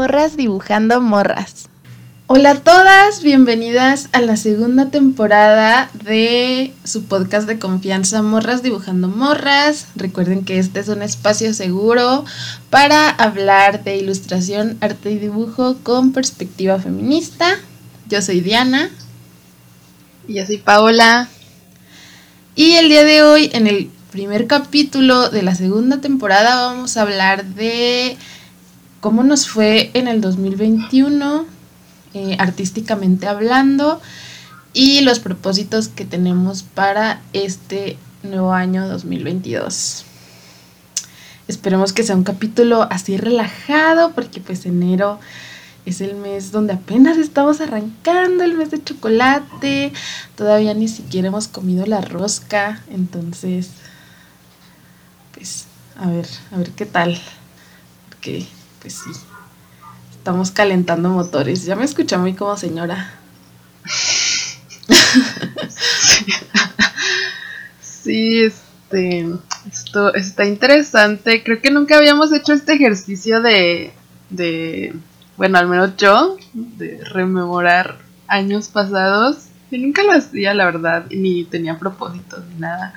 Morras 0.00 0.34
dibujando 0.34 1.02
morras. 1.02 1.68
Hola 2.26 2.52
a 2.52 2.54
todas, 2.54 3.22
bienvenidas 3.22 4.08
a 4.12 4.22
la 4.22 4.38
segunda 4.38 4.88
temporada 4.88 5.90
de 5.92 6.72
su 6.84 7.04
podcast 7.04 7.46
de 7.46 7.58
confianza 7.58 8.22
Morras 8.22 8.62
dibujando 8.62 9.08
morras. 9.08 9.88
Recuerden 9.96 10.46
que 10.46 10.58
este 10.58 10.80
es 10.80 10.88
un 10.88 11.02
espacio 11.02 11.52
seguro 11.52 12.24
para 12.70 13.10
hablar 13.10 13.84
de 13.84 13.98
ilustración, 13.98 14.78
arte 14.80 15.10
y 15.10 15.18
dibujo 15.18 15.76
con 15.82 16.12
perspectiva 16.12 16.78
feminista. 16.78 17.58
Yo 18.08 18.22
soy 18.22 18.40
Diana. 18.40 18.88
Y 20.26 20.36
yo 20.36 20.46
soy 20.46 20.56
Paola. 20.56 21.28
Y 22.56 22.72
el 22.76 22.88
día 22.88 23.04
de 23.04 23.22
hoy, 23.22 23.50
en 23.52 23.66
el 23.66 23.90
primer 24.10 24.46
capítulo 24.46 25.28
de 25.28 25.42
la 25.42 25.54
segunda 25.54 26.00
temporada, 26.00 26.68
vamos 26.68 26.96
a 26.96 27.02
hablar 27.02 27.44
de 27.44 28.16
cómo 29.00 29.22
nos 29.22 29.48
fue 29.48 29.90
en 29.94 30.08
el 30.08 30.20
2021, 30.20 31.46
eh, 32.14 32.36
artísticamente 32.38 33.26
hablando, 33.26 34.00
y 34.72 35.00
los 35.00 35.18
propósitos 35.18 35.88
que 35.88 36.04
tenemos 36.04 36.62
para 36.62 37.22
este 37.32 37.96
nuevo 38.22 38.52
año 38.52 38.86
2022. 38.88 40.04
Esperemos 41.48 41.92
que 41.92 42.04
sea 42.04 42.14
un 42.14 42.22
capítulo 42.22 42.86
así 42.90 43.16
relajado, 43.16 44.12
porque 44.12 44.40
pues 44.40 44.66
enero 44.66 45.18
es 45.86 46.00
el 46.00 46.14
mes 46.14 46.52
donde 46.52 46.74
apenas 46.74 47.16
estamos 47.16 47.60
arrancando, 47.60 48.44
el 48.44 48.54
mes 48.54 48.70
de 48.70 48.84
chocolate, 48.84 49.92
todavía 50.36 50.74
ni 50.74 50.88
siquiera 50.88 51.28
hemos 51.28 51.48
comido 51.48 51.86
la 51.86 52.02
rosca, 52.02 52.82
entonces, 52.90 53.70
pues, 55.34 55.64
a 55.96 56.08
ver, 56.08 56.26
a 56.52 56.58
ver 56.58 56.70
qué 56.70 56.86
tal, 56.86 57.20
porque 58.10 58.46
pues 58.80 58.94
sí, 58.94 59.10
estamos 60.10 60.50
calentando 60.50 61.08
motores. 61.08 61.64
Ya 61.64 61.76
me 61.76 61.84
escuché 61.84 62.16
muy 62.16 62.34
como 62.34 62.56
señora. 62.56 63.14
sí, 67.80 68.42
este, 68.42 69.26
esto 69.70 70.14
está 70.14 70.44
interesante. 70.46 71.42
Creo 71.42 71.60
que 71.60 71.70
nunca 71.70 71.98
habíamos 71.98 72.32
hecho 72.32 72.52
este 72.52 72.74
ejercicio 72.74 73.40
de, 73.40 73.92
de, 74.30 74.94
bueno, 75.36 75.58
al 75.58 75.68
menos 75.68 75.96
yo, 75.96 76.36
de 76.52 77.02
rememorar 77.04 77.98
años 78.26 78.68
pasados. 78.68 79.48
Yo 79.70 79.78
nunca 79.78 80.02
lo 80.02 80.12
hacía, 80.12 80.54
la 80.54 80.64
verdad, 80.64 81.06
ni 81.10 81.44
tenía 81.44 81.78
propósitos 81.78 82.44
ni 82.46 82.56
nada. 82.60 82.94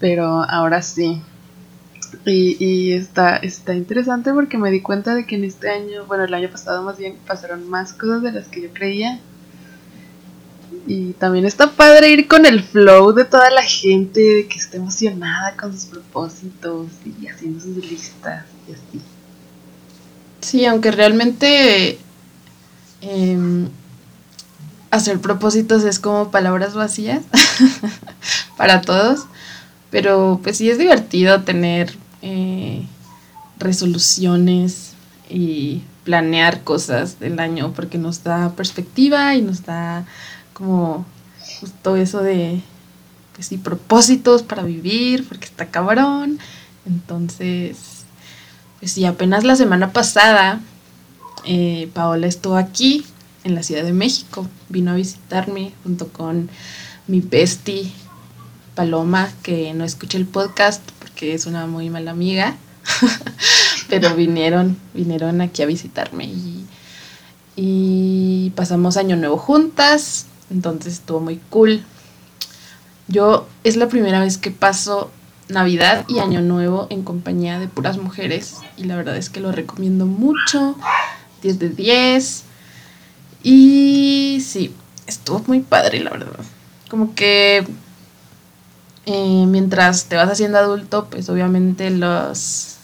Pero 0.00 0.42
ahora 0.42 0.82
sí. 0.82 1.22
Y, 2.24 2.56
y 2.64 2.92
está, 2.92 3.36
está 3.36 3.74
interesante 3.74 4.32
porque 4.32 4.58
me 4.58 4.70
di 4.70 4.80
cuenta 4.80 5.14
de 5.14 5.26
que 5.26 5.36
en 5.36 5.44
este 5.44 5.70
año, 5.70 6.06
bueno, 6.06 6.24
el 6.24 6.34
año 6.34 6.50
pasado 6.50 6.82
más 6.82 6.98
bien, 6.98 7.16
pasaron 7.26 7.68
más 7.68 7.92
cosas 7.92 8.22
de 8.22 8.32
las 8.32 8.48
que 8.48 8.62
yo 8.62 8.68
creía. 8.72 9.20
Y 10.86 11.12
también 11.14 11.46
está 11.46 11.72
padre 11.72 12.10
ir 12.10 12.28
con 12.28 12.46
el 12.46 12.62
flow 12.62 13.12
de 13.12 13.24
toda 13.24 13.50
la 13.50 13.62
gente, 13.62 14.20
de 14.20 14.46
que 14.46 14.58
esté 14.58 14.76
emocionada 14.76 15.56
con 15.56 15.72
sus 15.72 15.86
propósitos 15.86 16.88
y 17.04 17.26
haciendo 17.26 17.60
sus 17.60 17.76
listas 17.76 18.44
y 18.68 18.72
así. 18.72 19.02
Sí, 20.40 20.64
aunque 20.64 20.92
realmente 20.92 21.98
em, 23.00 23.68
hacer 24.90 25.20
propósitos 25.20 25.84
es 25.84 25.98
como 25.98 26.30
palabras 26.30 26.74
vacías 26.74 27.22
para 28.56 28.80
todos, 28.80 29.26
pero 29.90 30.40
pues 30.42 30.58
sí 30.58 30.70
es 30.70 30.78
divertido 30.78 31.42
tener 31.42 31.96
eh, 32.22 32.82
resoluciones 33.58 34.92
y 35.28 35.82
planear 36.04 36.62
cosas 36.62 37.18
del 37.18 37.40
año 37.40 37.72
porque 37.74 37.98
nos 37.98 38.22
da 38.22 38.52
perspectiva 38.52 39.34
y 39.34 39.42
nos 39.42 39.64
da 39.64 40.06
como 40.52 41.04
justo 41.60 41.96
eso 41.96 42.22
de 42.22 42.60
pues 43.34 43.48
sí, 43.48 43.58
propósitos 43.58 44.42
para 44.42 44.62
vivir 44.62 45.26
porque 45.28 45.46
está 45.46 45.66
cabrón. 45.66 46.38
Entonces, 46.86 48.04
pues 48.80 48.92
sí, 48.92 49.04
apenas 49.04 49.44
la 49.44 49.56
semana 49.56 49.92
pasada 49.92 50.60
eh, 51.44 51.90
Paola 51.92 52.26
estuvo 52.26 52.56
aquí 52.56 53.04
en 53.44 53.54
la 53.54 53.62
Ciudad 53.62 53.84
de 53.84 53.92
México, 53.92 54.48
vino 54.68 54.90
a 54.90 54.94
visitarme 54.94 55.72
junto 55.84 56.08
con 56.08 56.48
mi 57.06 57.20
bestie 57.20 57.92
Paloma, 58.76 59.28
que 59.42 59.74
no 59.74 59.84
escucha 59.84 60.18
el 60.18 60.26
podcast 60.26 60.82
que 61.16 61.34
es 61.34 61.46
una 61.46 61.66
muy 61.66 61.90
mala 61.90 62.12
amiga, 62.12 62.54
pero 63.88 64.14
vinieron, 64.14 64.76
vinieron 64.94 65.40
aquí 65.40 65.62
a 65.62 65.66
visitarme 65.66 66.26
y, 66.26 66.66
y 67.56 68.50
pasamos 68.54 68.96
año 68.96 69.16
nuevo 69.16 69.38
juntas, 69.38 70.26
entonces 70.50 70.94
estuvo 70.94 71.18
muy 71.18 71.40
cool. 71.50 71.82
Yo 73.08 73.48
es 73.64 73.76
la 73.76 73.88
primera 73.88 74.20
vez 74.20 74.38
que 74.38 74.50
paso 74.50 75.10
Navidad 75.48 76.04
y 76.08 76.18
Año 76.18 76.40
Nuevo 76.40 76.86
en 76.90 77.02
compañía 77.02 77.58
de 77.58 77.68
puras 77.68 77.98
mujeres 77.98 78.56
y 78.76 78.84
la 78.84 78.96
verdad 78.96 79.16
es 79.16 79.30
que 79.30 79.40
lo 79.40 79.52
recomiendo 79.52 80.06
mucho, 80.06 80.76
10 81.42 81.58
de 81.58 81.68
10 81.70 82.44
y 83.42 84.42
sí, 84.44 84.74
estuvo 85.06 85.42
muy 85.46 85.60
padre 85.60 86.00
la 86.00 86.10
verdad. 86.10 86.44
Como 86.90 87.14
que 87.14 87.64
eh, 89.06 89.44
mientras 89.46 90.06
te 90.06 90.16
vas 90.16 90.28
haciendo 90.28 90.58
adulto, 90.58 91.06
pues 91.08 91.28
obviamente 91.28 91.90
los, 91.90 92.76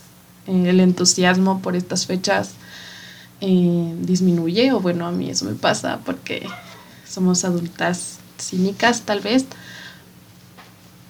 eh, 0.46 0.68
el 0.68 0.78
entusiasmo 0.78 1.60
por 1.60 1.74
estas 1.74 2.06
fechas 2.06 2.52
eh, 3.40 3.94
disminuye, 3.98 4.72
o 4.72 4.78
bueno, 4.78 5.04
a 5.06 5.10
mí 5.10 5.28
eso 5.28 5.44
me 5.46 5.54
pasa 5.54 5.98
porque 6.04 6.46
somos 7.08 7.44
adultas 7.44 8.18
cínicas 8.38 9.02
tal 9.02 9.18
vez, 9.18 9.46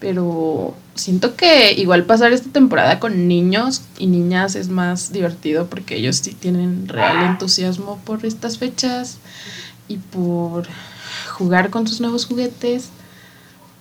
pero 0.00 0.74
siento 0.94 1.36
que 1.36 1.72
igual 1.74 2.04
pasar 2.04 2.32
esta 2.32 2.50
temporada 2.50 2.98
con 2.98 3.28
niños 3.28 3.82
y 3.98 4.06
niñas 4.06 4.54
es 4.56 4.68
más 4.68 5.12
divertido 5.12 5.66
porque 5.66 5.96
ellos 5.96 6.16
sí 6.16 6.32
tienen 6.32 6.88
real 6.88 7.22
entusiasmo 7.24 8.00
por 8.04 8.24
estas 8.24 8.56
fechas 8.56 9.18
y 9.88 9.98
por 9.98 10.66
jugar 11.30 11.68
con 11.68 11.86
sus 11.86 12.00
nuevos 12.00 12.24
juguetes, 12.24 12.88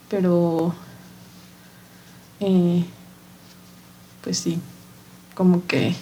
pero 0.10 0.76
eh, 2.42 2.84
pues 4.24 4.40
sí, 4.40 4.60
como 5.36 5.66
que, 5.68 5.96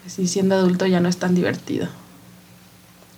pues 0.00 0.14
sí, 0.14 0.28
siendo 0.28 0.54
adulto 0.54 0.86
ya 0.86 1.00
no 1.00 1.08
es 1.08 1.18
tan 1.18 1.34
divertido. 1.34 1.88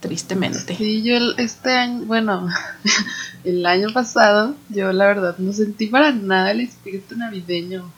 Tristemente. 0.00 0.74
Sí, 0.74 1.02
yo 1.02 1.14
este 1.38 1.70
año, 1.70 2.04
bueno, 2.06 2.48
el 3.44 3.64
año 3.66 3.92
pasado, 3.92 4.56
yo 4.68 4.92
la 4.92 5.06
verdad 5.06 5.36
no 5.38 5.52
sentí 5.52 5.86
para 5.86 6.10
nada 6.10 6.50
el 6.50 6.60
espíritu 6.60 7.16
navideño. 7.16 7.88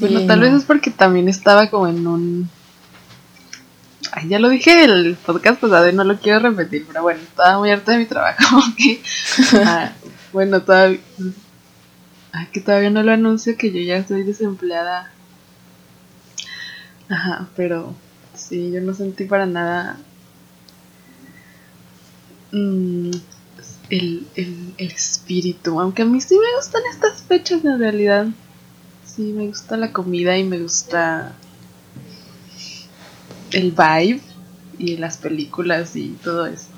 bueno, 0.00 0.26
tal 0.26 0.40
vez 0.40 0.54
es 0.54 0.64
porque 0.64 0.90
también 0.90 1.28
estaba 1.28 1.70
como 1.70 1.86
en 1.86 2.06
un... 2.06 2.50
Ay, 4.12 4.28
ya 4.28 4.38
lo 4.38 4.48
dije 4.48 4.84
el 4.84 5.16
podcast 5.26 5.60
pasado 5.60 5.88
y 5.88 5.92
no 5.92 6.02
lo 6.02 6.18
quiero 6.18 6.38
repetir, 6.40 6.86
pero 6.88 7.02
bueno, 7.02 7.20
estaba 7.20 7.58
muy 7.58 7.70
harta 7.70 7.92
de 7.92 7.98
mi 7.98 8.06
trabajo. 8.06 8.62
Ah, 9.64 9.92
bueno, 10.32 10.62
todavía 10.62 10.98
Que 12.52 12.60
todavía 12.60 12.90
no 12.90 13.02
lo 13.02 13.12
anuncio 13.12 13.56
que 13.56 13.72
yo 13.72 13.80
ya 13.80 13.96
estoy 13.96 14.22
desempleada. 14.22 15.10
Ajá, 17.08 17.48
pero 17.56 17.94
sí, 18.34 18.72
yo 18.72 18.80
no 18.80 18.94
sentí 18.94 19.24
para 19.24 19.46
nada 19.46 19.96
mm, 22.52 23.10
el, 23.90 24.26
el, 24.34 24.74
espíritu. 24.78 25.80
Aunque 25.80 26.02
a 26.02 26.04
mí 26.04 26.20
sí 26.20 26.34
me 26.34 26.56
gustan 26.56 26.82
estas 26.92 27.22
fechas 27.22 27.64
en 27.64 27.78
realidad. 27.78 28.26
Sí, 29.04 29.32
me 29.32 29.46
gusta 29.46 29.76
la 29.76 29.92
comida 29.92 30.36
y 30.36 30.44
me 30.44 30.58
gusta 30.58 31.32
el 33.52 33.70
vibe 33.70 34.20
y 34.78 34.96
las 34.96 35.16
películas 35.16 35.96
y 35.96 36.08
todo 36.22 36.46
eso. 36.46 36.68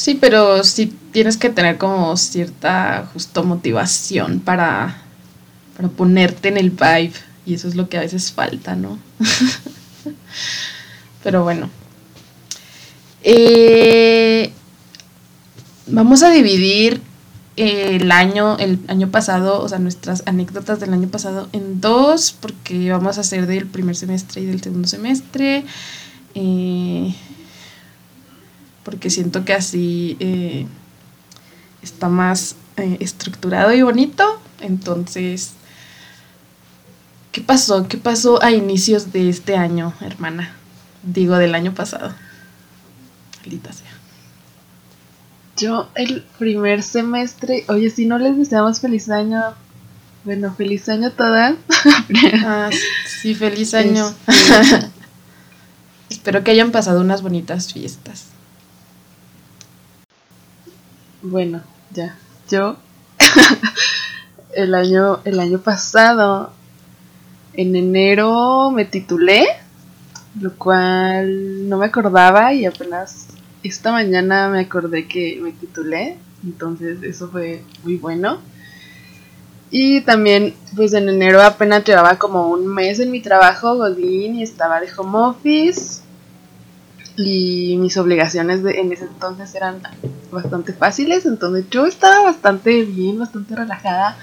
Sí, 0.00 0.16
pero 0.18 0.64
sí 0.64 0.96
tienes 1.12 1.36
que 1.36 1.50
tener 1.50 1.76
como 1.76 2.16
cierta 2.16 3.10
justo 3.12 3.44
motivación 3.44 4.40
para, 4.40 4.96
para 5.76 5.90
ponerte 5.90 6.48
en 6.48 6.56
el 6.56 6.70
vibe. 6.70 7.12
Y 7.44 7.52
eso 7.52 7.68
es 7.68 7.74
lo 7.74 7.90
que 7.90 7.98
a 7.98 8.00
veces 8.00 8.32
falta, 8.32 8.76
¿no? 8.76 8.98
pero 11.22 11.42
bueno. 11.42 11.68
Eh, 13.22 14.50
vamos 15.86 16.22
a 16.22 16.30
dividir 16.30 17.02
el 17.56 18.10
año, 18.10 18.56
el 18.56 18.78
año 18.88 19.10
pasado, 19.10 19.62
o 19.62 19.68
sea, 19.68 19.80
nuestras 19.80 20.22
anécdotas 20.24 20.80
del 20.80 20.94
año 20.94 21.08
pasado 21.08 21.50
en 21.52 21.82
dos, 21.82 22.34
porque 22.40 22.90
vamos 22.90 23.18
a 23.18 23.20
hacer 23.20 23.46
del 23.46 23.66
primer 23.66 23.96
semestre 23.96 24.40
y 24.40 24.46
del 24.46 24.62
segundo 24.62 24.88
semestre. 24.88 25.66
Eh, 26.34 27.14
porque 28.84 29.10
siento 29.10 29.44
que 29.44 29.52
así 29.52 30.16
eh, 30.20 30.66
está 31.82 32.08
más 32.08 32.56
eh, 32.76 32.96
estructurado 33.00 33.72
y 33.72 33.82
bonito. 33.82 34.40
Entonces, 34.60 35.52
¿qué 37.32 37.40
pasó? 37.40 37.88
¿Qué 37.88 37.96
pasó 37.96 38.42
a 38.42 38.50
inicios 38.52 39.12
de 39.12 39.28
este 39.28 39.56
año, 39.56 39.92
hermana? 40.00 40.54
Digo, 41.02 41.36
del 41.36 41.54
año 41.54 41.74
pasado. 41.74 42.14
Maldita 43.40 43.72
sea. 43.72 43.90
Yo 45.56 45.90
el 45.94 46.24
primer 46.38 46.82
semestre, 46.82 47.64
oye, 47.68 47.90
si 47.90 48.06
no 48.06 48.18
les 48.18 48.36
deseamos 48.36 48.80
feliz 48.80 49.10
año, 49.10 49.54
bueno, 50.24 50.54
feliz 50.54 50.88
año 50.88 51.08
a 51.08 51.10
todas. 51.10 51.54
Ah, 52.44 52.70
sí, 53.06 53.34
feliz 53.34 53.74
año. 53.74 54.12
Este, 54.26 54.90
Espero 56.10 56.44
que 56.44 56.50
hayan 56.50 56.70
pasado 56.70 57.00
unas 57.00 57.22
bonitas 57.22 57.72
fiestas. 57.72 58.26
Bueno, 61.22 61.62
ya. 61.92 62.16
Yo 62.48 62.76
el 64.54 64.74
año 64.74 65.20
el 65.24 65.38
año 65.38 65.60
pasado 65.60 66.52
en 67.52 67.76
enero 67.76 68.70
me 68.70 68.84
titulé, 68.84 69.46
lo 70.40 70.54
cual 70.56 71.68
no 71.68 71.78
me 71.78 71.86
acordaba 71.86 72.54
y 72.54 72.64
apenas 72.64 73.26
esta 73.62 73.92
mañana 73.92 74.48
me 74.48 74.60
acordé 74.60 75.06
que 75.06 75.38
me 75.42 75.52
titulé, 75.52 76.16
entonces 76.42 77.02
eso 77.02 77.28
fue 77.28 77.62
muy 77.84 77.96
bueno. 77.96 78.38
Y 79.70 80.00
también, 80.00 80.54
pues 80.74 80.94
en 80.94 81.08
enero 81.08 81.42
apenas 81.42 81.84
llevaba 81.84 82.18
como 82.18 82.48
un 82.48 82.66
mes 82.66 82.98
en 82.98 83.10
mi 83.10 83.20
trabajo, 83.20 83.76
Godín, 83.76 84.36
y 84.36 84.42
estaba 84.42 84.80
de 84.80 84.88
home 84.96 85.18
office. 85.18 86.02
Y 87.16 87.76
mis 87.78 87.96
obligaciones 87.96 88.62
de, 88.62 88.80
en 88.80 88.92
ese 88.92 89.04
entonces 89.04 89.54
eran 89.54 89.80
bastante 90.30 90.72
fáciles, 90.72 91.26
entonces 91.26 91.66
yo 91.70 91.86
estaba 91.86 92.22
bastante 92.22 92.84
bien, 92.84 93.18
bastante 93.18 93.56
relajada, 93.56 94.16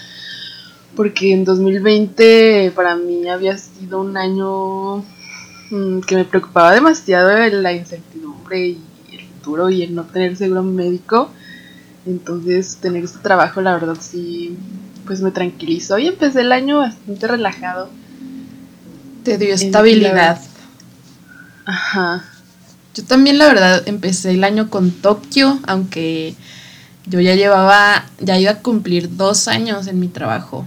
porque 0.95 1.34
en 1.34 1.45
2020 1.45 2.72
para 2.75 2.95
mí 2.95 3.28
había 3.30 3.57
sido 3.57 4.01
un 4.01 4.18
año 4.18 4.98
mm, 5.69 6.00
que 6.07 6.16
me 6.16 6.25
preocupaba 6.25 6.74
demasiado 6.74 7.28
de 7.28 7.51
la 7.51 7.74
incertidumbre 7.74 8.68
y 8.68 8.81
el 9.12 9.22
futuro 9.22 9.69
y 9.69 9.84
el 9.84 9.94
no 9.94 10.06
tener 10.06 10.36
seguro 10.36 10.63
médico. 10.63 11.30
Entonces 12.06 12.78
tener 12.78 13.04
este 13.04 13.19
trabajo 13.19 13.62
la 13.62 13.74
verdad 13.74 13.98
sí 14.00 14.57
pues 15.07 15.22
me 15.22 15.31
tranquilizó 15.31 15.98
y 15.98 16.07
empecé 16.07 16.42
el 16.42 16.51
año 16.51 16.80
bastante 16.80 17.28
relajado. 17.28 17.89
Te 19.24 19.38
dio 19.38 19.56
estabilidad. 19.56 20.39
Ajá. 21.66 22.24
Yo 22.97 23.03
también 23.03 23.38
la 23.38 23.45
verdad 23.45 23.83
empecé 23.85 24.31
el 24.31 24.44
año 24.44 24.71
con 24.71 24.89
Tokio, 24.89 25.59
aunque 25.67 26.33
yo 27.05 27.19
ya 27.19 27.35
llevaba, 27.35 28.05
ya 28.19 28.39
iba 28.39 28.49
a 28.49 28.59
cumplir 28.63 29.15
dos 29.15 29.47
años 29.47 29.85
en 29.85 29.99
mi 29.99 30.07
trabajo 30.07 30.65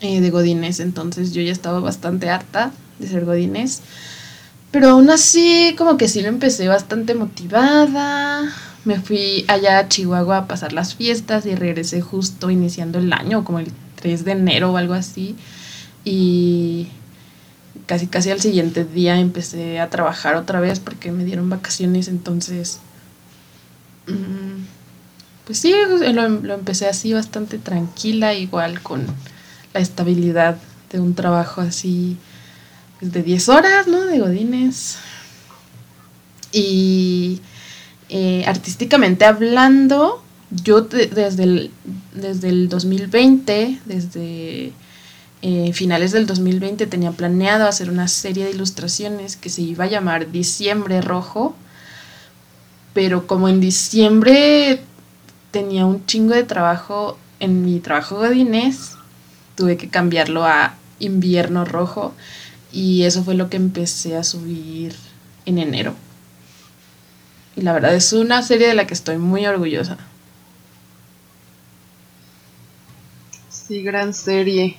eh, 0.00 0.20
de 0.20 0.30
Godines, 0.30 0.80
entonces 0.80 1.32
yo 1.32 1.40
ya 1.40 1.52
estaba 1.52 1.78
bastante 1.78 2.30
harta 2.30 2.72
de 2.98 3.06
ser 3.06 3.24
Godines. 3.24 3.80
Pero 4.72 4.88
aún 4.88 5.08
así, 5.08 5.76
como 5.78 5.96
que 5.96 6.08
sí 6.08 6.20
lo 6.20 6.28
empecé 6.28 6.66
bastante 6.66 7.14
motivada, 7.14 8.52
me 8.84 8.98
fui 8.98 9.44
allá 9.46 9.78
a 9.78 9.88
Chihuahua 9.88 10.38
a 10.38 10.48
pasar 10.48 10.72
las 10.72 10.96
fiestas 10.96 11.46
y 11.46 11.54
regresé 11.54 12.00
justo 12.00 12.50
iniciando 12.50 12.98
el 12.98 13.12
año, 13.12 13.44
como 13.44 13.60
el 13.60 13.70
3 13.94 14.24
de 14.24 14.32
enero 14.32 14.72
o 14.72 14.76
algo 14.76 14.94
así. 14.94 15.36
Y 16.04 16.88
casi 17.88 18.06
casi 18.06 18.30
al 18.30 18.40
siguiente 18.40 18.84
día 18.84 19.18
empecé 19.18 19.80
a 19.80 19.90
trabajar 19.90 20.36
otra 20.36 20.60
vez 20.60 20.78
porque 20.78 21.10
me 21.10 21.24
dieron 21.24 21.50
vacaciones, 21.50 22.06
entonces... 22.06 22.78
Mm, 24.06 24.66
pues 25.44 25.58
sí, 25.58 25.74
lo, 26.12 26.28
lo 26.28 26.54
empecé 26.54 26.86
así 26.86 27.14
bastante 27.14 27.58
tranquila, 27.58 28.34
igual 28.34 28.82
con 28.82 29.06
la 29.72 29.80
estabilidad 29.80 30.58
de 30.92 31.00
un 31.00 31.14
trabajo 31.14 31.62
así 31.62 32.18
pues, 33.00 33.12
de 33.12 33.22
10 33.22 33.48
horas, 33.48 33.86
¿no? 33.86 34.04
De 34.04 34.18
Godines. 34.18 34.98
Y 36.52 37.40
eh, 38.08 38.44
artísticamente 38.46 39.24
hablando, 39.24 40.22
yo 40.50 40.82
desde, 40.82 41.42
el, 41.42 41.70
desde 42.14 42.48
el 42.48 42.68
2020, 42.68 43.80
desde 43.84 44.72
eh, 45.42 45.72
finales 45.72 46.12
del 46.12 46.26
2020, 46.26 46.86
tenía 46.86 47.12
planeado 47.12 47.68
hacer 47.68 47.90
una 47.90 48.08
serie 48.08 48.44
de 48.44 48.50
ilustraciones 48.50 49.36
que 49.36 49.50
se 49.50 49.62
iba 49.62 49.84
a 49.84 49.88
llamar 49.88 50.32
Diciembre 50.32 51.00
Rojo, 51.00 51.54
pero 52.92 53.26
como 53.26 53.48
en 53.48 53.60
diciembre 53.60 54.80
tenía 55.50 55.86
un 55.86 56.04
chingo 56.06 56.34
de 56.34 56.42
trabajo 56.42 57.18
en 57.40 57.64
mi 57.64 57.78
trabajo 57.80 58.16
godines, 58.16 58.96
tuve 59.54 59.76
que 59.76 59.88
cambiarlo 59.88 60.44
a 60.44 60.74
Invierno 60.98 61.64
Rojo 61.64 62.14
y 62.72 63.04
eso 63.04 63.22
fue 63.22 63.34
lo 63.34 63.48
que 63.48 63.56
empecé 63.56 64.16
a 64.16 64.24
subir 64.24 64.94
en 65.46 65.58
enero. 65.58 65.94
Y 67.56 67.62
la 67.62 67.72
verdad 67.72 67.94
es 67.94 68.12
una 68.12 68.42
serie 68.42 68.68
de 68.68 68.74
la 68.74 68.86
que 68.86 68.94
estoy 68.94 69.18
muy 69.18 69.46
orgullosa. 69.46 69.98
Sí, 73.50 73.82
gran 73.82 74.14
serie. 74.14 74.76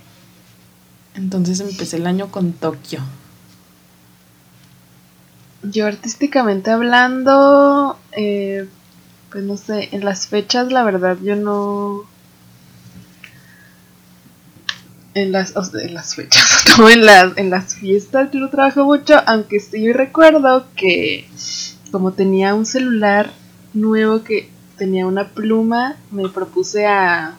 Entonces 1.15 1.59
empecé 1.59 1.97
el 1.97 2.07
año 2.07 2.31
con 2.31 2.53
Tokio. 2.53 2.99
Yo 5.63 5.87
artísticamente 5.87 6.71
hablando, 6.71 7.99
eh, 8.13 8.67
pues 9.29 9.43
no 9.43 9.57
sé, 9.57 9.89
en 9.91 10.05
las 10.05 10.27
fechas 10.27 10.71
la 10.71 10.83
verdad 10.83 11.17
yo 11.21 11.35
no... 11.35 12.03
En 15.15 15.31
las, 15.31 15.53
en 15.73 15.93
las 15.93 16.15
fechas, 16.15 16.63
no 16.77 16.87
en 16.87 17.05
las, 17.05 17.37
en 17.37 17.49
las 17.49 17.75
fiestas 17.75 18.29
yo 18.31 18.39
no 18.39 18.49
trabajo 18.49 18.85
mucho, 18.85 19.15
aunque 19.25 19.59
sí 19.59 19.91
recuerdo 19.91 20.67
que 20.75 21.27
como 21.91 22.13
tenía 22.13 22.53
un 22.53 22.65
celular 22.65 23.31
nuevo 23.73 24.23
que 24.23 24.49
tenía 24.77 25.07
una 25.07 25.29
pluma, 25.29 25.97
me 26.11 26.29
propuse 26.29 26.85
a, 26.85 27.38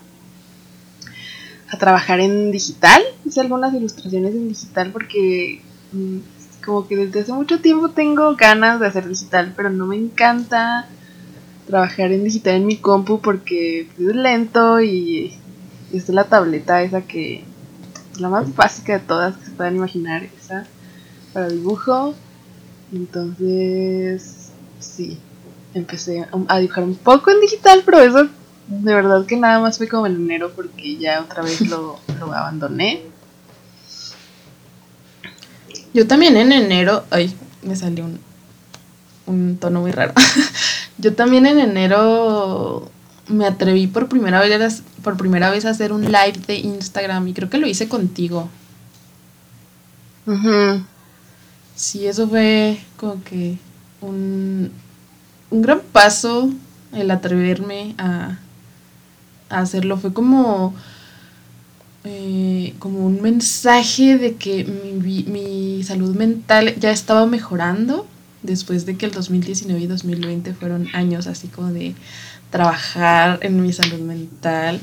a 1.70 1.78
trabajar 1.78 2.20
en 2.20 2.50
digital. 2.50 3.02
Hice 3.24 3.40
algunas 3.40 3.72
ilustraciones 3.74 4.34
en 4.34 4.48
digital 4.48 4.90
porque 4.92 5.62
mm, 5.92 6.18
como 6.64 6.86
que 6.86 6.96
desde 6.96 7.20
hace 7.20 7.32
mucho 7.32 7.60
tiempo 7.60 7.90
tengo 7.90 8.34
ganas 8.36 8.80
de 8.80 8.86
hacer 8.86 9.08
digital, 9.08 9.54
pero 9.56 9.70
no 9.70 9.86
me 9.86 9.96
encanta 9.96 10.88
trabajar 11.66 12.12
en 12.12 12.24
digital 12.24 12.56
en 12.56 12.66
mi 12.66 12.76
compu 12.76 13.20
porque 13.20 13.82
es 13.82 14.16
lento 14.16 14.80
y 14.80 15.38
es 15.92 16.08
la 16.08 16.24
tableta 16.24 16.82
esa 16.82 17.02
que 17.02 17.44
es 18.12 18.20
la 18.20 18.28
más 18.28 18.54
básica 18.54 18.94
de 18.94 19.00
todas 19.00 19.36
que 19.36 19.46
se 19.46 19.50
puedan 19.52 19.76
imaginar, 19.76 20.24
esa 20.24 20.66
para 21.32 21.48
dibujo. 21.48 22.14
Entonces 22.92 24.50
sí, 24.80 25.18
empecé 25.74 26.26
a 26.48 26.58
dibujar 26.58 26.84
un 26.84 26.96
poco 26.96 27.30
en 27.30 27.40
digital, 27.40 27.82
pero 27.84 28.00
eso 28.00 28.28
de 28.70 28.94
verdad 28.94 29.26
que 29.26 29.36
nada 29.36 29.58
más 29.60 29.78
fue 29.78 29.88
como 29.88 30.06
en 30.06 30.14
enero 30.14 30.52
porque 30.54 30.96
ya 30.96 31.20
otra 31.20 31.42
vez 31.42 31.60
lo, 31.68 31.98
abandoné. 32.20 33.02
Yo 35.92 36.06
también 36.06 36.36
en 36.36 36.52
enero, 36.52 37.04
ay, 37.10 37.34
me 37.62 37.74
salió 37.74 38.04
un, 38.04 38.20
un 39.26 39.56
tono 39.58 39.80
muy 39.80 39.90
raro. 39.90 40.14
Yo 40.98 41.14
también 41.14 41.46
en 41.46 41.58
enero 41.58 42.88
me 43.26 43.46
atreví 43.46 43.86
por 43.86 44.08
primera 44.08 44.40
vez 44.40 44.82
por 45.02 45.16
primera 45.16 45.50
vez 45.50 45.64
a 45.64 45.70
hacer 45.70 45.92
un 45.92 46.04
live 46.04 46.40
de 46.46 46.56
Instagram 46.56 47.26
y 47.28 47.32
creo 47.32 47.50
que 47.50 47.58
lo 47.58 47.66
hice 47.66 47.88
contigo. 47.88 48.48
Sí, 51.74 52.06
eso 52.06 52.28
fue 52.28 52.78
como 52.96 53.24
que 53.24 53.58
un, 54.00 54.70
gran 55.50 55.80
paso 55.80 56.50
el 56.92 57.10
atreverme 57.10 57.94
a, 57.98 58.38
hacerlo. 59.50 59.98
Fue 59.98 60.12
como, 60.12 60.74
eh, 62.04 62.74
como 62.78 63.06
un 63.06 63.20
mensaje 63.20 64.16
de 64.16 64.36
que 64.36 64.64
mi, 64.64 65.24
mi, 65.24 65.82
salud 65.84 66.14
mental 66.14 66.74
ya 66.78 66.90
estaba 66.90 67.26
mejorando 67.26 68.06
después 68.42 68.86
de 68.86 68.96
que 68.96 69.06
el 69.06 69.12
2019 69.12 69.80
y 69.80 69.86
2020 69.86 70.54
fueron 70.54 70.88
años 70.94 71.26
así 71.26 71.48
como 71.48 71.72
de 71.72 71.94
trabajar 72.50 73.38
en 73.42 73.62
mi 73.62 73.72
salud 73.72 74.00
mental. 74.00 74.80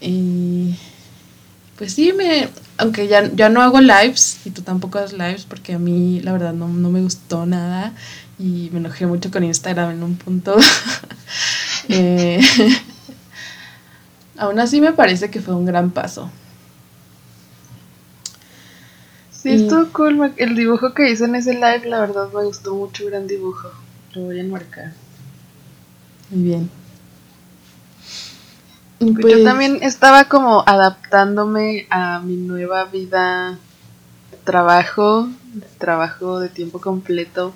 Y 0.00 0.74
pues 1.76 1.92
sí, 1.92 2.12
me, 2.12 2.48
aunque 2.78 3.06
ya, 3.06 3.30
ya 3.34 3.48
no 3.48 3.62
hago 3.62 3.80
lives 3.80 4.38
y 4.44 4.50
tú 4.50 4.62
tampoco 4.62 4.98
haces 4.98 5.12
lives 5.12 5.44
porque 5.44 5.74
a 5.74 5.78
mí 5.78 6.20
la 6.22 6.32
verdad 6.32 6.52
no, 6.52 6.68
me 6.68 7.00
gustó 7.00 7.46
nada 7.46 7.92
y 8.38 8.70
me 8.72 8.78
enojé 8.78 9.06
mucho 9.06 9.30
con 9.30 9.44
Instagram 9.44 9.90
en 9.92 10.02
un 10.02 10.16
punto. 10.16 10.56
Eh, 11.88 12.40
aún 14.38 14.58
así 14.58 14.80
me 14.80 14.92
parece 14.92 15.30
que 15.30 15.40
fue 15.40 15.54
un 15.54 15.66
gran 15.66 15.90
paso. 15.90 16.30
Sí, 19.30 19.50
estuvo 19.50 19.92
cool. 19.92 20.32
El 20.36 20.56
dibujo 20.56 20.92
que 20.94 21.10
hice 21.10 21.24
en 21.24 21.36
ese 21.36 21.54
live, 21.54 21.82
la 21.86 22.00
verdad 22.00 22.28
me 22.32 22.44
gustó 22.44 22.74
mucho, 22.74 23.06
gran 23.06 23.26
dibujo. 23.26 23.70
Lo 24.14 24.22
voy 24.22 24.38
a 24.38 24.42
enmarcar. 24.42 24.92
Muy 26.30 26.42
bien. 26.42 26.70
Pues 28.98 29.36
yo 29.36 29.44
también 29.44 29.78
estaba 29.82 30.24
como 30.24 30.64
adaptándome 30.66 31.86
a 31.90 32.18
mi 32.20 32.36
nueva 32.36 32.84
vida 32.84 33.58
trabajo, 34.44 35.28
trabajo 35.78 36.40
de 36.40 36.48
tiempo 36.48 36.80
completo 36.80 37.52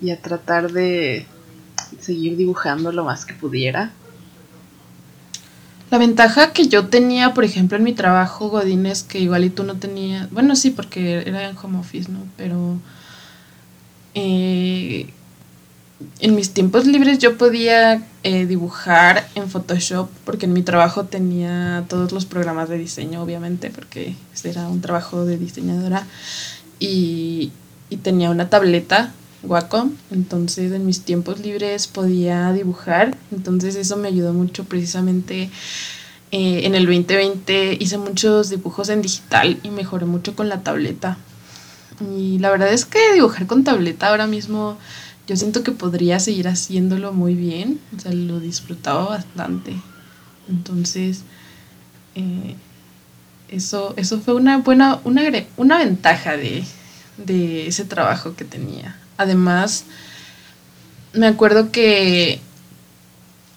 y 0.00 0.10
a 0.10 0.20
tratar 0.20 0.72
de 0.72 1.26
seguir 2.00 2.36
dibujando 2.36 2.92
lo 2.92 3.04
más 3.04 3.26
que 3.26 3.34
pudiera. 3.34 3.92
La 5.92 5.98
ventaja 5.98 6.52
que 6.54 6.68
yo 6.68 6.88
tenía, 6.88 7.34
por 7.34 7.44
ejemplo, 7.44 7.76
en 7.76 7.84
mi 7.84 7.92
trabajo, 7.92 8.48
Godín, 8.48 8.86
es 8.86 9.02
que 9.02 9.20
igual 9.20 9.44
y 9.44 9.50
tú 9.50 9.62
no 9.62 9.76
tenías. 9.76 10.30
Bueno, 10.30 10.56
sí, 10.56 10.70
porque 10.70 11.18
era 11.26 11.48
en 11.48 11.56
home 11.56 11.78
office, 11.78 12.10
¿no? 12.10 12.20
Pero. 12.36 12.80
eh, 14.14 15.12
en 16.20 16.34
mis 16.34 16.52
tiempos 16.52 16.86
libres 16.86 17.18
yo 17.18 17.38
podía 17.38 18.02
eh, 18.24 18.46
dibujar 18.46 19.28
en 19.34 19.48
Photoshop, 19.48 20.08
porque 20.24 20.46
en 20.46 20.52
mi 20.52 20.62
trabajo 20.62 21.04
tenía 21.04 21.84
todos 21.88 22.12
los 22.12 22.26
programas 22.26 22.68
de 22.68 22.78
diseño, 22.78 23.22
obviamente, 23.22 23.70
porque 23.70 24.16
era 24.44 24.68
un 24.68 24.80
trabajo 24.80 25.24
de 25.24 25.38
diseñadora. 25.38 26.06
Y, 26.80 27.52
y 27.90 27.98
tenía 27.98 28.30
una 28.30 28.50
tableta 28.50 29.12
Wacom, 29.42 29.92
entonces 30.10 30.72
en 30.72 30.86
mis 30.86 31.02
tiempos 31.02 31.40
libres 31.40 31.86
podía 31.86 32.52
dibujar, 32.52 33.16
entonces 33.32 33.74
eso 33.74 33.96
me 33.96 34.08
ayudó 34.08 34.32
mucho 34.32 34.64
precisamente 34.64 35.50
eh, 36.30 36.60
en 36.64 36.74
el 36.74 36.86
2020 36.86 37.76
hice 37.78 37.98
muchos 37.98 38.50
dibujos 38.50 38.88
en 38.88 39.02
digital 39.02 39.58
y 39.62 39.70
mejoré 39.70 40.06
mucho 40.06 40.34
con 40.34 40.48
la 40.48 40.62
tableta. 40.62 41.18
Y 42.16 42.38
la 42.38 42.50
verdad 42.50 42.72
es 42.72 42.84
que 42.84 43.12
dibujar 43.12 43.46
con 43.46 43.64
tableta 43.64 44.08
ahora 44.08 44.26
mismo 44.26 44.78
yo 45.26 45.36
siento 45.36 45.62
que 45.62 45.72
podría 45.72 46.18
seguir 46.18 46.48
haciéndolo 46.48 47.12
muy 47.12 47.34
bien, 47.34 47.80
o 47.96 48.00
sea, 48.00 48.12
lo 48.12 48.40
disfrutaba 48.40 49.04
bastante. 49.06 49.74
Entonces, 50.48 51.22
eh, 52.14 52.56
eso, 53.48 53.94
eso 53.96 54.20
fue 54.20 54.34
una 54.34 54.58
buena, 54.58 55.00
una, 55.04 55.22
una 55.56 55.78
ventaja 55.78 56.36
de, 56.36 56.64
de 57.18 57.68
ese 57.68 57.84
trabajo 57.84 58.34
que 58.34 58.44
tenía. 58.44 58.96
Además, 59.16 59.84
me 61.12 61.26
acuerdo 61.26 61.70
que 61.70 62.40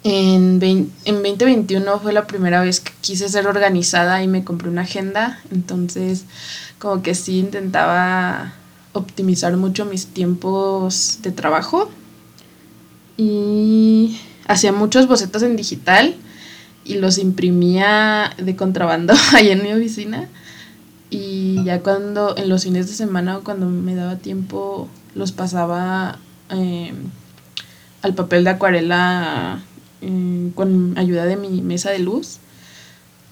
en, 0.03 0.59
vein- 0.59 0.91
en 1.05 1.15
2021 1.15 1.99
fue 1.99 2.13
la 2.13 2.27
primera 2.27 2.61
vez 2.61 2.79
que 2.79 2.91
quise 3.01 3.27
ser 3.29 3.47
organizada 3.47 4.21
y 4.23 4.27
me 4.27 4.43
compré 4.43 4.69
una 4.69 4.81
agenda, 4.81 5.39
entonces 5.51 6.25
como 6.79 7.01
que 7.01 7.15
sí 7.15 7.39
intentaba 7.39 8.53
optimizar 8.93 9.55
mucho 9.57 9.85
mis 9.85 10.07
tiempos 10.07 11.19
de 11.21 11.31
trabajo. 11.31 11.89
Y 13.17 14.19
hacía 14.47 14.71
muchos 14.71 15.07
bocetos 15.07 15.43
en 15.43 15.55
digital 15.55 16.15
y 16.83 16.95
los 16.95 17.17
imprimía 17.17 18.31
de 18.37 18.55
contrabando 18.55 19.13
ahí 19.33 19.49
en 19.49 19.63
mi 19.63 19.73
oficina. 19.73 20.27
Y 21.09 21.63
ya 21.63 21.81
cuando 21.81 22.35
en 22.37 22.49
los 22.49 22.63
fines 22.63 22.87
de 22.87 22.93
semana 22.93 23.37
o 23.37 23.43
cuando 23.43 23.67
me 23.67 23.95
daba 23.95 24.17
tiempo 24.17 24.89
los 25.15 25.31
pasaba 25.31 26.19
eh, 26.49 26.93
al 28.01 28.13
papel 28.13 28.43
de 28.43 28.49
acuarela 28.51 29.63
eh, 30.01 30.51
con 30.53 30.97
ayuda 30.97 31.25
de 31.25 31.37
mi 31.37 31.61
mesa 31.61 31.89
de 31.89 31.99
luz. 31.99 32.37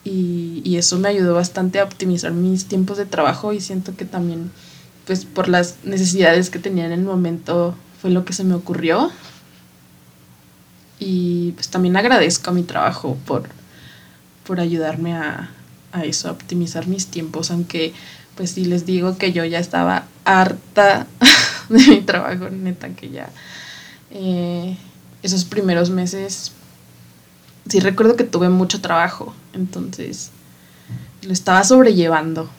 Y, 0.06 0.62
y 0.66 0.78
eso 0.78 0.98
me 0.98 1.10
ayudó 1.10 1.36
bastante 1.36 1.80
a 1.80 1.84
optimizar 1.84 2.32
mis 2.32 2.66
tiempos 2.66 2.98
de 2.98 3.06
trabajo 3.06 3.54
y 3.54 3.62
siento 3.62 3.96
que 3.96 4.04
también 4.04 4.52
pues 5.06 5.26
por 5.26 5.48
las 5.50 5.78
necesidades 5.84 6.50
que 6.50 6.60
tenía 6.60 6.86
en 6.86 6.92
el 6.92 7.04
momento 7.04 7.76
fue 8.02 8.10
lo 8.12 8.26
que 8.26 8.34
se 8.34 8.44
me 8.44 8.56
ocurrió. 8.56 9.12
Y 11.00 11.52
pues 11.54 11.70
también 11.70 11.98
agradezco 11.98 12.52
a 12.52 12.54
mi 12.54 12.64
trabajo 12.64 13.18
por, 13.26 13.44
por 14.46 14.60
ayudarme 14.60 15.14
a, 15.14 15.52
a 15.92 16.06
eso, 16.06 16.30
a 16.30 16.32
optimizar 16.32 16.88
mis 16.88 17.08
tiempos, 17.08 17.52
aunque 17.52 17.94
pues 18.36 18.52
sí 18.52 18.66
les 18.66 18.86
digo 18.86 19.18
que 19.18 19.32
yo 19.32 19.46
ya 19.46 19.60
estaba 19.60 20.06
harta 20.26 21.08
de 21.70 21.88
mi 21.88 22.02
trabajo, 22.02 22.50
neta 22.50 22.90
que 22.90 23.10
ya 23.10 23.30
eh, 24.12 24.78
esos 25.22 25.46
primeros 25.46 25.90
meses 25.90 26.52
sí 27.68 27.80
recuerdo 27.80 28.16
que 28.16 28.24
tuve 28.24 28.50
mucho 28.50 28.82
trabajo, 28.82 29.34
entonces 29.54 30.32
lo 31.22 31.34
estaba 31.34 31.64
sobrellevando. 31.64 32.50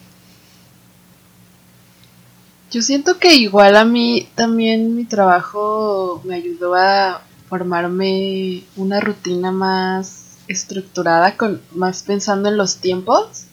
Yo 2.71 2.83
siento 2.83 3.19
que 3.19 3.35
igual 3.37 3.76
a 3.76 3.85
mí 3.85 4.28
también 4.35 4.97
mi 4.97 5.04
trabajo 5.04 6.21
me 6.25 6.35
ayudó 6.35 6.75
a 6.75 7.23
formarme 7.49 8.64
una 8.75 9.00
rutina 9.00 9.52
más 9.52 10.38
estructurada, 10.49 11.37
con 11.37 11.61
más 11.73 12.02
pensando 12.02 12.49
en 12.49 12.57
los 12.57 12.78
tiempos. 12.78 13.45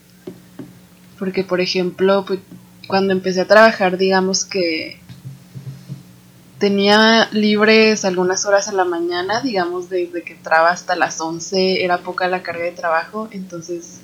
Porque, 1.21 1.43
por 1.43 1.61
ejemplo, 1.61 2.25
pues, 2.25 2.39
cuando 2.87 3.13
empecé 3.13 3.41
a 3.41 3.47
trabajar, 3.47 3.99
digamos 3.99 4.43
que 4.43 4.97
tenía 6.57 7.29
libres 7.31 8.05
algunas 8.05 8.47
horas 8.47 8.67
en 8.67 8.77
la 8.77 8.85
mañana, 8.85 9.39
digamos 9.39 9.87
desde 9.87 10.23
que 10.23 10.33
entraba 10.33 10.71
hasta 10.71 10.95
las 10.95 11.21
11, 11.21 11.83
era 11.83 11.99
poca 11.99 12.27
la 12.27 12.41
carga 12.41 12.63
de 12.63 12.71
trabajo, 12.71 13.29
entonces 13.29 13.99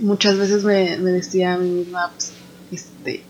muchas 0.00 0.38
veces 0.38 0.64
me, 0.64 0.96
me 0.96 1.10
decía 1.10 1.52
a 1.52 1.58
mí 1.58 1.68
misma, 1.68 2.10
pues, 2.16 2.32
este, 2.72 3.22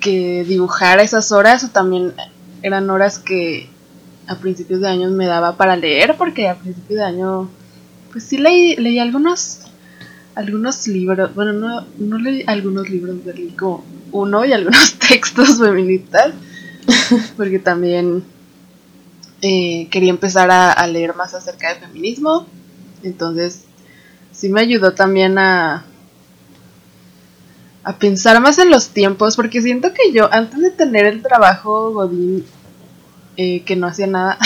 que 0.00 0.42
dibujara 0.44 1.02
esas 1.02 1.32
horas 1.32 1.64
o 1.64 1.68
también 1.68 2.14
eran 2.62 2.88
horas 2.88 3.18
que 3.18 3.68
a 4.26 4.36
principios 4.36 4.80
de 4.80 4.88
año 4.88 5.10
me 5.10 5.26
daba 5.26 5.58
para 5.58 5.76
leer 5.76 6.16
porque 6.16 6.48
a 6.48 6.54
principios 6.54 6.98
de 6.98 7.04
año 7.04 7.50
pues 8.10 8.24
sí 8.24 8.38
leí, 8.38 8.76
leí 8.76 8.98
algunos 8.98 9.66
algunos 10.36 10.86
libros, 10.86 11.34
bueno 11.34 11.52
no, 11.52 11.86
no 11.98 12.18
leí 12.18 12.44
algunos 12.46 12.88
libros, 12.88 13.16
leí 13.24 13.48
como 13.50 13.84
uno 14.12 14.44
y 14.44 14.52
algunos 14.52 14.94
textos 15.08 15.58
feministas 15.58 16.32
porque 17.36 17.58
también 17.58 18.22
eh, 19.42 19.88
quería 19.90 20.10
empezar 20.10 20.50
a, 20.50 20.86
leer 20.86 21.14
más 21.14 21.34
acerca 21.34 21.68
del 21.68 21.78
feminismo. 21.78 22.46
Entonces 23.02 23.64
sí 24.32 24.48
me 24.48 24.60
ayudó 24.60 24.92
también 24.92 25.38
a 25.38 25.84
a 27.84 27.98
pensar 27.98 28.40
más 28.40 28.58
en 28.58 28.68
los 28.68 28.88
tiempos, 28.88 29.36
porque 29.36 29.62
siento 29.62 29.94
que 29.94 30.10
yo 30.12 30.28
antes 30.32 30.60
de 30.60 30.72
tener 30.72 31.06
el 31.06 31.22
trabajo 31.22 31.92
Godín, 31.92 32.44
eh, 33.36 33.62
que 33.62 33.76
no 33.76 33.86
hacía 33.86 34.08
nada, 34.08 34.38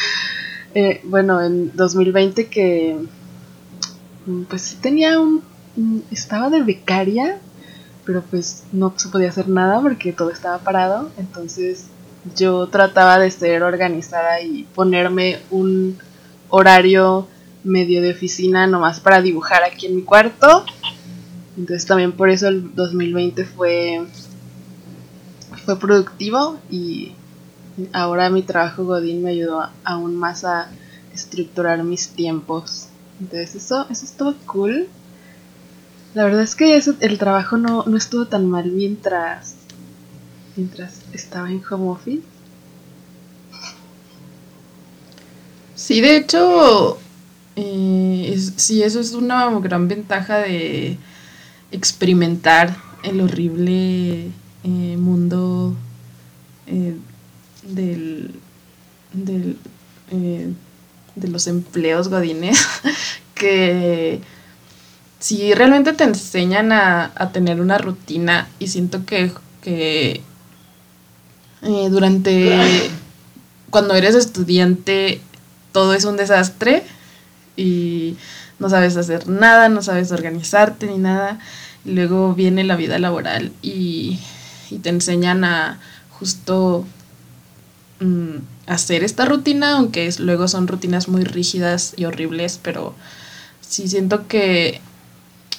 eh, 0.74 1.00
bueno, 1.04 1.42
en 1.42 1.74
2020 1.74 2.48
que 2.48 2.98
pues 4.48 4.62
sí 4.62 4.76
tenía 4.80 5.20
un, 5.20 5.42
un- 5.76 6.04
estaba 6.10 6.50
de 6.50 6.62
becaria, 6.62 7.38
pero 8.04 8.22
pues 8.22 8.64
no 8.72 8.92
se 8.96 9.08
podía 9.08 9.28
hacer 9.30 9.48
nada 9.48 9.80
porque 9.80 10.12
todo 10.12 10.30
estaba 10.30 10.58
parado, 10.58 11.10
entonces 11.18 11.86
yo 12.36 12.66
trataba 12.68 13.18
de 13.18 13.30
ser 13.30 13.62
organizada 13.62 14.40
y 14.42 14.64
ponerme 14.74 15.38
un 15.50 15.98
horario 16.50 17.28
medio 17.64 18.02
de 18.02 18.12
oficina 18.12 18.66
nomás 18.66 19.00
para 19.00 19.20
dibujar 19.22 19.62
aquí 19.64 19.86
en 19.86 19.96
mi 19.96 20.02
cuarto 20.02 20.64
entonces 21.56 21.86
también 21.86 22.12
por 22.12 22.30
eso 22.30 22.48
el 22.48 22.74
2020 22.74 23.44
fue, 23.44 24.06
fue 25.64 25.78
productivo 25.78 26.58
y 26.70 27.12
ahora 27.92 28.30
mi 28.30 28.42
trabajo 28.42 28.84
Godín 28.84 29.22
me 29.22 29.30
ayudó 29.30 29.68
aún 29.84 30.16
más 30.16 30.44
a 30.44 30.68
estructurar 31.14 31.82
mis 31.84 32.10
tiempos. 32.10 32.88
Entonces 33.20 33.54
eso, 33.56 33.86
eso 33.90 34.04
estuvo 34.04 34.34
cool. 34.46 34.88
La 36.12 36.24
verdad 36.24 36.42
es 36.42 36.54
que 36.54 36.76
eso- 36.76 36.96
el 37.00 37.18
trabajo 37.18 37.56
no, 37.56 37.84
no 37.86 37.96
estuvo 37.96 38.26
tan 38.26 38.46
mal 38.48 38.70
mientras, 38.72 39.54
mientras 40.56 41.02
estaba 41.12 41.50
en 41.50 41.62
home 41.70 41.88
office. 41.90 42.22
Sí, 45.74 46.00
de 46.00 46.16
hecho, 46.16 46.98
eh, 47.56 48.38
sí, 48.56 48.82
eso 48.82 49.00
es 49.00 49.12
una 49.12 49.48
gran 49.60 49.86
ventaja 49.88 50.38
de 50.38 50.98
experimentar 51.70 52.76
el 53.04 53.20
horrible 53.20 54.26
eh, 54.64 54.96
mundo 54.98 55.76
eh, 56.66 56.96
del, 57.62 58.34
del, 59.12 59.56
de 61.20 61.28
los 61.28 61.46
empleos 61.46 62.08
godines, 62.08 62.58
que 63.34 64.20
sí 65.18 65.54
realmente 65.54 65.92
te 65.92 66.04
enseñan 66.04 66.72
a, 66.72 67.12
a 67.14 67.32
tener 67.32 67.60
una 67.60 67.78
rutina 67.78 68.48
y 68.58 68.68
siento 68.68 69.04
que, 69.04 69.32
que 69.62 70.22
eh, 71.62 71.88
durante 71.90 72.90
cuando 73.70 73.94
eres 73.94 74.14
estudiante 74.14 75.20
todo 75.72 75.94
es 75.94 76.04
un 76.04 76.16
desastre 76.16 76.82
y 77.56 78.16
no 78.58 78.68
sabes 78.68 78.96
hacer 78.96 79.28
nada, 79.28 79.68
no 79.68 79.82
sabes 79.82 80.12
organizarte 80.12 80.86
ni 80.86 80.98
nada. 80.98 81.38
Y 81.84 81.92
luego 81.92 82.34
viene 82.34 82.64
la 82.64 82.76
vida 82.76 82.98
laboral 82.98 83.52
y, 83.62 84.18
y 84.70 84.78
te 84.78 84.88
enseñan 84.88 85.44
a 85.44 85.78
justo 86.10 86.84
mm, 88.00 88.36
hacer 88.66 89.04
esta 89.04 89.24
rutina, 89.24 89.72
aunque 89.72 90.08
luego 90.18 90.48
son 90.48 90.68
rutinas 90.68 91.08
muy 91.08 91.24
rígidas 91.24 91.94
y 91.96 92.04
horribles, 92.04 92.60
pero 92.62 92.94
sí 93.60 93.88
siento 93.88 94.26
que 94.26 94.80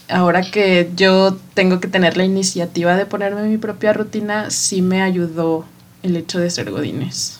ahora 0.10 0.42
que 0.42 0.92
yo 0.96 1.38
tengo 1.54 1.80
que 1.80 1.88
tener 1.88 2.18
la 2.18 2.26
iniciativa 2.26 2.96
de 2.96 3.06
ponerme 3.06 3.44
mi 3.44 3.58
propia 3.58 3.94
rutina, 3.94 4.50
sí 4.50 4.82
me 4.82 5.02
ayudó 5.02 5.66
el 6.04 6.16
hecho 6.16 6.40
de 6.40 6.50
ser 6.50 6.72
godines. 6.72 7.40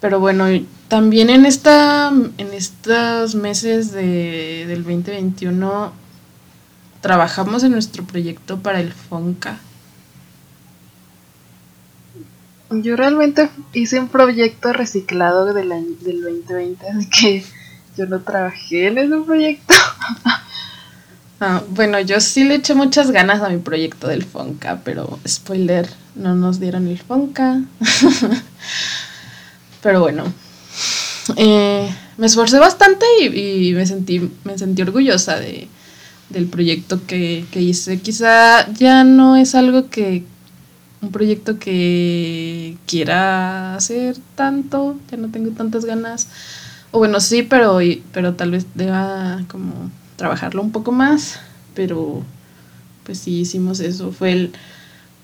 Pero 0.00 0.18
bueno, 0.18 0.46
también 0.88 1.30
en 1.30 1.46
esta 1.46 2.08
en 2.08 2.52
estos 2.52 3.34
meses 3.34 3.92
de, 3.92 4.64
del 4.66 4.82
2021 4.82 5.92
trabajamos 7.00 7.62
en 7.64 7.72
nuestro 7.72 8.04
proyecto 8.04 8.60
para 8.60 8.80
el 8.80 8.92
FONCA. 8.92 9.58
Yo 12.70 12.94
realmente 12.94 13.50
hice 13.72 13.98
un 13.98 14.08
proyecto 14.08 14.72
reciclado 14.72 15.52
del, 15.52 15.70
del 16.00 16.22
2020, 16.22 16.88
así 16.88 17.10
que 17.10 17.44
yo 17.96 18.06
no 18.06 18.20
trabajé 18.20 18.86
en 18.86 18.98
ese 18.98 19.16
proyecto. 19.18 19.74
Ah, 21.42 21.62
bueno, 21.70 21.98
yo 22.00 22.20
sí 22.20 22.44
le 22.44 22.56
eché 22.56 22.74
muchas 22.74 23.12
ganas 23.12 23.40
a 23.40 23.48
mi 23.48 23.56
proyecto 23.56 24.08
del 24.08 24.24
Fonca, 24.24 24.82
pero 24.84 25.18
spoiler, 25.26 25.88
no 26.14 26.34
nos 26.34 26.60
dieron 26.60 26.86
el 26.86 26.98
Fonca. 26.98 27.62
pero 29.82 30.02
bueno, 30.02 30.24
eh, 31.36 31.90
me 32.18 32.26
esforcé 32.26 32.58
bastante 32.58 33.06
y, 33.22 33.72
me, 33.72 33.86
sentí, 33.86 34.30
me 34.44 34.58
sentí 34.58 34.82
orgullosa 34.82 35.40
de, 35.40 35.68
del 36.28 36.44
proyecto 36.44 37.06
que, 37.06 37.46
que 37.50 37.62
hice. 37.62 38.02
Quizá 38.02 38.70
ya 38.74 39.02
no 39.04 39.36
es 39.36 39.54
algo 39.54 39.88
que, 39.88 40.24
un 41.02 41.12
proyecto 41.12 41.58
que 41.58 42.76
quiera 42.86 43.74
hacer 43.74 44.16
tanto, 44.34 44.96
ya 45.10 45.16
no 45.16 45.28
tengo 45.28 45.50
tantas 45.52 45.84
ganas. 45.84 46.28
O 46.92 46.98
bueno, 46.98 47.20
sí, 47.20 47.42
pero, 47.42 47.78
pero 48.12 48.34
tal 48.34 48.50
vez 48.50 48.66
deba 48.74 49.42
como 49.48 49.90
trabajarlo 50.16 50.62
un 50.62 50.72
poco 50.72 50.92
más, 50.92 51.40
pero 51.74 52.22
pues 53.04 53.18
sí 53.18 53.40
hicimos 53.40 53.80
eso. 53.80 54.12
Fue 54.12 54.32
el, 54.32 54.52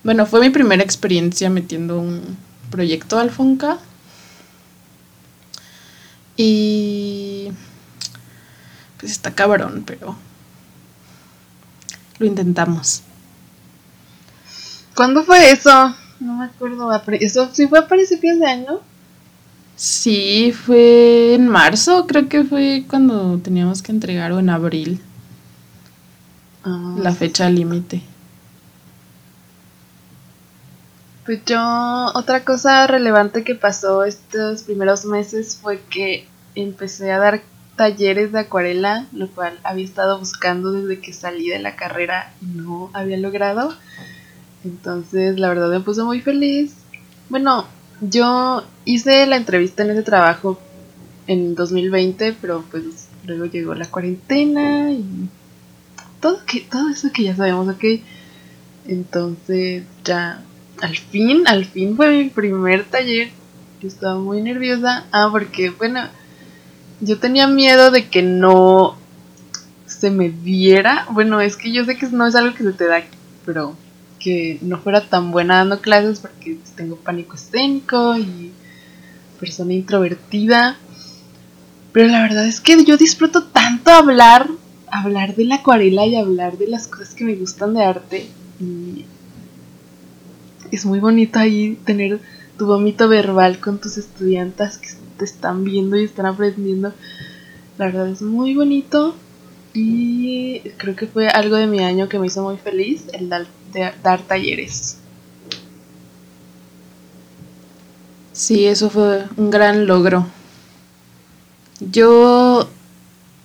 bueno, 0.05 0.27
fue 0.27 0.41
mi 0.41 0.51
primera 0.51 0.83
experiencia 0.83 1.51
metiendo 1.51 2.01
un 2.01 2.37
proyecto 2.71 3.19
al 3.19 3.31
Fonca. 3.31 3.79
Y 6.37 7.49
pues 8.99 9.13
está 9.13 9.35
cabrón, 9.35 9.85
pero 9.87 10.17
lo 12.19 12.27
intentamos. 12.27 13.03
¿Cuándo 14.97 15.23
fue 15.25 15.53
eso? 15.53 15.95
No 16.21 16.39
me 16.39 16.47
acuerdo. 16.47 16.91
¿Eso 17.21 17.51
sí 17.53 17.69
fue 17.69 17.79
a 17.79 17.87
principios 17.87 18.41
de 18.41 18.47
año? 18.47 18.81
Sí, 19.77 20.53
fue 20.53 21.35
en 21.35 21.49
marzo, 21.49 22.07
creo 22.07 22.31
que 22.31 22.45
fue 22.45 22.87
cuando 22.89 23.39
teníamos 23.39 23.83
que 23.83 23.93
entregar 23.93 24.33
o 24.33 24.39
en 24.39 24.49
abril. 24.49 25.03
Ah. 26.65 26.95
La 26.99 27.13
fecha 27.13 27.51
límite. 27.51 28.03
Pues 31.27 31.45
yo, 31.45 31.61
otra 32.15 32.45
cosa 32.45 32.87
relevante 32.87 33.45
que 33.45 33.55
pasó 33.55 34.05
estos 34.05 34.63
primeros 34.63 35.05
meses 35.05 35.59
fue 35.61 35.79
que 35.91 36.27
empecé 36.55 37.13
a 37.13 37.19
dar 37.19 37.43
talleres 37.77 38.33
de 38.33 38.41
acuarela, 38.41 39.07
lo 39.13 39.29
cual 39.29 39.61
había 39.63 39.85
estado 39.85 40.19
buscando 40.19 40.73
desde 40.73 41.03
que 41.03 41.13
salí 41.13 41.51
de 41.51 41.59
la 41.59 41.77
carrera 41.77 42.33
y 42.41 42.47
no 42.57 42.91
había 42.95 43.19
logrado. 43.19 43.75
Entonces, 44.67 45.39
la 45.39 45.49
verdad 45.49 45.71
me 45.71 45.81
puso 45.81 46.05
muy 46.05 46.21
feliz. 46.21 46.75
Bueno, 47.29 47.67
yo 48.01 48.65
hice 48.85 49.27
la 49.27 49.37
entrevista 49.37 49.85
en 49.85 49.91
ese 49.91 50.03
trabajo 50.03 50.59
en 51.29 51.55
2020, 51.55 52.35
pero 52.41 52.65
pues 52.71 53.09
luego 53.25 53.47
llegó 53.47 53.75
la 53.75 53.87
cuarentena 53.87 54.91
y 54.91 55.29
todo, 56.21 56.41
que, 56.45 56.61
todo 56.63 56.89
eso 56.89 57.13
que 57.13 57.23
ya 57.23 57.37
sabemos, 57.37 57.69
¿ok? 57.69 57.85
Entonces 58.89 59.85
ya 60.05 60.43
al 60.81 60.97
fin, 60.97 61.47
al 61.47 61.65
fin 61.65 61.97
fue 61.97 62.11
mi 62.11 62.29
primer 62.29 62.85
taller. 62.85 63.31
Yo 63.81 63.89
estaba 63.89 64.19
muy 64.19 64.43
nerviosa. 64.43 65.05
Ah, 65.13 65.29
porque 65.31 65.71
bueno, 65.71 66.01
yo 67.01 67.19
tenía 67.19 67.47
miedo 67.47 67.93
de 67.93 68.09
que 68.09 68.23
no 68.23 68.97
se 69.87 70.11
me 70.11 70.29
viera. 70.29 71.07
Bueno, 71.13 71.41
es 71.41 71.57
que 71.57 71.71
yo 71.73 71.85
sé 71.85 71.97
que 71.97 72.09
no 72.09 72.27
es 72.27 72.35
algo 72.35 72.55
que 72.55 72.65
se 72.65 72.73
te 72.73 72.87
da, 72.87 73.03
pero 73.45 73.77
que 74.27 74.59
no 74.61 74.79
fuera 74.79 75.03
tan 75.03 75.31
buena 75.31 75.59
dando 75.59 75.81
clases 75.81 76.19
porque 76.19 76.59
tengo 76.75 76.97
pánico 76.97 77.37
escénico 77.37 78.19
y 78.19 78.51
persona 79.39 79.73
introvertida. 79.73 80.77
Pero 81.93 82.09
la 82.09 82.23
verdad 82.23 82.45
es 82.45 82.61
que 82.61 82.85
yo 82.85 82.97
disfruto 82.97 83.45
tanto 83.45 83.93
hablar, 83.93 84.49
hablar 84.91 85.37
de 85.37 85.45
la 85.45 85.57
acuarela 85.57 86.07
y 86.07 86.17
hablar 86.17 86.59
de 86.59 86.67
las 86.67 86.89
cosas 86.89 87.15
que 87.15 87.23
me 87.23 87.37
gustan 87.37 87.75
de 87.75 87.85
arte. 87.85 88.27
Y 88.59 89.05
es 90.73 90.85
muy 90.85 90.99
bonito 90.99 91.39
ahí 91.39 91.79
tener 91.85 92.19
tu 92.59 92.67
vómito 92.67 93.09
verbal 93.09 93.61
con 93.61 93.81
tus 93.81 93.97
estudiantes 93.97 94.79
que 94.79 94.89
te 95.19 95.25
están 95.25 95.63
viendo 95.63 95.97
y 95.97 96.03
están 96.03 96.27
aprendiendo. 96.27 96.93
La 97.79 97.87
verdad 97.87 98.09
es 98.09 98.23
muy 98.23 98.57
bonito. 98.57 99.15
Y 99.73 100.63
creo 100.79 100.97
que 100.97 101.07
fue 101.07 101.29
algo 101.29 101.55
de 101.55 101.69
mi 101.69 101.79
año 101.79 102.09
que 102.09 102.19
me 102.19 102.27
hizo 102.27 102.43
muy 102.43 102.57
feliz, 102.57 103.05
el 103.13 103.29
dar, 103.29 103.47
dar 104.03 104.23
talleres. 104.23 104.99
Sí, 108.33 108.67
eso 108.67 108.91
fue 108.91 109.25
un 109.37 109.51
gran 109.51 109.87
logro. 109.87 110.27
Yo 111.81 112.69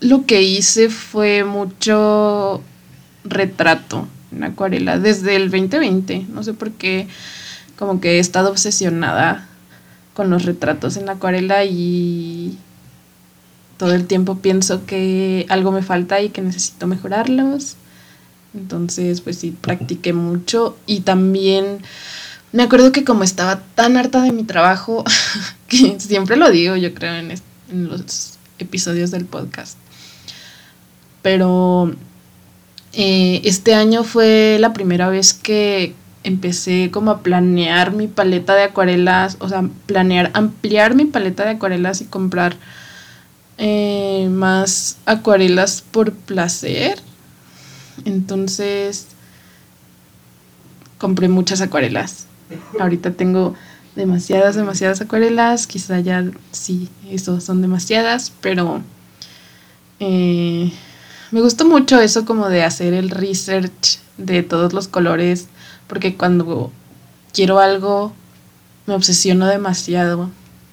lo 0.02 0.26
que 0.26 0.42
hice 0.42 0.90
fue 0.90 1.44
mucho 1.44 2.62
retrato 3.24 4.08
en 4.32 4.44
acuarela 4.44 4.98
desde 4.98 5.36
el 5.36 5.50
2020. 5.50 6.28
No 6.30 6.44
sé 6.44 6.54
por 6.54 6.72
qué, 6.72 7.08
como 7.78 8.02
que 8.02 8.18
he 8.18 8.20
estado 8.20 8.50
obsesionada 8.50 9.48
con 10.14 10.30
los 10.30 10.44
retratos 10.44 10.98
en 10.98 11.10
acuarela 11.10 11.64
y 11.66 12.58
todo 13.78 13.94
el 13.94 14.06
tiempo 14.06 14.40
pienso 14.40 14.86
que 14.86 15.46
algo 15.50 15.72
me 15.72 15.82
falta 15.82 16.22
y 16.22 16.30
que 16.30 16.42
necesito 16.42 16.88
mejorarlos. 16.88 17.78
Entonces, 18.54 19.22
pues 19.22 19.38
sí, 19.38 19.56
practiqué 19.60 20.14
mucho 20.14 20.78
y 20.86 21.02
también 21.02 21.80
me 22.52 22.64
acuerdo 22.64 22.92
que 22.92 23.06
como 23.06 23.24
estaba 23.24 23.62
tan 23.76 23.98
harta 23.98 24.22
de 24.22 24.32
mi 24.32 24.44
trabajo, 24.44 25.04
que 25.68 26.00
siempre 26.00 26.36
lo 26.36 26.50
digo, 26.50 26.76
yo 26.76 26.94
creo, 26.94 27.16
en, 27.16 27.32
en 27.32 27.88
los 27.88 28.38
episodios 28.60 29.12
del 29.12 29.26
podcast, 29.26 29.78
pero 31.22 31.94
eh, 32.94 33.42
este 33.46 33.74
año 33.74 34.04
fue 34.04 34.58
la 34.60 34.74
primera 34.74 35.10
vez 35.10 35.34
que 35.34 35.94
empecé 36.24 36.90
como 36.92 37.12
a 37.12 37.24
planear 37.24 37.94
mi 37.94 38.08
paleta 38.08 38.54
de 38.54 38.64
acuarelas, 38.64 39.38
o 39.40 39.50
sea, 39.50 39.64
planear 39.86 40.32
ampliar 40.34 40.96
mi 40.96 41.06
paleta 41.06 41.44
de 41.46 41.52
acuarelas 41.52 42.02
y 42.02 42.06
comprar 42.06 42.58
eh, 43.58 44.28
más 44.30 44.98
acuarelas 45.06 45.84
por 45.90 46.14
placer. 46.14 47.00
Entonces, 48.06 49.08
compré 50.98 51.28
muchas 51.28 51.62
acuarelas. 51.62 52.28
Ahorita 52.80 53.12
tengo 53.12 53.56
demasiadas, 53.96 54.56
demasiadas 54.56 55.02
acuarelas. 55.02 55.68
Quizá 55.68 56.00
ya 56.00 56.24
sí, 56.52 56.90
eso 57.10 57.42
son 57.42 57.62
demasiadas, 57.62 58.32
pero 58.42 58.82
eh, 60.00 60.72
me 61.32 61.42
gustó 61.42 61.66
mucho 61.66 62.00
eso 62.00 62.26
como 62.26 62.50
de 62.50 62.64
hacer 62.64 62.94
el 62.94 63.10
research 63.10 64.00
de 64.18 64.44
todos 64.44 64.74
los 64.74 64.88
colores, 64.88 65.48
porque 65.88 66.16
cuando 66.16 66.72
quiero 67.34 67.60
algo 67.60 68.14
me 68.86 68.94
obsesiono 68.94 69.48
demasiado 69.48 70.30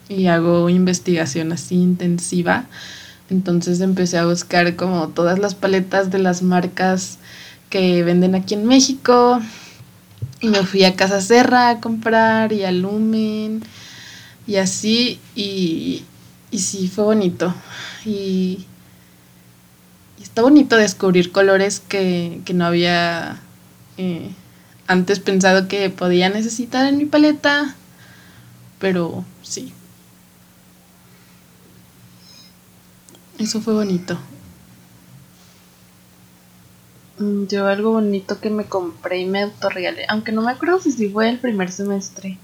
y 0.09 0.27
hago 0.27 0.69
investigación 0.69 1.53
así 1.53 1.77
intensiva. 1.77 2.67
Entonces 3.31 3.81
empecé 3.81 4.19
a 4.19 4.27
buscar 4.27 4.77
como 4.77 5.09
todas 5.09 5.39
las 5.39 5.55
paletas 5.55 6.11
de 6.11 6.19
las 6.19 6.43
marcas 6.43 7.19
que 7.71 8.03
venden 8.03 8.35
aquí 8.35 8.55
en 8.55 8.67
México. 8.67 9.41
Y 10.41 10.49
me 10.49 10.65
fui 10.65 10.85
a 10.85 10.97
Casa 10.97 11.21
Serra 11.21 11.71
a 11.71 11.81
comprar 11.81 12.53
y 12.53 12.65
a 12.65 12.73
Lumen 12.73 13.63
y 14.47 14.57
así. 14.57 15.21
Y, 15.35 16.05
y 16.51 16.59
sí, 16.59 16.89
fue 16.89 17.05
bonito. 17.05 17.55
Y, 18.05 18.65
está 20.23 20.43
bonito 20.43 20.77
descubrir 20.77 21.33
colores 21.33 21.81
que, 21.81 22.43
no 22.55 22.65
había 22.65 23.41
eh, 23.97 24.31
antes 24.87 25.21
pensado 25.21 25.69
que 25.69 25.91
podía 25.91 26.29
necesitar 26.29 26.87
en 26.87 26.97
mi 26.97 27.05
paleta. 27.05 27.75
Pero 28.79 29.25
sí, 29.43 29.73
Eso 33.39 33.61
fue 33.61 33.75
bonito. 33.75 34.19
Mm, 37.19 37.47
yo 37.47 37.67
algo 37.67 37.93
bonito 37.93 38.41
que 38.41 38.51
me 38.51 38.65
compré 38.65 39.21
y 39.21 39.27
me 39.27 39.43
autorregalé, 39.43 40.07
aunque 40.09 40.33
no 40.33 40.43
me 40.43 40.53
acuerdo 40.53 40.81
si 40.81 41.09
fue 41.09 41.29
el 41.29 41.39
primer 41.39 41.71
semestre. 41.71 42.39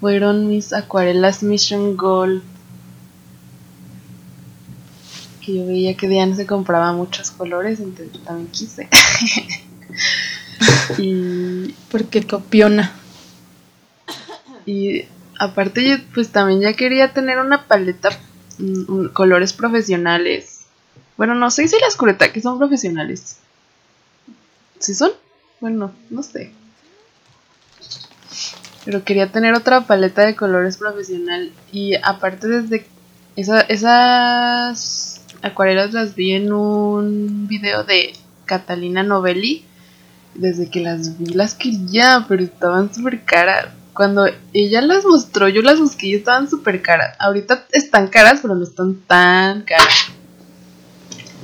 fueron 0.00 0.48
mis 0.48 0.72
acuarelas 0.72 1.42
Mission 1.42 1.96
Gold. 1.96 2.42
Que 5.44 5.56
yo 5.56 5.66
veía 5.66 5.96
que 5.96 6.08
Diane 6.08 6.34
se 6.36 6.46
compraba 6.46 6.92
muchos 6.92 7.30
colores, 7.30 7.80
entonces 7.80 8.12
yo 8.14 8.20
también 8.20 8.48
quise. 8.48 8.88
y. 10.98 11.74
Porque 11.90 12.26
copiona. 12.26 12.92
Y 14.66 15.04
aparte, 15.38 15.86
yo 15.88 15.96
pues 16.14 16.30
también 16.30 16.60
ya 16.60 16.72
quería 16.74 17.12
tener 17.12 17.38
una 17.38 17.66
paleta, 17.66 18.10
mm, 18.60 19.08
colores 19.12 19.52
profesionales. 19.52 20.66
Bueno, 21.16 21.34
no 21.34 21.50
sé 21.50 21.68
si 21.68 21.76
las 21.80 21.96
que 22.32 22.40
son 22.40 22.58
profesionales. 22.58 23.38
¿Sí 24.78 24.94
son? 24.94 25.10
Bueno, 25.60 25.92
no 26.08 26.22
sé. 26.22 26.52
Pero 28.84 29.04
quería 29.04 29.30
tener 29.30 29.54
otra 29.54 29.82
paleta 29.82 30.24
de 30.24 30.34
colores 30.34 30.78
profesional. 30.78 31.52
Y 31.72 31.94
aparte 32.02 32.48
desde 32.48 32.86
esas 33.36 35.20
acuarelas 35.42 35.92
las 35.92 36.14
vi 36.14 36.32
en 36.32 36.52
un 36.52 37.46
video 37.46 37.84
de 37.84 38.14
Catalina 38.46 39.02
Novelli. 39.02 39.64
Desde 40.34 40.70
que 40.70 40.80
las 40.80 41.18
vi 41.18 41.34
las 41.34 41.54
quería, 41.54 42.24
pero 42.28 42.42
estaban 42.42 42.94
súper 42.94 43.24
caras. 43.24 43.68
Cuando 43.94 44.26
ella 44.52 44.80
las 44.82 45.04
mostró, 45.04 45.48
yo 45.48 45.62
las 45.62 45.80
busqué 45.80 46.06
y 46.06 46.14
estaban 46.14 46.48
súper 46.48 46.80
caras. 46.82 47.16
Ahorita 47.18 47.66
están 47.72 48.08
caras, 48.08 48.40
pero 48.42 48.54
no 48.54 48.62
están 48.62 48.94
tan 49.06 49.62
caras. 49.62 50.10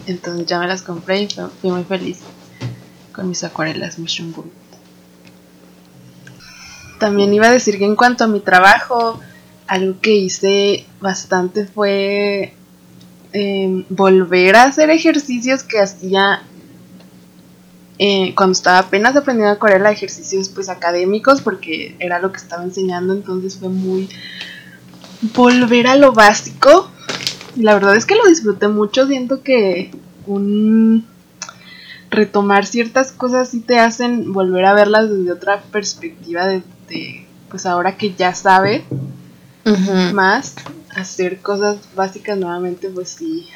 Entonces 0.06 0.46
ya 0.46 0.58
me 0.60 0.68
las 0.68 0.82
compré 0.82 1.22
y 1.22 1.28
fui 1.28 1.70
muy 1.70 1.84
feliz 1.84 2.20
con 3.12 3.28
mis 3.28 3.42
acuarelas 3.42 3.98
Mission 3.98 4.32
Gold. 4.32 4.50
También 7.00 7.34
iba 7.34 7.48
a 7.48 7.52
decir 7.52 7.78
que 7.78 7.84
en 7.84 7.96
cuanto 7.96 8.24
a 8.24 8.28
mi 8.28 8.40
trabajo, 8.40 9.20
algo 9.66 10.00
que 10.00 10.14
hice 10.14 10.86
bastante 11.00 11.66
fue 11.66 12.54
em, 13.32 13.84
volver 13.88 14.56
a 14.56 14.64
hacer 14.64 14.90
ejercicios 14.90 15.62
que 15.62 15.80
hacía 15.80 16.42
eh, 17.98 18.34
cuando 18.34 18.52
estaba 18.52 18.78
apenas 18.78 19.16
aprendiendo 19.16 19.54
acuarela, 19.54 19.90
ejercicios 19.90 20.48
pues 20.48 20.68
académicos, 20.68 21.40
porque 21.40 21.96
era 21.98 22.18
lo 22.18 22.30
que 22.32 22.38
estaba 22.38 22.62
enseñando, 22.62 23.14
entonces 23.14 23.56
fue 23.56 23.68
muy 23.68 24.08
volver 25.34 25.86
a 25.86 25.96
lo 25.96 26.12
básico. 26.12 26.90
La 27.56 27.74
verdad 27.74 27.96
es 27.96 28.04
que 28.04 28.16
lo 28.16 28.26
disfruté 28.26 28.68
mucho, 28.68 29.06
siento 29.06 29.42
que 29.42 29.90
un 30.26 31.06
retomar 32.10 32.66
ciertas 32.66 33.12
cosas 33.12 33.48
sí 33.48 33.60
te 33.60 33.78
hacen 33.78 34.32
volver 34.32 34.64
a 34.64 34.74
verlas 34.74 35.10
desde 35.10 35.32
otra 35.32 35.62
perspectiva 35.62 36.46
de, 36.46 36.62
pues 37.48 37.66
ahora 37.66 37.96
que 37.96 38.14
ya 38.14 38.34
sabes 38.34 38.82
más 40.12 40.54
hacer 40.94 41.40
cosas 41.40 41.78
básicas 41.96 42.38
nuevamente 42.38 42.88
pues 42.88 43.08
sí 43.08 43.48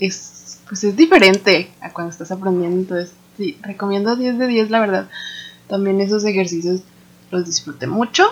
es 0.00 0.58
pues 0.68 0.82
es 0.82 0.96
diferente 0.96 1.70
a 1.80 1.92
cuando 1.92 2.10
estás 2.10 2.32
aprendiendo 2.32 2.80
entonces 2.80 3.14
sí 3.36 3.58
recomiendo 3.62 4.16
10 4.16 4.38
de 4.38 4.46
10 4.46 4.70
la 4.70 4.80
verdad 4.80 5.08
también 5.68 6.00
esos 6.00 6.24
ejercicios 6.24 6.80
los 7.30 7.44
disfruté 7.46 7.86
mucho 7.86 8.24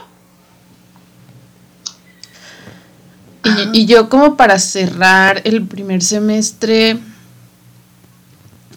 y, 3.44 3.80
y 3.80 3.86
yo 3.86 4.08
como 4.08 4.36
para 4.36 4.58
cerrar 4.58 5.40
el 5.44 5.66
primer 5.66 6.02
semestre 6.02 6.98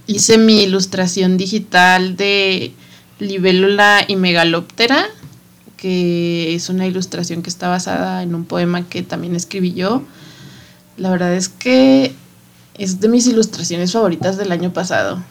hice 0.08 0.38
mi 0.38 0.62
ilustración 0.62 1.38
digital 1.38 2.16
de 2.16 2.74
Libélula 3.20 4.04
y 4.08 4.16
Megalóptera, 4.16 5.06
que 5.78 6.56
es 6.56 6.70
una 6.70 6.86
ilustración 6.86 7.42
que 7.42 7.50
está 7.50 7.70
basada 7.70 8.24
en 8.24 8.36
un 8.36 8.46
poema 8.46 8.88
que 8.88 9.04
también 9.04 9.36
escribí 9.36 9.74
yo. 9.74 10.04
La 10.98 11.10
verdad 11.10 11.34
es 11.34 11.50
que 11.50 12.14
es 12.78 13.00
de 13.00 13.08
mis 13.08 13.28
ilustraciones 13.28 13.92
favoritas 13.94 14.38
del 14.38 14.52
año 14.52 14.74
pasado. 14.74 15.24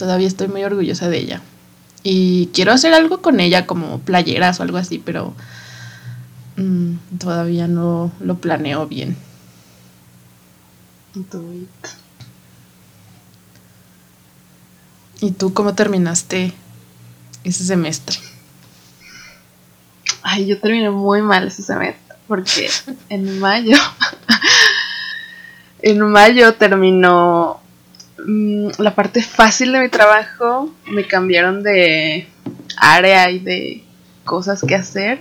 Todavía 0.00 0.28
estoy 0.28 0.48
muy 0.48 0.64
orgullosa 0.64 1.10
de 1.10 1.18
ella. 1.18 1.42
Y 2.02 2.46
quiero 2.54 2.72
hacer 2.72 2.94
algo 2.94 3.20
con 3.20 3.38
ella, 3.38 3.66
como 3.66 3.98
playeras 3.98 4.58
o 4.58 4.62
algo 4.62 4.78
así, 4.78 4.98
pero 4.98 5.34
mm, 6.56 7.18
todavía 7.18 7.68
no 7.68 8.10
lo 8.18 8.36
planeo 8.36 8.86
bien. 8.86 9.14
¿Y 15.20 15.32
tú 15.32 15.52
cómo 15.52 15.74
terminaste 15.74 16.54
ese 17.44 17.64
semestre? 17.64 18.16
Ay, 20.22 20.46
yo 20.46 20.58
terminé 20.58 20.88
muy 20.88 21.20
mal 21.20 21.46
ese 21.48 21.62
semestre 21.62 22.16
porque 22.26 22.70
en 23.10 23.38
mayo, 23.38 23.76
en 25.82 26.00
mayo 26.00 26.54
terminó 26.54 27.60
la 28.26 28.94
parte 28.94 29.22
fácil 29.22 29.72
de 29.72 29.80
mi 29.80 29.88
trabajo, 29.88 30.74
me 30.86 31.06
cambiaron 31.06 31.62
de 31.62 32.28
área 32.76 33.30
y 33.30 33.38
de 33.38 33.84
cosas 34.24 34.62
que 34.66 34.74
hacer. 34.74 35.20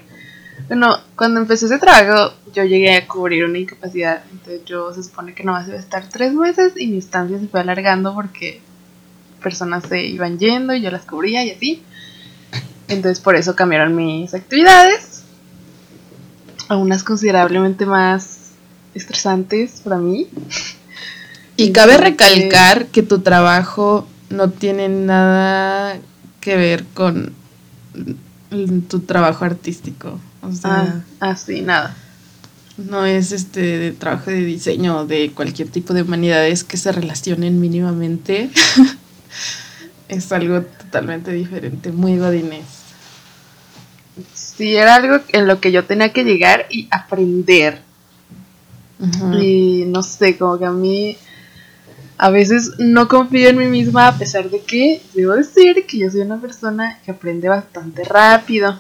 Bueno, 0.68 0.98
cuando 1.16 1.40
empecé 1.40 1.66
ese 1.66 1.80
trabajo 1.80 2.34
yo 2.54 2.64
llegué 2.64 2.96
a 2.96 3.08
cubrir 3.08 3.46
una 3.46 3.58
incapacidad, 3.58 4.24
entonces 4.32 4.66
yo 4.66 4.94
se 4.94 5.04
supone 5.04 5.34
que 5.34 5.44
no 5.44 5.54
más 5.54 5.68
iba 5.68 5.78
a 5.78 5.80
estar 5.80 6.08
tres 6.10 6.34
meses 6.34 6.74
y 6.76 6.88
mi 6.88 6.98
estancia 6.98 7.40
se 7.40 7.48
fue 7.48 7.60
alargando 7.62 8.14
porque 8.14 8.62
personas 9.42 9.84
se 9.88 10.06
iban 10.06 10.38
yendo 10.38 10.74
y 10.74 10.82
yo 10.82 10.92
las 10.92 11.06
cubría 11.06 11.44
y 11.44 11.52
así. 11.52 11.84
Entonces 12.88 13.20
por 13.20 13.36
eso 13.36 13.56
cambiaron 13.56 13.96
mis 13.96 14.34
actividades 14.34 15.24
a 16.68 16.78
unas 16.78 17.04
considerablemente 17.04 17.86
más 17.86 18.52
estresantes 18.94 19.82
para 19.82 19.98
mí. 19.98 20.28
Y 21.60 21.74
cabe 21.74 21.98
recalcar 21.98 22.88
que 22.88 23.04
tu 23.04 23.20
trabajo 23.20 24.08
no 24.30 24.50
tiene 24.50 24.88
nada 24.88 26.00
que 26.40 26.56
ver 26.56 26.86
con 26.94 27.34
tu 28.88 29.02
trabajo 29.02 29.44
artístico. 29.44 30.22
O 30.42 30.54
sea, 30.54 31.04
ah, 31.20 31.32
ah 31.32 31.36
sí, 31.36 31.62
nada. 31.62 31.98
No 32.78 33.06
es 33.06 33.34
este 33.34 33.60
de 33.60 33.92
trabajo 33.92 34.32
de 34.32 34.46
diseño 34.46 35.06
de 35.06 35.32
cualquier 35.32 35.68
tipo 35.68 35.94
de 35.94 36.04
humanidades 36.04 36.64
que 36.64 36.78
se 36.78 36.94
relacionen 36.94 37.60
mínimamente. 37.60 38.50
es 40.08 40.32
algo 40.32 40.62
totalmente 40.62 41.34
diferente, 41.34 41.92
muy 41.92 42.18
godinés. 42.18 42.66
Sí, 44.34 44.78
era 44.78 44.96
algo 44.96 45.20
en 45.34 45.46
lo 45.46 45.60
que 45.60 45.74
yo 45.74 45.84
tenía 45.84 46.14
que 46.14 46.24
llegar 46.24 46.68
y 46.70 46.88
aprender. 46.90 47.82
Y 49.42 49.84
no 49.88 50.04
sé, 50.04 50.38
como 50.38 50.58
que 50.58 50.66
a 50.66 50.72
mí 50.72 51.18
a 52.22 52.30
veces 52.30 52.74
no 52.80 53.08
confío 53.08 53.48
en 53.48 53.58
mí 53.58 53.68
misma 53.68 54.10
a 54.10 54.18
pesar 54.18 54.50
de 54.50 54.62
que 54.62 55.02
debo 55.14 55.34
decir 55.34 55.86
que 55.88 56.00
yo 56.00 56.12
soy 56.12 56.20
una 56.20 56.40
persona 56.40 57.00
que 57.04 57.12
aprende 57.12 57.48
bastante 57.48 58.04
rápido. 58.04 58.78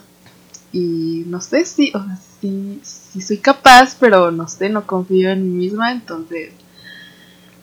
Y 0.73 1.23
no 1.25 1.39
sé 1.39 1.63
si, 1.63 1.89
o 1.95 2.03
sea, 2.03 2.19
sí, 2.41 2.81
sí 2.83 3.21
soy 3.21 3.37
capaz, 3.37 3.95
pero 3.97 4.29
no 4.29 4.49
sé, 4.49 4.67
no 4.67 4.85
confío 4.85 5.31
en 5.31 5.43
mí 5.43 5.65
misma, 5.65 5.93
entonces 5.93 6.51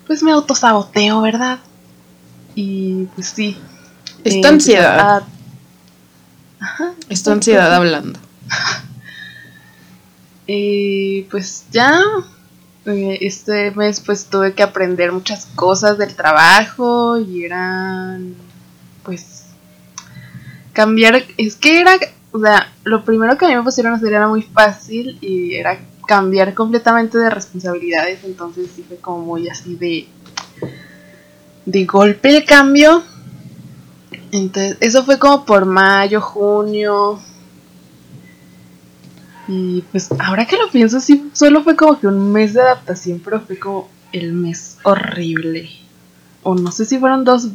pues 0.07 0.23
me 0.23 0.33
autosaboteo, 0.33 1.21
¿verdad? 1.21 1.59
Y 2.55 3.05
pues 3.15 3.29
sí. 3.29 3.59
Es 4.25 4.41
tu 4.41 4.49
ansiedad. 4.49 5.25
Es 7.11 7.23
tu 7.23 7.33
ansiedad 7.33 7.75
hablando. 7.75 8.19
Y 10.47 11.23
pues 11.31 11.67
ya. 11.71 12.01
Eh, 12.87 13.18
este 13.22 13.72
mes 13.72 14.01
pues 14.01 14.27
tuve 14.27 14.55
que 14.55 14.62
aprender 14.62 15.11
muchas 15.11 15.46
cosas 15.46 15.99
del 15.99 16.14
trabajo 16.14 17.18
y 17.18 17.44
eran 17.44 18.37
pues 19.03 19.46
cambiar, 20.72 21.25
es 21.37 21.57
que 21.57 21.81
era, 21.81 21.96
o 22.31 22.38
sea, 22.38 22.72
lo 22.85 23.05
primero 23.05 23.37
que 23.37 23.46
a 23.46 23.49
mí 23.49 23.57
me 23.57 23.62
pusieron 23.62 23.92
a 23.92 23.96
hacer 23.96 24.12
era 24.12 24.29
muy 24.29 24.42
fácil 24.42 25.18
y 25.20 25.55
era 25.55 25.81
cambiar 26.07 26.55
completamente 26.55 27.18
de 27.18 27.29
responsabilidades, 27.31 28.22
entonces 28.22 28.70
sí 28.75 28.85
fue 28.87 28.99
como 28.99 29.25
muy 29.25 29.49
así 29.49 29.75
de 29.75 30.09
de 31.66 31.85
golpe 31.85 32.37
el 32.37 32.44
cambio. 32.44 33.03
Entonces, 34.33 34.79
eso 34.81 35.05
fue 35.05 35.18
como 35.18 35.44
por 35.44 35.66
mayo, 35.66 36.20
junio. 36.20 37.20
Y 39.49 39.83
pues 39.93 40.09
ahora 40.19 40.45
que 40.47 40.57
lo 40.57 40.69
pienso, 40.71 41.01
sí, 41.01 41.31
solo 41.33 41.63
fue 41.63 41.77
como 41.77 41.99
que 42.01 42.07
un 42.07 42.33
mes 42.33 42.55
de 42.55 42.63
adaptación, 42.63 43.21
pero 43.25 43.41
fue 43.41 43.59
como 43.59 43.89
el 44.13 44.33
mes 44.33 44.79
horrible. 44.83 45.71
O 46.43 46.55
no 46.55 46.71
sé 46.73 46.85
si 46.85 46.99
fueron 46.99 47.25
dos, 47.25 47.49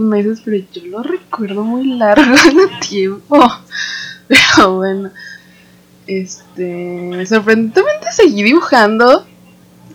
meses, 0.00 0.40
pero 0.44 0.64
yo 0.72 0.86
lo 0.86 1.02
recuerdo 1.02 1.64
muy 1.64 1.86
largo 1.96 2.34
de 2.44 2.86
tiempo. 2.86 3.38
Pero 4.28 4.76
bueno, 4.76 5.10
este, 6.06 7.26
sorprendentemente 7.26 8.12
seguí 8.12 8.42
dibujando 8.42 9.24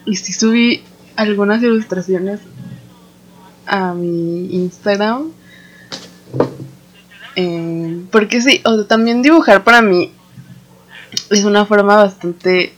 y 0.06 0.16
sí 0.16 0.34
subí 0.34 0.84
algunas 1.16 1.62
ilustraciones 1.62 2.40
a 3.66 3.94
mi 3.94 4.56
Instagram. 4.56 5.32
Eh, 7.36 8.06
porque 8.12 8.42
sí, 8.42 8.62
o 8.66 8.86
también 8.86 9.22
dibujar 9.22 9.64
para 9.64 9.82
mí 9.82 10.12
es 11.30 11.44
una 11.44 11.66
forma 11.66 11.96
bastante, 11.96 12.74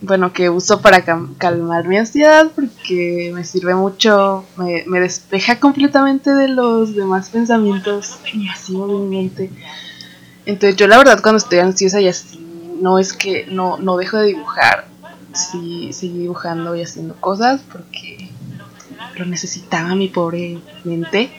bueno, 0.00 0.32
que 0.32 0.50
uso 0.50 0.80
para 0.80 1.04
calmar 1.38 1.86
mi 1.86 1.96
ansiedad 1.96 2.50
porque 2.54 3.30
me 3.34 3.44
sirve 3.44 3.74
mucho, 3.74 4.44
me, 4.56 4.84
me, 4.86 5.00
despeja 5.00 5.60
completamente 5.60 6.34
de 6.34 6.48
los 6.48 6.94
demás 6.94 7.30
pensamientos 7.30 8.18
de 8.24 8.74
mi 8.74 9.16
mente. 9.16 9.50
Entonces 10.46 10.76
yo 10.76 10.86
la 10.86 10.98
verdad 10.98 11.22
cuando 11.22 11.38
estoy 11.38 11.58
ansiosa 11.58 12.00
y 12.00 12.08
así, 12.08 12.38
no 12.80 12.98
es 12.98 13.12
que 13.12 13.46
no, 13.46 13.78
no 13.78 13.96
dejo 13.96 14.18
de 14.18 14.28
dibujar, 14.28 14.86
sí, 15.32 15.90
sigo 15.92 16.18
dibujando 16.18 16.76
y 16.76 16.82
haciendo 16.82 17.14
cosas 17.16 17.62
porque 17.72 18.30
lo 19.16 19.24
necesitaba 19.26 19.94
mi 19.94 20.08
pobre 20.08 20.58
mente. 20.84 21.30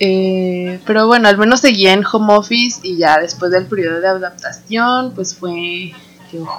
Eh, 0.00 0.80
pero 0.86 1.06
bueno, 1.06 1.28
al 1.28 1.38
menos 1.38 1.60
seguía 1.60 1.92
en 1.92 2.04
home 2.04 2.34
office 2.34 2.80
y 2.82 2.96
ya 2.96 3.18
después 3.18 3.50
del 3.50 3.66
periodo 3.66 4.00
de 4.00 4.08
adaptación, 4.08 5.12
pues 5.14 5.34
fue 5.34 5.92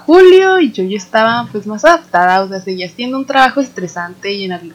julio 0.06 0.60
y 0.60 0.72
yo 0.72 0.84
ya 0.84 0.98
estaba 0.98 1.48
pues 1.52 1.68
más 1.68 1.86
adaptada, 1.86 2.42
o 2.44 2.50
sea, 2.50 2.60
seguía 2.60 2.88
haciendo 2.88 3.18
un 3.18 3.26
trabajo 3.26 3.62
estresante 3.62 4.34
y 4.34 4.46
en 4.46 4.74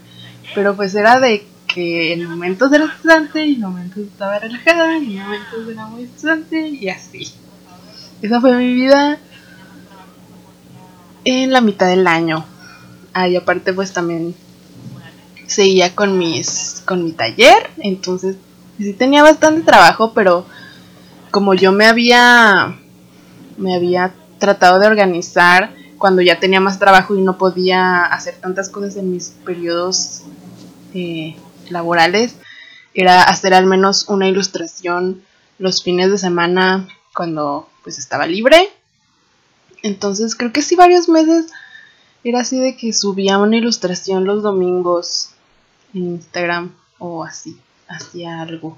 pero 0.54 0.76
pues 0.76 0.94
era 0.94 1.18
de 1.18 1.46
que 1.66 2.12
en 2.12 2.28
momentos 2.28 2.72
era 2.72 2.84
estresante 2.84 3.44
y 3.44 3.54
en 3.54 3.60
momentos 3.60 3.98
estaba 3.98 4.38
relajada 4.38 4.98
y 4.98 5.16
en 5.16 5.22
momentos 5.22 5.68
era 5.68 5.86
muy 5.86 6.04
estresante 6.04 6.68
y 6.68 6.88
así. 6.88 7.32
Esa 8.22 8.40
fue 8.40 8.56
mi 8.56 8.72
vida 8.72 9.18
en 11.24 11.52
la 11.52 11.60
mitad 11.60 11.88
del 11.88 12.06
año. 12.06 12.44
Ah, 13.12 13.28
y 13.28 13.36
aparte 13.36 13.72
pues 13.72 13.92
también 13.92 14.34
seguía 15.46 15.94
con 15.94 16.16
mis 16.18 16.82
con 16.86 17.04
mi 17.04 17.12
taller, 17.12 17.70
entonces 17.78 18.36
sí 18.78 18.92
tenía 18.92 19.22
bastante 19.22 19.62
trabajo, 19.62 20.12
pero 20.14 20.46
como 21.30 21.54
yo 21.54 21.72
me 21.72 21.86
había 21.86 22.78
me 23.56 23.74
había 23.74 24.14
tratado 24.38 24.78
de 24.78 24.86
organizar 24.86 25.74
cuando 25.98 26.22
ya 26.22 26.40
tenía 26.40 26.60
más 26.60 26.78
trabajo 26.78 27.14
y 27.14 27.22
no 27.22 27.38
podía 27.38 28.04
hacer 28.04 28.34
tantas 28.36 28.68
cosas 28.68 28.96
en 28.96 29.12
mis 29.12 29.30
periodos 29.44 30.22
eh, 30.92 31.36
laborales, 31.70 32.36
era 32.94 33.22
hacer 33.22 33.54
al 33.54 33.66
menos 33.66 34.08
una 34.08 34.28
ilustración 34.28 35.22
los 35.58 35.82
fines 35.82 36.10
de 36.10 36.18
semana 36.18 36.88
cuando 37.14 37.68
pues 37.82 37.98
estaba 37.98 38.26
libre. 38.26 38.68
Entonces 39.82 40.34
creo 40.34 40.52
que 40.52 40.62
sí 40.62 40.76
varios 40.76 41.08
meses 41.08 41.46
era 42.22 42.40
así 42.40 42.58
de 42.58 42.76
que 42.76 42.92
subía 42.92 43.38
una 43.38 43.56
ilustración 43.56 44.24
los 44.24 44.42
domingos 44.42 45.30
en 45.92 46.14
Instagram 46.14 46.72
o 46.98 47.24
así, 47.24 47.58
hacía 47.96 48.40
algo. 48.40 48.76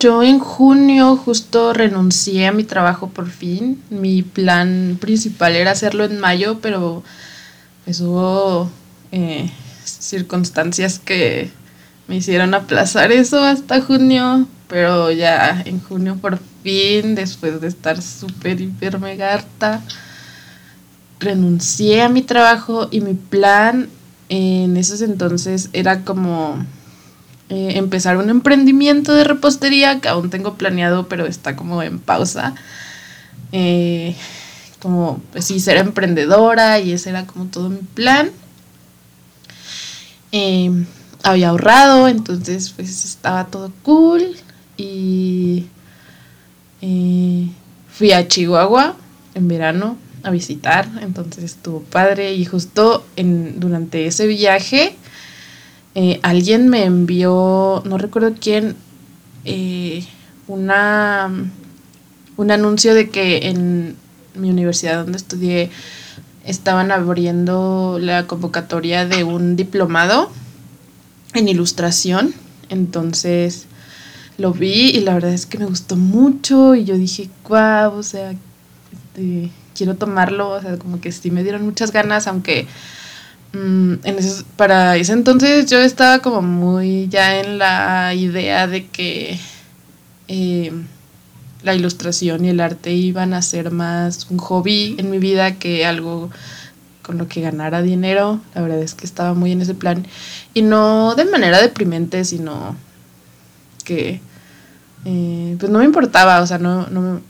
Yo 0.00 0.22
en 0.22 0.38
junio 0.38 1.16
justo 1.16 1.74
renuncié 1.74 2.46
a 2.46 2.52
mi 2.52 2.64
trabajo 2.64 3.08
por 3.08 3.28
fin. 3.28 3.82
Mi 3.90 4.22
plan 4.22 4.96
principal 4.98 5.56
era 5.56 5.72
hacerlo 5.72 6.04
en 6.04 6.18
mayo, 6.18 6.58
pero 6.62 7.02
pues 7.84 8.00
hubo 8.00 8.70
eh, 9.12 9.50
circunstancias 9.84 10.98
que 10.98 11.50
me 12.08 12.16
hicieron 12.16 12.54
aplazar 12.54 13.12
eso 13.12 13.44
hasta 13.44 13.82
junio. 13.82 14.46
Pero 14.68 15.10
ya 15.10 15.62
en 15.66 15.80
junio 15.80 16.16
por 16.16 16.38
fin, 16.62 17.14
después 17.14 17.60
de 17.60 17.68
estar 17.68 18.00
súper, 18.00 18.58
hiper, 18.60 18.98
mega 19.00 19.44
renuncié 21.18 22.00
a 22.00 22.08
mi 22.08 22.22
trabajo 22.22 22.88
y 22.90 23.02
mi 23.02 23.12
plan 23.12 23.90
en 24.30 24.76
esos 24.76 25.02
entonces 25.02 25.70
era 25.72 26.04
como 26.04 26.56
eh, 27.48 27.72
empezar 27.74 28.16
un 28.16 28.30
emprendimiento 28.30 29.12
de 29.12 29.24
repostería 29.24 30.00
que 30.00 30.08
aún 30.08 30.30
tengo 30.30 30.54
planeado, 30.54 31.08
pero 31.08 31.26
está 31.26 31.56
como 31.56 31.82
en 31.82 31.98
pausa. 31.98 32.54
Eh, 33.50 34.14
como, 34.80 35.20
pues 35.32 35.44
sí, 35.46 35.58
ser 35.58 35.78
emprendedora 35.78 36.78
y 36.78 36.92
ese 36.92 37.10
era 37.10 37.26
como 37.26 37.46
todo 37.46 37.70
mi 37.70 37.78
plan. 37.78 38.30
Eh, 40.30 40.70
había 41.24 41.48
ahorrado, 41.48 42.06
entonces 42.06 42.70
pues 42.70 43.04
estaba 43.04 43.48
todo 43.48 43.72
cool 43.82 44.36
y 44.76 45.66
fui 47.92 48.12
a 48.12 48.26
Chihuahua 48.28 48.94
en 49.34 49.48
verano 49.48 49.98
a 50.22 50.30
visitar, 50.30 50.88
entonces 51.00 51.44
estuvo 51.44 51.80
padre 51.80 52.34
y 52.34 52.44
justo 52.44 53.06
en, 53.16 53.58
durante 53.60 54.06
ese 54.06 54.26
viaje 54.26 54.96
eh, 55.94 56.20
alguien 56.22 56.68
me 56.68 56.84
envió, 56.84 57.82
no 57.84 57.98
recuerdo 57.98 58.34
quién, 58.40 58.76
eh, 59.44 60.04
una, 60.46 61.30
un 62.36 62.50
anuncio 62.50 62.94
de 62.94 63.10
que 63.10 63.48
en 63.48 63.96
mi 64.34 64.50
universidad 64.50 65.02
donde 65.02 65.18
estudié 65.18 65.70
estaban 66.44 66.92
abriendo 66.92 67.98
la 68.00 68.26
convocatoria 68.26 69.04
de 69.04 69.24
un 69.24 69.56
diplomado 69.56 70.30
en 71.34 71.48
ilustración. 71.48 72.34
Entonces 72.68 73.66
lo 74.38 74.52
vi 74.52 74.90
y 74.90 75.00
la 75.00 75.14
verdad 75.14 75.32
es 75.32 75.46
que 75.46 75.58
me 75.58 75.66
gustó 75.66 75.96
mucho 75.96 76.76
y 76.76 76.84
yo 76.84 76.96
dije, 76.96 77.28
guau, 77.46 77.98
o 77.98 78.02
sea, 78.02 78.32
este, 78.92 79.50
quiero 79.74 79.96
tomarlo, 79.96 80.50
o 80.50 80.60
sea, 80.60 80.76
como 80.78 81.00
que 81.00 81.12
sí 81.12 81.30
me 81.30 81.42
dieron 81.42 81.64
muchas 81.64 81.92
ganas, 81.92 82.26
aunque 82.26 82.66
mm, 83.52 83.94
en 84.04 84.16
para 84.56 84.96
ese 84.96 85.12
entonces 85.12 85.66
yo 85.70 85.78
estaba 85.78 86.20
como 86.20 86.42
muy 86.42 87.08
ya 87.08 87.40
en 87.40 87.58
la 87.58 88.14
idea 88.14 88.66
de 88.66 88.86
que 88.86 89.38
eh, 90.28 90.72
la 91.62 91.74
ilustración 91.74 92.44
y 92.44 92.50
el 92.50 92.60
arte 92.60 92.92
iban 92.92 93.34
a 93.34 93.42
ser 93.42 93.70
más 93.70 94.26
un 94.30 94.38
hobby 94.38 94.96
en 94.98 95.10
mi 95.10 95.18
vida 95.18 95.56
que 95.58 95.84
algo 95.84 96.30
con 97.02 97.18
lo 97.18 97.28
que 97.28 97.40
ganara 97.40 97.82
dinero. 97.82 98.40
La 98.54 98.62
verdad 98.62 98.80
es 98.80 98.94
que 98.94 99.04
estaba 99.04 99.34
muy 99.34 99.52
en 99.52 99.60
ese 99.60 99.74
plan. 99.74 100.06
Y 100.54 100.62
no 100.62 101.14
de 101.16 101.24
manera 101.24 101.60
deprimente, 101.60 102.24
sino 102.24 102.76
que 103.84 104.20
eh, 105.04 105.56
pues 105.58 105.70
no 105.72 105.80
me 105.80 105.84
importaba, 105.84 106.40
o 106.40 106.46
sea, 106.46 106.58
no, 106.58 106.86
no 106.88 107.20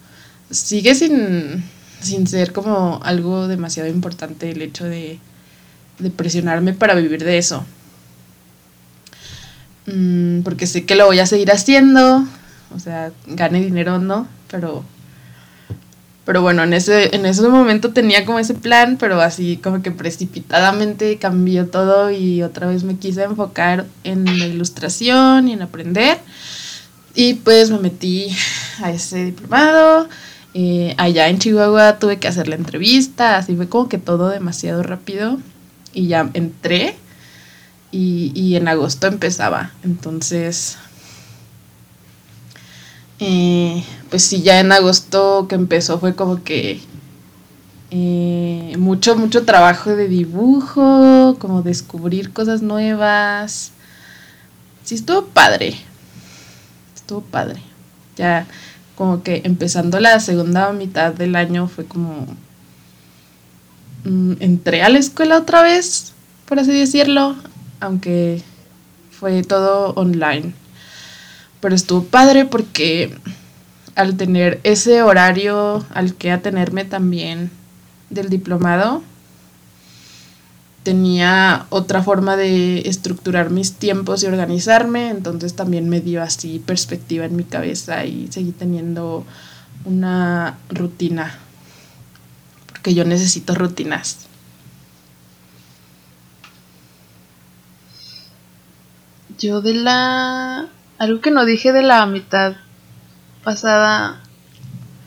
sigue 0.50 0.94
sin 0.94 1.64
sin 2.00 2.26
ser 2.26 2.52
como 2.52 3.00
algo 3.02 3.48
demasiado 3.48 3.88
importante 3.88 4.50
el 4.50 4.62
hecho 4.62 4.84
de, 4.84 5.18
presionarme 6.16 6.72
para 6.72 6.94
vivir 6.94 7.24
de 7.24 7.38
eso. 7.38 7.64
Mm, 9.86 10.40
porque 10.42 10.66
sé 10.66 10.86
que 10.86 10.94
lo 10.94 11.06
voy 11.06 11.18
a 11.18 11.26
seguir 11.26 11.50
haciendo, 11.50 12.24
o 12.74 12.78
sea, 12.78 13.12
gane 13.26 13.60
dinero 13.60 13.96
o 13.96 13.98
no, 13.98 14.26
pero, 14.50 14.82
pero 16.24 16.40
bueno, 16.40 16.62
en 16.62 16.72
ese, 16.72 17.14
en 17.14 17.26
ese 17.26 17.46
momento 17.48 17.92
tenía 17.92 18.24
como 18.24 18.38
ese 18.38 18.54
plan, 18.54 18.96
pero 18.98 19.20
así 19.20 19.58
como 19.58 19.82
que 19.82 19.90
precipitadamente 19.90 21.18
cambió 21.18 21.66
todo 21.66 22.10
y 22.10 22.42
otra 22.42 22.66
vez 22.66 22.82
me 22.82 22.96
quise 22.96 23.24
enfocar 23.24 23.86
en 24.04 24.24
la 24.24 24.46
ilustración 24.46 25.48
y 25.48 25.52
en 25.52 25.62
aprender. 25.62 26.18
Y 27.14 27.34
pues 27.34 27.70
me 27.70 27.78
metí 27.78 28.34
a 28.82 28.90
ese 28.92 29.24
diplomado 29.24 30.08
eh, 30.54 30.94
allá 30.98 31.28
en 31.28 31.38
Chihuahua 31.38 31.98
tuve 31.98 32.18
que 32.18 32.28
hacer 32.28 32.48
la 32.48 32.56
entrevista, 32.56 33.36
así 33.36 33.54
fue 33.54 33.68
como 33.68 33.88
que 33.88 33.98
todo 33.98 34.28
demasiado 34.28 34.82
rápido 34.82 35.38
y 35.92 36.08
ya 36.08 36.28
entré 36.34 36.96
y, 37.92 38.56
en 38.56 38.68
agosto 38.68 39.06
empezaba. 39.06 39.72
Entonces, 39.82 40.76
eh, 43.18 43.84
pues 44.10 44.24
sí, 44.24 44.42
ya 44.42 44.60
en 44.60 44.72
agosto 44.72 45.46
que 45.48 45.54
empezó 45.54 45.98
fue 45.98 46.14
como 46.14 46.42
que 46.42 46.80
eh, 47.90 48.74
mucho, 48.78 49.16
mucho 49.16 49.44
trabajo 49.44 49.90
de 49.90 50.08
dibujo, 50.08 51.36
como 51.40 51.62
descubrir 51.62 52.32
cosas 52.32 52.62
nuevas. 52.62 53.72
Sí, 54.84 54.94
estuvo 54.96 55.26
padre. 55.26 55.76
Estuvo 56.94 57.20
padre. 57.20 57.60
Ya 58.16 58.46
como 59.00 59.22
que 59.22 59.40
empezando 59.44 59.98
la 59.98 60.20
segunda 60.20 60.70
mitad 60.74 61.14
del 61.14 61.34
año 61.34 61.68
fue 61.68 61.86
como... 61.86 62.26
Mm, 64.04 64.32
entré 64.40 64.82
a 64.82 64.90
la 64.90 64.98
escuela 64.98 65.38
otra 65.38 65.62
vez, 65.62 66.12
por 66.44 66.58
así 66.58 66.70
decirlo, 66.72 67.34
aunque 67.80 68.42
fue 69.10 69.42
todo 69.42 69.94
online. 69.94 70.52
Pero 71.62 71.74
estuvo 71.74 72.04
padre 72.04 72.44
porque 72.44 73.16
al 73.94 74.18
tener 74.18 74.60
ese 74.64 75.00
horario 75.00 75.82
al 75.94 76.12
que 76.14 76.30
atenerme 76.30 76.84
también 76.84 77.50
del 78.10 78.28
diplomado, 78.28 79.02
tenía 80.82 81.66
otra 81.70 82.02
forma 82.02 82.36
de 82.36 82.80
estructurar 82.88 83.50
mis 83.50 83.74
tiempos 83.74 84.22
y 84.22 84.26
organizarme, 84.26 85.10
entonces 85.10 85.54
también 85.54 85.88
me 85.88 86.00
dio 86.00 86.22
así 86.22 86.58
perspectiva 86.64 87.24
en 87.26 87.36
mi 87.36 87.44
cabeza 87.44 88.04
y 88.04 88.28
seguí 88.32 88.52
teniendo 88.52 89.24
una 89.84 90.58
rutina, 90.70 91.34
porque 92.68 92.94
yo 92.94 93.04
necesito 93.04 93.54
rutinas. 93.54 94.26
Yo 99.38 99.60
de 99.62 99.74
la... 99.74 100.66
Algo 100.98 101.20
que 101.20 101.30
no 101.30 101.44
dije 101.46 101.72
de 101.72 101.82
la 101.82 102.04
mitad 102.06 102.56
pasada, 103.42 104.20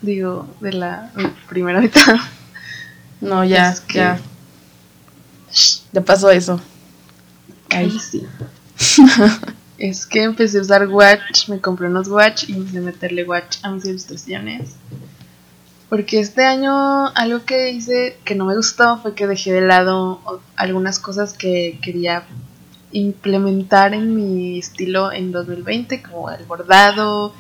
digo, 0.01 0.47
de 0.59 0.73
la 0.73 1.11
primera 1.49 1.79
mitad. 1.81 2.15
No, 3.21 3.43
ya, 3.45 3.69
Es 3.71 3.81
que- 3.81 3.99
ya. 3.99 4.19
Ya 5.91 6.01
pasó 6.01 6.29
eso. 6.29 6.59
Ay, 7.69 7.89
Ay. 7.91 7.99
sí. 7.99 8.27
es 9.77 10.05
que 10.05 10.23
empecé 10.23 10.59
a 10.59 10.61
usar 10.61 10.87
Watch, 10.87 11.49
me 11.49 11.59
compré 11.59 11.87
unos 11.87 12.07
Watch 12.07 12.49
y 12.49 12.53
empecé 12.53 12.77
a 12.77 12.81
meterle 12.81 13.23
Watch 13.23 13.57
a 13.63 13.71
mis 13.71 13.85
ilustraciones. 13.85 14.71
Porque 15.89 16.19
este 16.19 16.43
año 16.43 17.07
algo 17.09 17.45
que 17.45 17.71
hice 17.71 18.17
que 18.25 18.33
no 18.33 18.45
me 18.45 18.55
gustó 18.55 18.97
fue 18.97 19.13
que 19.13 19.27
dejé 19.27 19.51
de 19.51 19.61
lado 19.61 20.41
algunas 20.55 20.97
cosas 20.97 21.33
que 21.33 21.79
quería 21.83 22.23
implementar 22.91 23.93
en 23.93 24.15
mi 24.15 24.59
estilo 24.59 25.11
en 25.11 25.31
2020, 25.31 26.01
como 26.01 26.31
el 26.31 26.45
bordado 26.45 27.33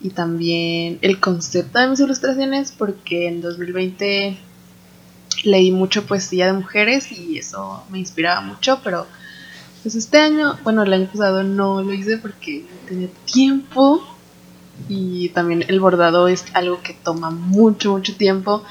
y 0.00 0.10
también 0.10 0.98
el 1.02 1.20
concepto 1.20 1.78
de 1.78 1.88
mis 1.88 2.00
ilustraciones, 2.00 2.72
porque 2.72 3.28
en 3.28 3.40
2020 3.40 4.38
leí 5.44 5.70
mucho 5.70 6.06
poesía 6.06 6.46
de 6.46 6.52
mujeres 6.52 7.10
y 7.12 7.38
eso 7.38 7.84
me 7.90 7.98
inspiraba 7.98 8.40
mucho, 8.40 8.80
pero 8.82 9.06
pues 9.82 9.94
este 9.94 10.18
año, 10.18 10.58
bueno, 10.64 10.82
el 10.82 10.92
año 10.92 11.06
pasado 11.06 11.42
no 11.42 11.82
lo 11.82 11.92
hice 11.92 12.18
porque 12.18 12.64
tenía 12.86 13.08
tiempo 13.24 14.02
y 14.88 15.30
también 15.30 15.64
el 15.68 15.80
bordado 15.80 16.28
es 16.28 16.44
algo 16.54 16.82
que 16.82 16.94
toma 16.94 17.30
mucho, 17.30 17.92
mucho 17.92 18.16
tiempo. 18.16 18.64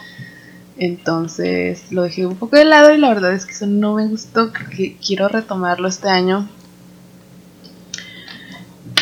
Entonces 0.77 1.91
lo 1.91 2.03
dejé 2.03 2.25
un 2.25 2.35
poco 2.35 2.55
de 2.55 2.65
lado 2.65 2.93
y 2.93 2.97
la 2.97 3.09
verdad 3.09 3.33
es 3.33 3.45
que 3.45 3.53
eso 3.53 3.65
no 3.65 3.95
me 3.95 4.07
gustó, 4.07 4.51
creo 4.53 4.69
que 4.69 4.97
quiero 4.97 5.27
retomarlo 5.27 5.87
este 5.87 6.09
año. 6.09 6.47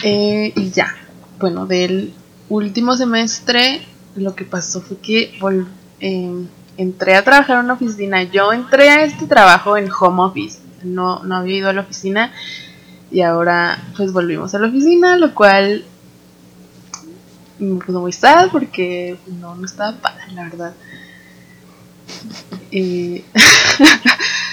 Eh, 0.04 0.54
y 0.56 0.70
ya, 0.70 0.96
bueno, 1.40 1.66
del 1.66 2.14
último 2.50 2.96
semestre 2.96 3.82
lo 4.16 4.36
que 4.36 4.46
pasó 4.46 4.82
fue 4.82 4.98
que 4.98 5.34
em, 6.00 6.48
entré 6.78 7.16
a 7.16 7.24
trabajar 7.24 7.60
en 7.60 7.66
una 7.66 7.74
oficina. 7.74 8.24
Yo 8.24 8.52
entré 8.54 8.90
a 8.90 9.04
este 9.04 9.28
trabajo 9.28 9.78
en 9.78 9.90
home 9.92 10.24
office, 10.24 10.60
no, 10.84 11.24
no 11.24 11.36
había 11.38 11.58
ido 11.58 11.70
a 11.70 11.74
la 11.74 11.82
oficina 11.82 12.32
y 13.12 13.22
ahora 13.22 13.78
pues 13.96 14.12
volvimos 14.12 14.54
a 14.56 14.60
la 14.60 14.68
oficina, 14.68 15.18
lo 15.18 15.34
cual 15.34 15.86
me 17.60 17.84
puso 17.84 18.02
muy 18.02 18.12
sad 18.12 18.50
porque 18.52 19.18
no, 19.40 19.56
no 19.56 19.66
estaba 19.66 19.98
padre, 19.98 20.32
la 20.34 20.44
verdad. 20.44 20.74
Eh, 22.72 23.24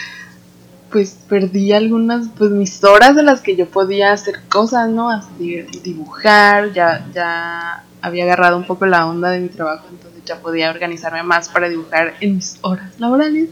pues 0.93 1.17
perdí 1.29 1.73
algunas, 1.73 2.29
pues 2.37 2.51
mis 2.51 2.85
horas 2.85 3.17
en 3.17 3.27
las 3.27 3.41
que 3.41 3.57
yo 3.57 3.67
podía 3.67 4.13
hacer 4.13 4.41
cosas, 4.49 4.91
¿no? 4.91 5.11
Así, 5.11 5.63
dibujar, 5.83 6.73
ya, 6.75 7.09
ya 7.15 7.85
había 8.03 8.25
agarrado 8.25 8.59
un 8.59 8.67
poco 8.67 8.85
la 8.85 9.07
onda 9.07 9.31
de 9.31 9.41
mi 9.41 9.49
trabajo, 9.49 9.87
entonces 9.91 10.23
ya 10.27 10.41
podía 10.41 10.71
organizarme 10.71 11.23
más 11.23 11.49
para 11.49 11.69
dibujar 11.69 12.15
en 12.21 12.37
mis 12.37 12.59
horas 12.61 12.93
laborales. 12.99 13.49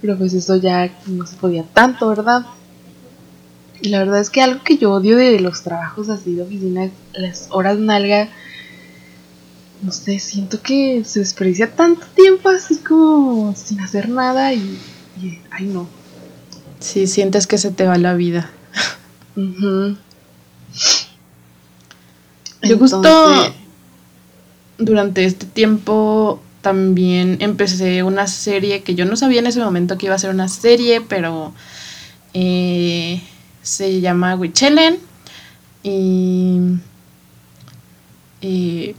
Pero 0.00 0.16
pues 0.18 0.34
eso 0.34 0.56
ya 0.56 0.90
no 1.06 1.26
se 1.26 1.36
podía 1.36 1.62
tanto, 1.62 2.08
¿verdad? 2.08 2.46
Y 3.80 3.90
la 3.90 3.98
verdad 4.00 4.20
es 4.20 4.30
que 4.30 4.42
algo 4.42 4.62
que 4.64 4.78
yo 4.78 4.92
odio 4.92 5.16
de 5.16 5.38
los 5.40 5.62
trabajos 5.62 6.08
así 6.08 6.34
de 6.34 6.42
oficina 6.42 6.84
es 6.84 6.92
las 7.12 7.48
horas 7.50 7.78
nalga. 7.78 8.28
No 9.82 9.92
sé, 9.92 10.18
siento 10.18 10.60
que 10.60 11.04
se 11.04 11.20
desperdicia 11.20 11.70
tanto 11.70 12.04
tiempo 12.14 12.48
así 12.48 12.78
como 12.78 13.54
sin 13.54 13.80
hacer 13.80 14.08
nada 14.08 14.52
y, 14.52 14.78
y 15.20 15.38
ay 15.50 15.66
no. 15.66 15.97
Sí, 16.80 17.06
sientes 17.06 17.46
que 17.46 17.58
se 17.58 17.70
te 17.70 17.84
va 17.86 17.98
la 17.98 18.14
vida. 18.14 18.50
Ujú. 19.36 19.96
Yo 22.62 22.78
justo 22.78 22.96
Entonces, 22.96 23.52
durante 24.78 25.24
este 25.24 25.46
tiempo 25.46 26.40
también 26.60 27.38
empecé 27.40 28.02
una 28.02 28.26
serie 28.26 28.82
que 28.82 28.94
yo 28.94 29.04
no 29.04 29.16
sabía 29.16 29.40
en 29.40 29.46
ese 29.46 29.60
momento 29.60 29.96
que 29.96 30.06
iba 30.06 30.14
a 30.14 30.18
ser 30.18 30.30
una 30.30 30.48
serie, 30.48 31.00
pero 31.00 31.52
eh, 32.34 33.22
se 33.62 34.00
llama 34.00 34.34
Wichelen 34.34 34.98
y, 35.82 36.58
y 38.40 38.94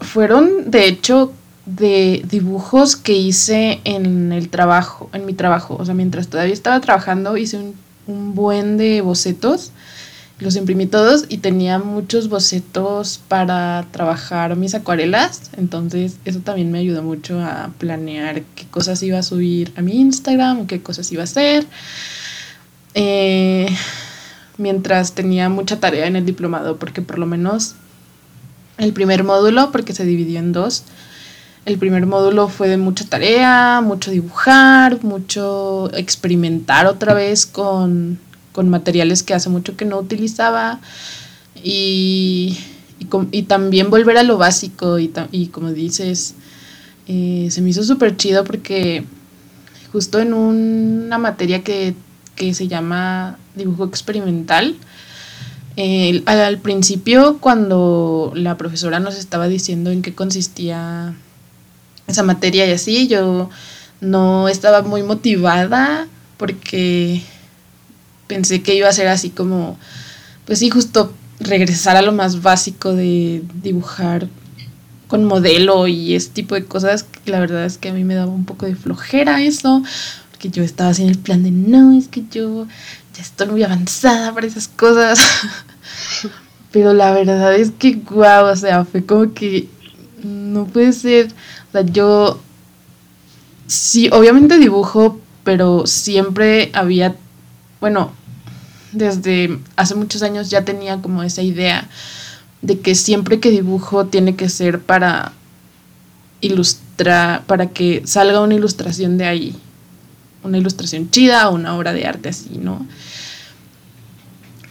fueron 0.00 0.70
de 0.70 0.86
hecho 0.86 1.32
de 1.76 2.24
dibujos 2.28 2.96
que 2.96 3.14
hice 3.14 3.80
en 3.84 4.32
el 4.32 4.48
trabajo, 4.48 5.10
en 5.12 5.26
mi 5.26 5.34
trabajo, 5.34 5.76
o 5.78 5.84
sea, 5.84 5.94
mientras 5.94 6.28
todavía 6.28 6.54
estaba 6.54 6.80
trabajando 6.80 7.36
hice 7.36 7.56
un, 7.56 7.74
un 8.06 8.34
buen 8.34 8.76
de 8.76 9.00
bocetos 9.00 9.72
los 10.40 10.54
imprimí 10.54 10.86
todos 10.86 11.24
y 11.28 11.38
tenía 11.38 11.80
muchos 11.80 12.28
bocetos 12.28 13.20
para 13.26 13.86
trabajar 13.90 14.54
mis 14.54 14.74
acuarelas. 14.74 15.50
Entonces 15.56 16.18
eso 16.24 16.40
también 16.40 16.70
me 16.70 16.78
ayudó 16.78 17.02
mucho 17.02 17.40
a 17.40 17.70
planear 17.78 18.42
qué 18.54 18.66
cosas 18.70 19.02
iba 19.02 19.18
a 19.18 19.22
subir 19.22 19.72
a 19.76 19.82
mi 19.82 20.00
Instagram 20.00 20.66
qué 20.66 20.80
cosas 20.80 21.10
iba 21.10 21.22
a 21.22 21.24
hacer. 21.24 21.66
Eh, 22.94 23.66
mientras 24.58 25.12
tenía 25.12 25.48
mucha 25.48 25.80
tarea 25.80 26.06
en 26.06 26.14
el 26.14 26.24
diplomado, 26.24 26.76
porque 26.76 27.02
por 27.02 27.18
lo 27.18 27.26
menos 27.26 27.74
el 28.76 28.92
primer 28.92 29.24
módulo, 29.24 29.72
porque 29.72 29.92
se 29.92 30.04
dividió 30.04 30.38
en 30.38 30.52
dos, 30.52 30.84
el 31.64 31.78
primer 31.78 32.06
módulo 32.06 32.48
fue 32.48 32.68
de 32.68 32.76
mucha 32.76 33.04
tarea, 33.04 33.80
mucho 33.82 34.10
dibujar, 34.10 35.02
mucho 35.04 35.90
experimentar 35.94 36.86
otra 36.86 37.14
vez 37.14 37.46
con 37.46 38.18
con 38.58 38.70
materiales 38.70 39.22
que 39.22 39.34
hace 39.34 39.48
mucho 39.48 39.76
que 39.76 39.84
no 39.84 40.00
utilizaba. 40.00 40.80
Y, 41.62 42.58
y, 43.30 43.42
también 43.44 43.88
volver 43.88 44.18
a 44.18 44.24
lo 44.24 44.36
básico 44.36 44.98
y, 44.98 45.12
y 45.30 45.46
como 45.46 45.70
dices, 45.70 46.34
eh, 47.06 47.46
se 47.52 47.62
me 47.62 47.70
hizo 47.70 47.84
súper 47.84 48.16
chido 48.16 48.42
porque 48.42 49.04
justo 49.92 50.18
en 50.18 50.34
una 50.34 51.18
materia 51.18 51.62
que, 51.62 51.94
que 52.34 52.52
se 52.52 52.66
llama 52.66 53.38
dibujo 53.54 53.84
experimental, 53.84 54.74
al, 55.76 56.24
al 56.26 56.58
principio 56.58 57.38
cuando 57.38 58.32
la 58.34 58.56
profesora 58.56 58.98
nos 58.98 59.16
estaba 59.16 59.46
diciendo 59.46 59.92
en 59.92 60.02
qué 60.02 60.16
consistía 60.16 61.14
esa 62.08 62.22
materia 62.22 62.66
y 62.66 62.72
así, 62.72 63.06
yo 63.06 63.50
no 64.00 64.48
estaba 64.48 64.82
muy 64.82 65.02
motivada 65.02 66.08
porque 66.36 67.22
pensé 68.26 68.62
que 68.62 68.74
iba 68.74 68.88
a 68.88 68.92
ser 68.92 69.08
así 69.08 69.30
como, 69.30 69.78
pues 70.46 70.58
sí, 70.58 70.70
justo 70.70 71.12
regresar 71.40 71.96
a 71.96 72.02
lo 72.02 72.12
más 72.12 72.42
básico 72.42 72.94
de 72.94 73.42
dibujar 73.62 74.28
con 75.06 75.24
modelo 75.24 75.86
y 75.86 76.14
ese 76.14 76.30
tipo 76.30 76.54
de 76.54 76.64
cosas. 76.64 77.04
que 77.04 77.30
La 77.30 77.40
verdad 77.40 77.64
es 77.64 77.78
que 77.78 77.90
a 77.90 77.92
mí 77.92 78.04
me 78.04 78.14
daba 78.14 78.32
un 78.32 78.44
poco 78.44 78.66
de 78.66 78.76
flojera 78.76 79.42
eso, 79.42 79.82
porque 80.30 80.50
yo 80.50 80.62
estaba 80.62 80.90
así 80.90 81.02
en 81.02 81.10
el 81.10 81.18
plan 81.18 81.42
de, 81.42 81.50
no, 81.50 81.92
es 81.92 82.08
que 82.08 82.24
yo 82.30 82.66
ya 83.14 83.22
estoy 83.22 83.48
muy 83.48 83.62
avanzada 83.62 84.32
para 84.32 84.46
esas 84.46 84.68
cosas. 84.68 85.18
Pero 86.72 86.92
la 86.92 87.12
verdad 87.12 87.54
es 87.54 87.70
que, 87.70 87.94
guau, 87.94 88.46
o 88.46 88.56
sea, 88.56 88.84
fue 88.84 89.04
como 89.04 89.32
que 89.32 89.68
no 90.22 90.66
puede 90.66 90.92
ser. 90.92 91.28
O 91.68 91.72
sea, 91.72 91.82
yo 91.82 92.40
sí, 93.66 94.08
obviamente 94.12 94.58
dibujo, 94.58 95.20
pero 95.44 95.86
siempre 95.86 96.70
había, 96.72 97.14
bueno, 97.80 98.12
desde 98.92 99.58
hace 99.76 99.94
muchos 99.94 100.22
años 100.22 100.50
ya 100.50 100.64
tenía 100.64 101.00
como 101.00 101.22
esa 101.22 101.42
idea 101.42 101.88
de 102.62 102.80
que 102.80 102.94
siempre 102.94 103.38
que 103.38 103.50
dibujo 103.50 104.06
tiene 104.06 104.34
que 104.34 104.48
ser 104.48 104.80
para 104.80 105.32
ilustrar, 106.40 107.44
para 107.44 107.68
que 107.68 108.02
salga 108.06 108.40
una 108.40 108.54
ilustración 108.54 109.18
de 109.18 109.26
ahí, 109.26 109.56
una 110.42 110.58
ilustración 110.58 111.10
chida 111.10 111.48
o 111.48 111.54
una 111.54 111.76
obra 111.76 111.92
de 111.92 112.06
arte 112.06 112.30
así, 112.30 112.58
¿no? 112.58 112.86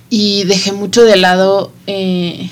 Y 0.10 0.46
dejé 0.46 0.72
mucho 0.72 1.04
de 1.04 1.18
lado 1.18 1.72
eh, 1.86 2.50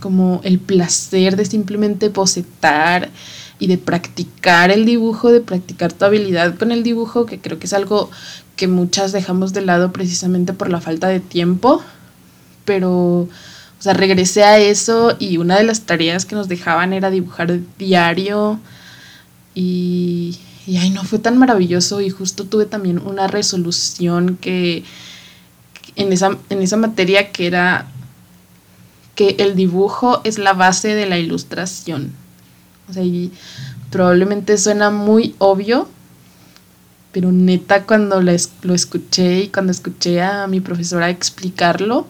como 0.00 0.40
el 0.44 0.58
placer 0.58 1.36
de 1.36 1.44
simplemente 1.44 2.08
bocetar 2.08 3.10
y 3.58 3.66
de 3.66 3.78
practicar 3.78 4.70
el 4.70 4.84
dibujo, 4.84 5.30
de 5.30 5.40
practicar 5.40 5.92
tu 5.92 6.04
habilidad 6.04 6.56
con 6.56 6.72
el 6.72 6.82
dibujo, 6.82 7.26
que 7.26 7.38
creo 7.38 7.58
que 7.58 7.66
es 7.66 7.72
algo 7.72 8.10
que 8.56 8.68
muchas 8.68 9.12
dejamos 9.12 9.52
de 9.52 9.62
lado 9.62 9.92
precisamente 9.92 10.52
por 10.52 10.70
la 10.70 10.80
falta 10.80 11.08
de 11.08 11.20
tiempo, 11.20 11.82
pero, 12.64 12.90
o 12.90 13.28
sea, 13.78 13.94
regresé 13.94 14.44
a 14.44 14.58
eso 14.58 15.16
y 15.18 15.38
una 15.38 15.56
de 15.56 15.64
las 15.64 15.82
tareas 15.82 16.24
que 16.24 16.34
nos 16.34 16.48
dejaban 16.48 16.92
era 16.92 17.10
dibujar 17.10 17.60
diario. 17.78 18.58
Y, 19.54 20.38
y 20.66 20.78
ay, 20.78 20.90
no 20.90 21.04
fue 21.04 21.18
tan 21.18 21.38
maravilloso. 21.38 22.00
Y 22.00 22.10
justo 22.10 22.44
tuve 22.44 22.66
también 22.66 22.98
una 22.98 23.26
resolución 23.26 24.38
que 24.40 24.84
en 25.96 26.12
esa, 26.12 26.38
en 26.48 26.62
esa 26.62 26.76
materia 26.76 27.30
que 27.30 27.46
era 27.46 27.86
que 29.14 29.36
el 29.38 29.54
dibujo 29.54 30.20
es 30.24 30.38
la 30.38 30.54
base 30.54 30.94
de 30.94 31.06
la 31.06 31.18
ilustración. 31.18 32.12
O 32.88 32.92
sea, 32.92 33.02
y 33.02 33.32
probablemente 33.90 34.58
suena 34.58 34.90
muy 34.90 35.34
obvio, 35.38 35.88
pero 37.12 37.30
neta 37.30 37.84
cuando 37.84 38.20
lo, 38.20 38.30
es- 38.32 38.50
lo 38.62 38.74
escuché 38.74 39.40
y 39.44 39.48
cuando 39.48 39.72
escuché 39.72 40.20
a 40.20 40.46
mi 40.46 40.60
profesora 40.60 41.10
explicarlo, 41.10 42.06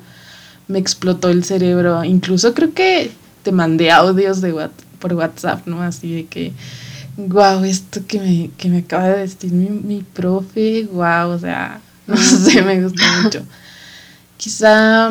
me 0.69 0.79
explotó 0.79 1.31
el 1.31 1.45
cerebro. 1.45 2.05
Incluso 2.05 2.55
creo 2.55 2.75
que 2.75 3.13
te 3.43 3.53
mandé 3.53 3.91
audios 3.93 4.41
de 4.41 4.55
por 5.01 5.15
WhatsApp, 5.15 5.67
¿no? 5.67 5.83
Así 5.83 6.15
de 6.15 6.27
que, 6.27 6.53
wow, 7.19 7.65
esto 7.65 8.03
que 8.07 8.21
me, 8.21 8.51
que 8.59 8.69
me 8.71 8.79
acaba 8.81 9.09
de 9.11 9.21
decir 9.21 9.53
mi, 9.53 9.69
mi 9.71 10.03
profe, 10.03 10.89
wow, 10.93 11.31
o 11.31 11.39
sea, 11.39 11.81
no 12.07 12.17
sé, 12.17 12.63
me 12.63 12.83
gustó 12.83 13.03
mucho. 13.23 13.43
Quizá, 14.37 15.11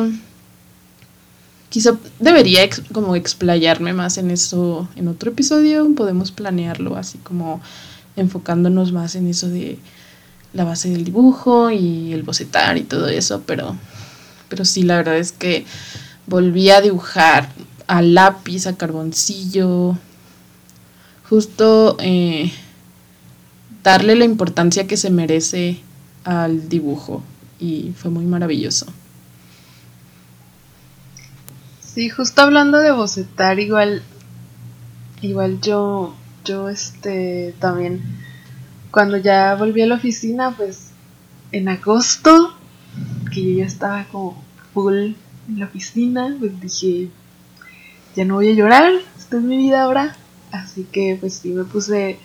quizá 1.74 1.98
debería 2.20 2.70
como 2.92 3.16
explayarme 3.16 3.92
más 3.92 4.16
en 4.16 4.30
eso 4.30 4.88
en 4.94 5.08
otro 5.08 5.32
episodio, 5.32 5.92
podemos 5.96 6.30
planearlo 6.30 6.96
así 6.96 7.18
como 7.18 7.60
enfocándonos 8.14 8.92
más 8.92 9.16
en 9.16 9.26
eso 9.26 9.48
de 9.48 9.80
la 10.52 10.62
base 10.62 10.90
del 10.90 11.02
dibujo 11.02 11.72
y 11.72 12.12
el 12.12 12.22
bocetar 12.22 12.78
y 12.78 12.84
todo 12.84 13.08
eso, 13.08 13.42
pero, 13.44 13.76
pero 14.48 14.64
sí, 14.64 14.84
la 14.84 14.98
verdad 14.98 15.18
es 15.18 15.32
que 15.32 15.66
volví 16.28 16.70
a 16.70 16.80
dibujar 16.80 17.48
a 17.88 18.02
lápiz, 18.02 18.68
a 18.68 18.76
carboncillo, 18.76 19.98
justo 21.28 21.96
eh, 21.98 22.52
darle 23.82 24.14
la 24.14 24.26
importancia 24.26 24.86
que 24.86 24.96
se 24.96 25.10
merece 25.10 25.80
al 26.22 26.68
dibujo 26.68 27.20
y 27.58 27.94
fue 27.96 28.12
muy 28.12 28.26
maravilloso. 28.26 28.86
Sí, 31.94 32.08
justo 32.10 32.42
hablando 32.42 32.80
de 32.80 32.90
bocetar, 32.90 33.60
igual, 33.60 34.02
igual 35.22 35.60
yo, 35.60 36.12
yo 36.44 36.68
este 36.68 37.54
también, 37.60 38.02
cuando 38.90 39.16
ya 39.16 39.54
volví 39.54 39.80
a 39.80 39.86
la 39.86 39.94
oficina, 39.94 40.50
pues 40.56 40.90
en 41.52 41.68
agosto, 41.68 42.52
que 43.32 43.44
yo 43.44 43.58
ya 43.58 43.66
estaba 43.66 44.06
como 44.06 44.42
full 44.72 45.12
en 45.48 45.58
la 45.60 45.66
oficina, 45.66 46.34
pues 46.40 46.60
dije, 46.60 47.10
ya 48.16 48.24
no 48.24 48.34
voy 48.34 48.48
a 48.48 48.54
llorar, 48.54 48.90
esta 49.16 49.36
es 49.36 49.42
mi 49.44 49.56
vida 49.58 49.84
ahora. 49.84 50.16
Así 50.50 50.88
que 50.90 51.16
pues 51.20 51.34
sí 51.34 51.50
me 51.50 51.62
puse, 51.62 52.18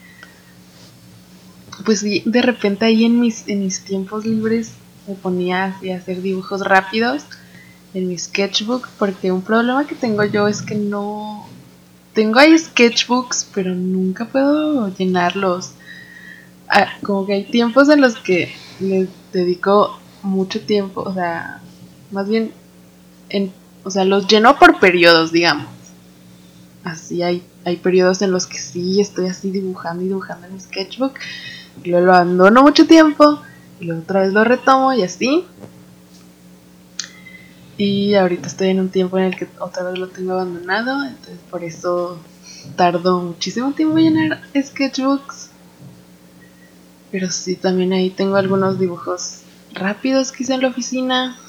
pues 1.86 2.00
sí, 2.00 2.24
de 2.26 2.42
repente 2.42 2.86
ahí 2.86 3.06
en 3.06 3.20
mis, 3.20 3.48
en 3.48 3.60
mis 3.60 3.82
tiempos 3.82 4.26
libres 4.26 4.72
me 5.08 5.14
ponía 5.14 5.66
a 5.66 5.96
hacer 5.96 6.24
dibujos 6.24 6.62
rápidos 6.62 7.24
en 7.94 8.08
mi 8.08 8.18
sketchbook, 8.18 8.88
porque 8.98 9.32
un 9.32 9.42
problema 9.42 9.86
que 9.88 9.96
tengo 9.96 10.24
yo 10.24 10.48
es 10.48 10.62
que 10.62 10.76
no... 10.76 11.48
Tengo 12.14 12.40
ahí 12.40 12.58
sketchbooks, 12.58 13.50
pero 13.54 13.74
nunca 13.74 14.26
puedo 14.26 14.90
llenarlos. 14.96 15.72
Ah, 16.68 16.88
como 17.04 17.26
que 17.26 17.34
hay 17.34 17.44
tiempos 17.46 17.90
en 17.90 18.02
los 18.02 18.16
que 18.16 18.54
les 18.80 19.08
dedico 19.32 20.00
mucho 20.22 20.62
tiempo, 20.62 21.02
o 21.02 21.14
sea, 21.14 21.62
más 22.12 22.28
bien 22.28 22.52
en, 23.30 23.52
o 23.84 23.90
sea, 23.90 24.06
los 24.06 24.28
lleno 24.28 24.58
por 24.58 24.80
periodos, 24.80 25.32
digamos. 25.32 25.68
Así 26.84 27.22
hay, 27.24 27.44
hay 27.66 27.78
periodos 27.78 28.22
en 28.22 28.32
los 28.32 28.48
que 28.48 28.58
sí 28.58 29.00
estoy 29.00 29.28
así 29.28 29.52
dibujando 29.52 30.04
y 30.04 30.08
dibujando 30.08 30.48
en 30.48 30.54
mi 30.54 30.60
sketchbook. 30.60 31.14
Y 31.84 31.90
luego 31.90 32.08
lo 32.08 32.14
abandono 32.14 32.62
mucho 32.62 32.88
tiempo. 32.88 33.40
Y 33.80 33.86
luego 33.86 34.02
otra 34.02 34.22
vez 34.22 34.34
lo 34.34 34.44
retomo 34.44 34.94
y 34.94 35.04
así. 35.04 35.46
Y 37.80 38.14
ahorita 38.16 38.48
estoy 38.50 38.68
en 38.68 38.82
un 38.82 38.90
tiempo 38.90 39.18
en 39.18 39.24
el 39.24 39.38
que 39.38 39.48
otra 39.58 39.84
vez 39.84 39.98
lo 39.98 40.10
tengo 40.10 40.34
abandonado. 40.34 41.02
Entonces 41.06 41.40
por 41.50 41.64
eso 41.64 42.20
tardo 42.76 43.22
muchísimo 43.22 43.72
tiempo 43.72 43.98
en 43.98 44.14
llenar 44.14 44.42
sketchbooks. 44.54 45.50
Pero 47.10 47.32
sí, 47.32 47.56
también 47.56 47.94
ahí 47.94 48.10
tengo 48.10 48.36
algunos 48.36 48.80
dibujos 48.80 49.44
rápidos 49.74 50.34
que 50.34 50.44
hice 50.44 50.56
en 50.56 50.62
la 50.62 50.68
oficina. 50.68 51.40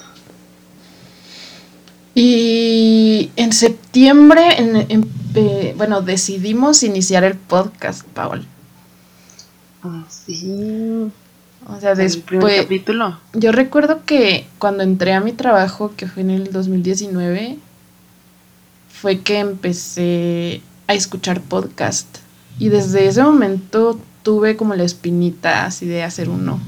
Y 2.15 3.31
en 3.35 3.51
septiembre, 3.51 4.55
en, 4.57 5.05
bueno, 5.75 6.01
decidimos 6.01 6.81
iniciar 6.83 7.25
el 7.25 7.35
podcast, 7.35 8.03
Paul. 8.07 8.47
Ah, 9.83 10.05
sí. 10.07 11.11
O 11.75 11.79
sea, 11.79 11.95
después. 11.95 12.43
El 12.43 12.63
capítulo. 12.63 13.17
Yo 13.33 13.51
recuerdo 13.51 14.03
que 14.05 14.47
cuando 14.59 14.83
entré 14.83 15.13
a 15.13 15.21
mi 15.21 15.31
trabajo, 15.31 15.93
que 15.95 16.07
fue 16.07 16.23
en 16.23 16.31
el 16.31 16.51
2019, 16.51 17.57
fue 18.89 19.19
que 19.21 19.39
empecé 19.39 20.61
a 20.87 20.93
escuchar 20.93 21.41
podcast. 21.41 22.17
Y 22.59 22.69
desde 22.69 23.07
ese 23.07 23.23
momento 23.23 23.99
tuve 24.23 24.55
como 24.55 24.75
la 24.75 24.83
espinita 24.83 25.65
así 25.65 25.87
de 25.87 26.03
hacer 26.03 26.29
uno. 26.29 26.59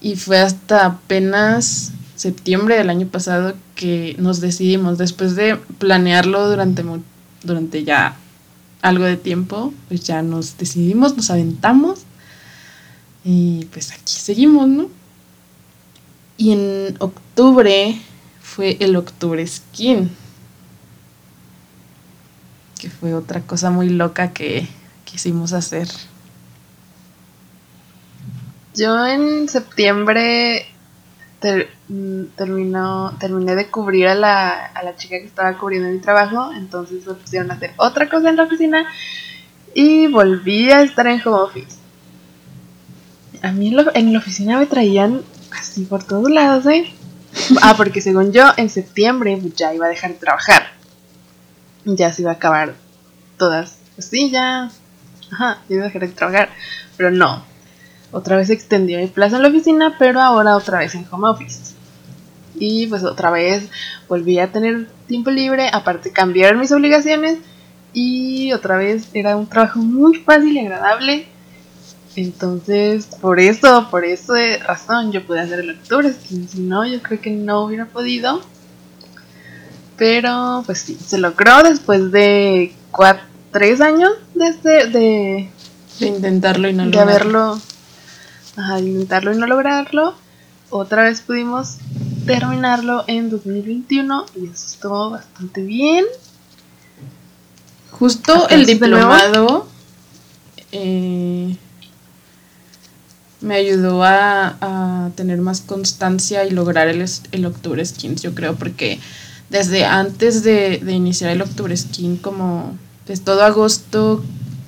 Y 0.00 0.16
fue 0.16 0.38
hasta 0.38 0.86
apenas 0.86 1.92
septiembre 2.14 2.76
del 2.78 2.88
año 2.88 3.06
pasado 3.08 3.54
que 3.74 4.16
nos 4.18 4.40
decidimos, 4.40 4.96
después 4.96 5.36
de 5.36 5.56
planearlo 5.78 6.48
durante, 6.48 6.82
durante 7.42 7.84
ya 7.84 8.16
algo 8.80 9.04
de 9.04 9.16
tiempo, 9.16 9.74
pues 9.88 10.04
ya 10.04 10.22
nos 10.22 10.56
decidimos, 10.56 11.16
nos 11.16 11.30
aventamos 11.30 12.05
y 13.28 13.64
pues 13.72 13.90
aquí 13.90 14.14
seguimos, 14.14 14.68
¿no? 14.68 14.88
Y 16.36 16.52
en 16.52 16.94
octubre 17.00 18.00
fue 18.40 18.76
el 18.78 18.94
Octubre 18.94 19.44
Skin, 19.44 20.08
que 22.78 22.88
fue 22.88 23.14
otra 23.14 23.40
cosa 23.40 23.70
muy 23.70 23.88
loca 23.88 24.32
que 24.32 24.68
quisimos 25.04 25.52
hacer. 25.54 25.88
Yo 28.76 29.04
en 29.04 29.48
septiembre 29.48 30.68
terminó, 32.36 33.16
terminé 33.18 33.56
de 33.56 33.68
cubrir 33.68 34.06
a 34.06 34.14
la, 34.14 34.66
a 34.66 34.84
la 34.84 34.94
chica 34.94 35.18
que 35.18 35.26
estaba 35.26 35.58
cubriendo 35.58 35.88
mi 35.88 35.98
trabajo, 35.98 36.52
entonces 36.52 37.04
me 37.04 37.14
pusieron 37.14 37.50
a 37.50 37.54
hacer 37.54 37.72
otra 37.76 38.08
cosa 38.08 38.30
en 38.30 38.36
la 38.36 38.44
oficina 38.44 38.86
y 39.74 40.06
volví 40.06 40.70
a 40.70 40.82
estar 40.82 41.08
en 41.08 41.20
home 41.26 41.40
office. 41.40 41.75
A 43.46 43.52
mí 43.52 43.68
en, 43.94 44.12
la 44.12 44.18
oficina 44.18 44.58
me 44.58 44.66
traían 44.66 45.22
así 45.52 45.84
por 45.84 46.02
todos 46.02 46.28
lados, 46.28 46.66
¿eh? 46.66 46.92
Ah, 47.62 47.74
porque 47.76 48.00
según 48.00 48.32
yo, 48.32 48.42
en 48.56 48.68
septiembre 48.68 49.40
ya 49.54 49.72
iba 49.72 49.86
a 49.86 49.88
dejar 49.88 50.10
de 50.10 50.18
trabajar. 50.18 50.64
Ya 51.84 52.12
se 52.12 52.22
iba 52.22 52.32
a 52.32 52.34
acabar 52.34 52.74
todas. 53.38 53.78
Pues 53.94 54.08
sí, 54.08 54.32
ya. 54.32 54.68
Ajá, 55.30 55.58
iba 55.68 55.82
a 55.82 55.84
dejar 55.84 56.02
de 56.02 56.08
trabajar. 56.08 56.48
Pero 56.96 57.12
no, 57.12 57.44
otra 58.10 58.36
vez 58.36 58.50
extendió 58.50 58.98
mi 58.98 59.06
plaza 59.06 59.36
en 59.36 59.42
la 59.42 59.48
oficina, 59.48 59.94
pero 59.96 60.20
ahora 60.20 60.56
otra 60.56 60.80
vez 60.80 60.96
en 60.96 61.06
home 61.08 61.28
office. 61.28 61.76
Y 62.56 62.88
pues 62.88 63.04
otra 63.04 63.30
vez 63.30 63.68
volví 64.08 64.40
a 64.40 64.50
tener 64.50 64.88
tiempo 65.06 65.30
libre, 65.30 65.70
aparte 65.72 66.10
cambiaron 66.10 66.58
mis 66.58 66.72
obligaciones 66.72 67.38
y 67.92 68.52
otra 68.52 68.76
vez 68.76 69.08
era 69.14 69.36
un 69.36 69.46
trabajo 69.46 69.78
muy 69.78 70.16
fácil 70.16 70.56
y 70.56 70.58
agradable. 70.58 71.35
Entonces, 72.16 73.06
por 73.20 73.38
eso, 73.38 73.88
por 73.90 74.06
esa 74.06 74.34
razón, 74.66 75.12
yo 75.12 75.26
pude 75.26 75.40
hacer 75.40 75.60
el 75.60 75.70
octubre. 75.70 76.12
Si 76.12 76.60
no, 76.60 76.86
yo 76.86 77.02
creo 77.02 77.20
que 77.20 77.30
no 77.30 77.64
hubiera 77.64 77.84
podido. 77.86 78.40
Pero, 79.98 80.62
pues 80.64 80.80
sí, 80.80 80.96
se 81.06 81.18
logró 81.18 81.62
después 81.62 82.10
de 82.12 82.74
cuatro, 82.90 83.22
tres 83.50 83.80
años 83.82 84.12
desde 84.34 84.88
de, 84.88 85.50
de 86.00 86.06
intentarlo 86.06 86.68
y 86.68 86.72
no 86.72 86.88
de 86.88 86.98
haberlo 86.98 87.60
a 88.56 88.80
intentarlo 88.80 89.32
y 89.32 89.36
no 89.36 89.46
lograrlo. 89.46 90.14
Otra 90.70 91.04
vez 91.04 91.20
pudimos 91.20 91.76
terminarlo 92.26 93.04
en 93.06 93.30
2021 93.30 94.26
y 94.36 94.46
eso 94.46 94.66
estuvo 94.66 95.10
bastante 95.10 95.62
bien. 95.62 96.04
Justo 97.90 98.48
el 98.48 98.66
diplomado 98.66 99.68
eh, 100.72 101.56
me 103.46 103.54
ayudó 103.56 104.02
a, 104.04 105.10
tener 105.14 105.38
más 105.38 105.60
constancia 105.60 106.44
y 106.44 106.50
lograr 106.50 106.88
el, 106.88 107.04
el 107.32 107.46
Octubre 107.46 107.84
Skins, 107.84 108.20
yo 108.20 108.34
creo, 108.34 108.56
porque 108.56 108.98
desde 109.48 109.84
antes 109.84 110.42
de, 110.42 110.82
iniciar 110.88 111.30
el 111.30 111.40
Octubre 111.40 111.74
Skin, 111.74 112.16
como 112.16 112.76
desde 113.06 113.24
todo 113.24 113.42
agosto, 113.44 114.22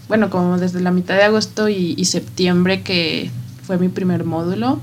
bueno, 0.07 0.31
como 0.31 0.59
desde 0.59 0.81
la 0.81 0.91
mitad 0.91 1.17
de 1.17 1.25
agosto 1.25 1.69
y 1.69 2.03
septiembre 2.05 2.83
que 2.83 3.31
fue 3.69 3.77
mi 3.77 3.91
primer 3.91 4.25
módulo. 4.25 4.81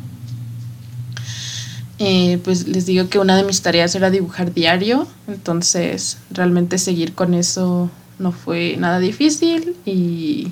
Eh, 1.97 2.39
pues 2.43 2.67
les 2.67 2.85
digo 2.85 3.09
que 3.09 3.17
una 3.17 3.35
de 3.35 3.43
mis 3.43 3.61
tareas 3.61 3.95
era 3.95 4.11
dibujar 4.11 4.53
diario, 4.53 5.07
entonces 5.27 6.17
realmente 6.29 6.77
seguir 6.77 7.13
con 7.13 7.33
eso 7.33 7.89
no 8.19 8.31
fue 8.31 8.75
nada 8.77 8.99
difícil 8.99 9.75
y, 9.85 10.51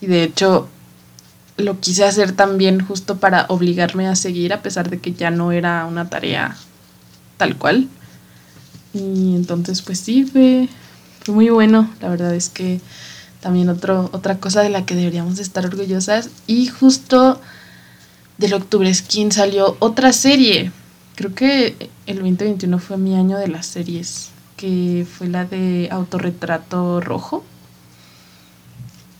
y 0.00 0.06
de 0.06 0.24
hecho 0.24 0.68
lo 1.56 1.80
quise 1.80 2.04
hacer 2.04 2.32
también 2.32 2.84
justo 2.84 3.16
para 3.16 3.46
obligarme 3.48 4.08
a 4.08 4.16
seguir 4.16 4.52
a 4.52 4.62
pesar 4.62 4.90
de 4.90 4.98
que 4.98 5.12
ya 5.12 5.30
no 5.30 5.52
era 5.52 5.86
una 5.86 6.08
tarea 6.08 6.56
tal 7.36 7.56
cual. 7.56 7.88
Y 8.94 9.36
entonces 9.36 9.82
pues 9.82 10.00
sí, 10.00 10.24
fue, 10.24 10.68
fue 11.24 11.34
muy 11.34 11.48
bueno, 11.50 11.90
la 12.00 12.08
verdad 12.08 12.34
es 12.34 12.48
que 12.48 12.80
también 13.40 13.68
otro, 13.68 14.08
otra 14.12 14.38
cosa 14.38 14.62
de 14.62 14.70
la 14.70 14.86
que 14.86 14.94
deberíamos 14.94 15.38
estar 15.38 15.66
orgullosas. 15.66 16.30
Y 16.46 16.66
justo 16.68 17.40
del 18.38 18.54
Octubre 18.54 18.92
Skin 18.92 19.32
salió 19.32 19.76
otra 19.80 20.12
serie. 20.12 20.70
Creo 21.16 21.34
que 21.34 21.90
el 22.06 22.16
2021 22.16 22.78
fue 22.78 22.96
mi 22.96 23.14
año 23.14 23.36
de 23.38 23.48
las 23.48 23.66
series 23.66 24.30
que 24.56 25.04
fue 25.10 25.28
la 25.28 25.44
de 25.44 25.88
autorretrato 25.90 27.00
rojo. 27.00 27.44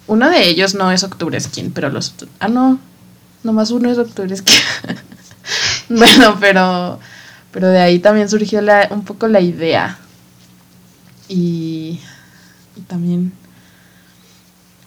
Uno 0.06 0.30
de 0.30 0.48
ellos 0.48 0.74
no 0.74 0.90
es 0.90 1.04
Octubre 1.04 1.38
Skin, 1.38 1.72
pero 1.72 1.90
los... 1.90 2.14
Ah, 2.40 2.48
no. 2.48 2.78
Nomás 3.44 3.70
uno 3.70 3.90
es 3.90 3.98
Octubre 3.98 4.36
Skin. 4.36 4.56
bueno, 5.88 6.36
pero... 6.40 6.98
Pero 7.52 7.68
de 7.68 7.80
ahí 7.80 7.98
también 7.98 8.28
surgió 8.28 8.60
un 8.90 9.04
poco 9.04 9.28
la 9.28 9.40
idea. 9.40 9.98
Y, 11.28 12.00
y 12.76 12.80
también... 12.88 13.32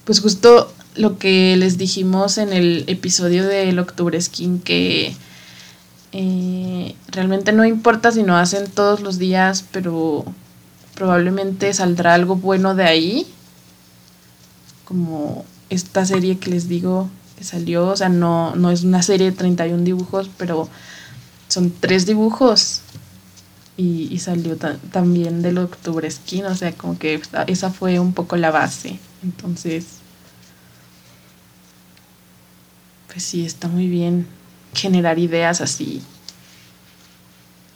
Pues 0.04 0.20
justo 0.20 0.74
lo 0.96 1.18
que 1.18 1.56
les 1.58 1.78
dijimos 1.78 2.38
en 2.38 2.54
el 2.54 2.84
episodio 2.88 3.48
del 3.48 3.80
Octubre 3.80 4.20
Skin, 4.20 4.60
que 4.60 5.16
eh, 6.12 6.96
realmente 7.08 7.52
no 7.52 7.66
importa 7.66 8.12
si 8.12 8.24
no 8.24 8.38
hacen 8.38 8.70
todos 8.70 9.02
los 9.02 9.18
días, 9.18 9.66
pero 9.72 10.26
probablemente 10.96 11.74
saldrá 11.74 12.14
algo 12.14 12.36
bueno 12.36 12.76
de 12.76 12.84
ahí 12.86 13.28
como 14.86 15.46
esta 15.70 16.06
serie 16.06 16.38
que 16.38 16.52
les 16.52 16.70
digo 16.70 17.10
que 17.38 17.44
salió, 17.44 17.88
o 17.88 17.98
sea, 17.98 18.10
no, 18.10 18.56
no 18.56 18.72
es 18.72 18.84
una 18.84 19.02
serie 19.02 19.32
de 19.32 19.38
31 19.38 19.84
dibujos, 19.84 20.30
pero 20.38 20.70
son 21.48 21.74
tres 21.80 22.06
dibujos. 22.06 22.82
Y, 23.78 24.18
salió 24.20 24.56
también 24.56 25.42
del 25.42 25.58
Octubre 25.58 26.10
Skin, 26.10 26.46
o 26.46 26.56
sea, 26.56 26.72
como 26.72 26.98
que 26.98 27.22
esa 27.48 27.72
fue 27.72 28.00
un 28.00 28.14
poco 28.14 28.38
la 28.38 28.50
base. 28.50 29.00
Entonces, 29.22 29.86
pues 33.12 33.22
sí, 33.22 33.46
está 33.46 33.68
muy 33.68 33.88
bien 33.88 34.28
generar 34.74 35.20
ideas 35.20 35.60
así. 35.60 36.02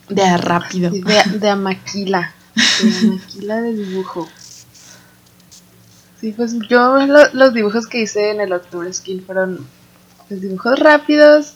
De 0.07 0.37
rápido. 0.37 0.89
De, 0.89 1.01
de 1.37 1.49
amaquila. 1.49 2.33
De 2.55 3.07
amaquila 3.07 3.61
de 3.61 3.73
dibujo. 3.73 4.29
Sí, 6.19 6.33
pues 6.33 6.55
yo 6.69 6.97
los 7.33 7.53
dibujos 7.53 7.87
que 7.87 8.01
hice 8.01 8.31
en 8.31 8.41
el 8.41 8.51
Octubre 8.51 8.91
Skin 8.91 9.23
fueron 9.23 9.65
pues, 10.27 10.41
dibujos 10.41 10.77
rápidos, 10.77 11.53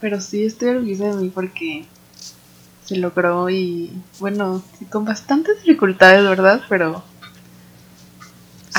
pero 0.00 0.20
sí 0.20 0.44
estoy 0.44 0.70
orgullosa 0.70 1.08
de 1.08 1.14
mí 1.14 1.30
porque 1.34 1.84
se 2.84 2.96
logró 2.96 3.50
y 3.50 3.92
bueno, 4.18 4.62
con 4.90 5.04
bastantes 5.04 5.62
dificultades, 5.62 6.24
¿verdad? 6.24 6.62
Pero... 6.68 7.04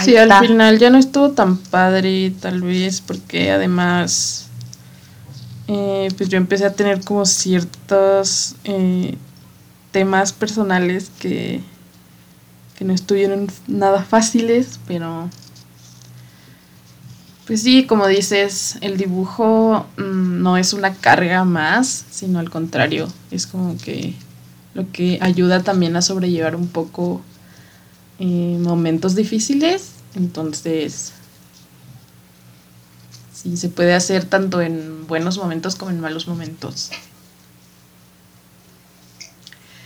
sí, 0.04 0.18
al 0.18 0.34
final 0.40 0.80
ya 0.80 0.90
no 0.90 0.98
estuvo 0.98 1.32
tan 1.32 1.58
padre 1.58 2.34
tal 2.40 2.62
vez 2.62 3.00
porque 3.02 3.52
además 3.52 4.50
eh, 5.68 6.10
pues 6.18 6.30
yo 6.30 6.38
empecé 6.38 6.66
a 6.66 6.74
tener 6.74 7.04
como 7.06 7.26
ciertos 7.26 8.56
eh, 8.64 9.16
temas 9.92 10.34
personales 10.34 11.12
que 11.20 11.62
que 12.82 12.86
no 12.86 12.94
estuvieron 12.96 13.48
nada 13.68 14.02
fáciles, 14.02 14.80
pero 14.88 15.30
pues 17.46 17.62
sí, 17.62 17.86
como 17.86 18.08
dices, 18.08 18.80
el 18.82 18.98
dibujo 18.98 19.86
mm, 19.98 20.42
no 20.42 20.58
es 20.58 20.74
una 20.74 20.96
carga 20.96 21.46
más, 21.46 22.06
sino 22.10 22.40
al 22.40 22.50
contrario, 22.50 23.08
es 23.30 23.46
como 23.46 23.78
que 23.78 24.16
lo 24.74 24.92
que 24.92 25.20
ayuda 25.22 25.62
también 25.62 25.96
a 25.96 26.02
sobrellevar 26.02 26.56
un 26.56 26.70
poco 26.70 27.22
eh, 28.18 28.58
momentos 28.60 29.14
difíciles, 29.14 29.92
entonces 30.16 31.14
sí 33.32 33.58
se 33.58 33.70
puede 33.70 33.94
hacer 33.94 34.26
tanto 34.26 34.60
en 34.60 35.06
buenos 35.06 35.38
momentos 35.38 35.76
como 35.76 35.92
en 35.92 36.00
malos 36.00 36.28
momentos. 36.28 36.90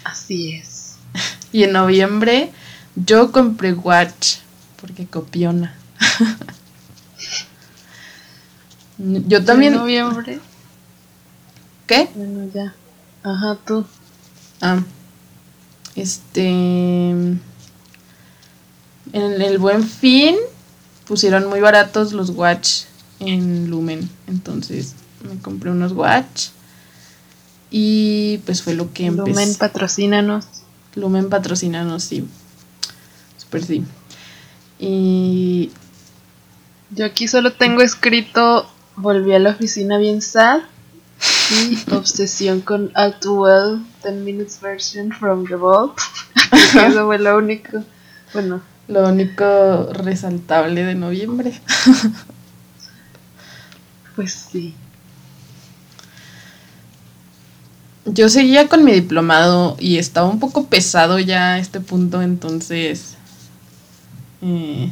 Así 0.06 0.54
es. 0.54 0.96
y 1.52 1.64
en 1.64 1.74
noviembre 1.74 2.54
yo 2.96 3.32
compré 3.32 3.74
Watch 3.74 4.38
porque 4.80 5.06
copiona. 5.06 5.76
Yo 8.98 9.44
también. 9.44 9.74
¿En 9.74 9.80
noviembre? 9.80 10.40
¿Qué? 11.86 12.10
Bueno, 12.16 12.50
ya. 12.54 12.74
Ajá, 13.24 13.58
tú. 13.66 13.86
Ah. 14.62 14.82
Este. 15.96 16.50
En 16.50 17.42
el 19.14 19.58
buen 19.58 19.84
fin 19.84 20.36
pusieron 21.06 21.48
muy 21.48 21.60
baratos 21.60 22.14
los 22.14 22.30
Watch 22.30 22.84
en 23.20 23.70
Lumen. 23.70 24.10
Entonces 24.28 24.96
me 25.28 25.40
compré 25.42 25.72
unos 25.72 25.92
Watch. 25.92 26.50
Y 27.70 28.40
pues 28.46 28.62
fue 28.62 28.76
lo 28.76 28.94
que 28.94 29.08
empecé. 29.08 29.32
Lumen 29.32 29.56
patrocínanos. 29.56 30.46
Lumen 30.96 31.30
patrocínanos, 31.30 32.04
sí. 32.04 32.26
Y 34.80 35.72
yo 36.92 37.06
aquí 37.06 37.28
solo 37.28 37.54
tengo 37.54 37.82
escrito 37.82 38.68
volví 38.96 39.34
a 39.34 39.40
la 39.40 39.52
oficina 39.52 39.98
bien 39.98 40.22
sad 40.22 40.62
y 41.52 41.78
obsesión 41.92 42.62
con 42.62 42.92
Outwell 42.96 43.86
10 44.04 44.16
minutes 44.24 44.60
version 44.62 45.12
from 45.12 45.46
the 45.46 45.56
vault. 45.56 45.98
Eso 46.88 47.06
fue 47.06 47.20
lo 47.20 47.38
único. 47.38 47.84
Bueno, 48.34 48.62
lo 48.88 49.08
único 49.08 49.90
resaltable 49.94 50.84
de 50.84 50.96
noviembre. 50.96 51.54
pues 54.16 54.48
sí. 54.52 54.76
Yo 58.06 58.30
seguía 58.30 58.68
con 58.68 58.84
mi 58.84 58.92
diplomado 58.92 59.78
y 59.80 59.98
estaba 59.98 60.30
un 60.30 60.40
poco 60.40 60.68
pesado 60.68 61.18
ya 61.18 61.54
a 61.54 61.60
este 61.60 61.80
punto, 61.80 62.22
entonces 62.22 63.15
eh, 64.42 64.92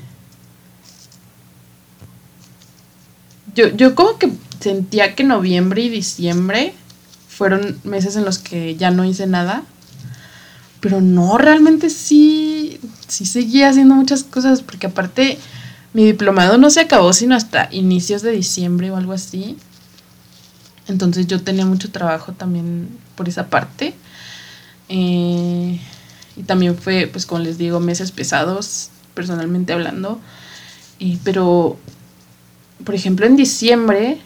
yo, 3.55 3.67
yo 3.69 3.95
como 3.95 4.17
que 4.17 4.31
sentía 4.59 5.15
que 5.15 5.23
noviembre 5.23 5.81
y 5.81 5.89
diciembre 5.89 6.73
fueron 7.27 7.79
meses 7.83 8.15
en 8.15 8.25
los 8.25 8.39
que 8.39 8.75
ya 8.75 8.91
no 8.91 9.05
hice 9.05 9.27
nada. 9.27 9.63
Pero 10.79 11.01
no, 11.01 11.37
realmente 11.37 11.89
sí, 11.89 12.79
sí 13.07 13.25
seguía 13.25 13.69
haciendo 13.69 13.95
muchas 13.95 14.23
cosas, 14.23 14.61
porque 14.61 14.87
aparte 14.87 15.37
mi 15.93 16.05
diplomado 16.05 16.57
no 16.57 16.69
se 16.69 16.81
acabó 16.81 17.13
sino 17.13 17.35
hasta 17.35 17.69
inicios 17.71 18.21
de 18.21 18.31
diciembre 18.31 18.91
o 18.91 18.97
algo 18.97 19.13
así. 19.13 19.57
Entonces 20.87 21.27
yo 21.27 21.41
tenía 21.41 21.65
mucho 21.65 21.91
trabajo 21.91 22.33
también 22.33 22.89
por 23.15 23.29
esa 23.29 23.47
parte. 23.47 23.93
Eh, 24.89 25.79
y 26.35 26.43
también 26.43 26.77
fue, 26.77 27.07
pues 27.07 27.25
como 27.25 27.41
les 27.41 27.57
digo, 27.57 27.79
meses 27.79 28.11
pesados 28.11 28.89
personalmente 29.13 29.73
hablando. 29.73 30.19
pero, 31.23 31.77
por 32.83 32.95
ejemplo, 32.95 33.25
en 33.25 33.35
diciembre 33.35 34.21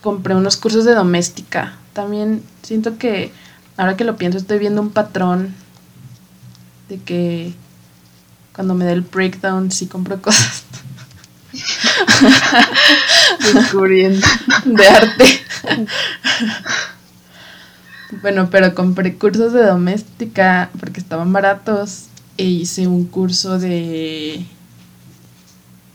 compré 0.00 0.34
unos 0.34 0.56
cursos 0.56 0.84
de 0.84 0.94
doméstica. 0.94 1.76
También 1.92 2.42
siento 2.62 2.98
que, 2.98 3.32
ahora 3.76 3.96
que 3.96 4.04
lo 4.04 4.16
pienso, 4.16 4.38
estoy 4.38 4.58
viendo 4.58 4.80
un 4.80 4.90
patrón 4.90 5.54
de 6.88 6.98
que 7.00 7.54
cuando 8.54 8.74
me 8.74 8.84
da 8.84 8.92
el 8.92 9.02
breakdown 9.02 9.70
sí 9.70 9.86
compro 9.86 10.20
cosas. 10.20 10.64
Descubriendo. 13.52 14.26
De 14.64 14.88
arte. 14.88 15.42
bueno, 18.22 18.48
pero 18.50 18.74
compré 18.74 19.16
cursos 19.16 19.52
de 19.52 19.64
doméstica 19.64 20.70
porque 20.80 21.00
estaban 21.00 21.32
baratos 21.32 22.06
e 22.38 22.44
hice 22.44 22.86
un 22.86 23.04
curso 23.04 23.58
de, 23.58 24.46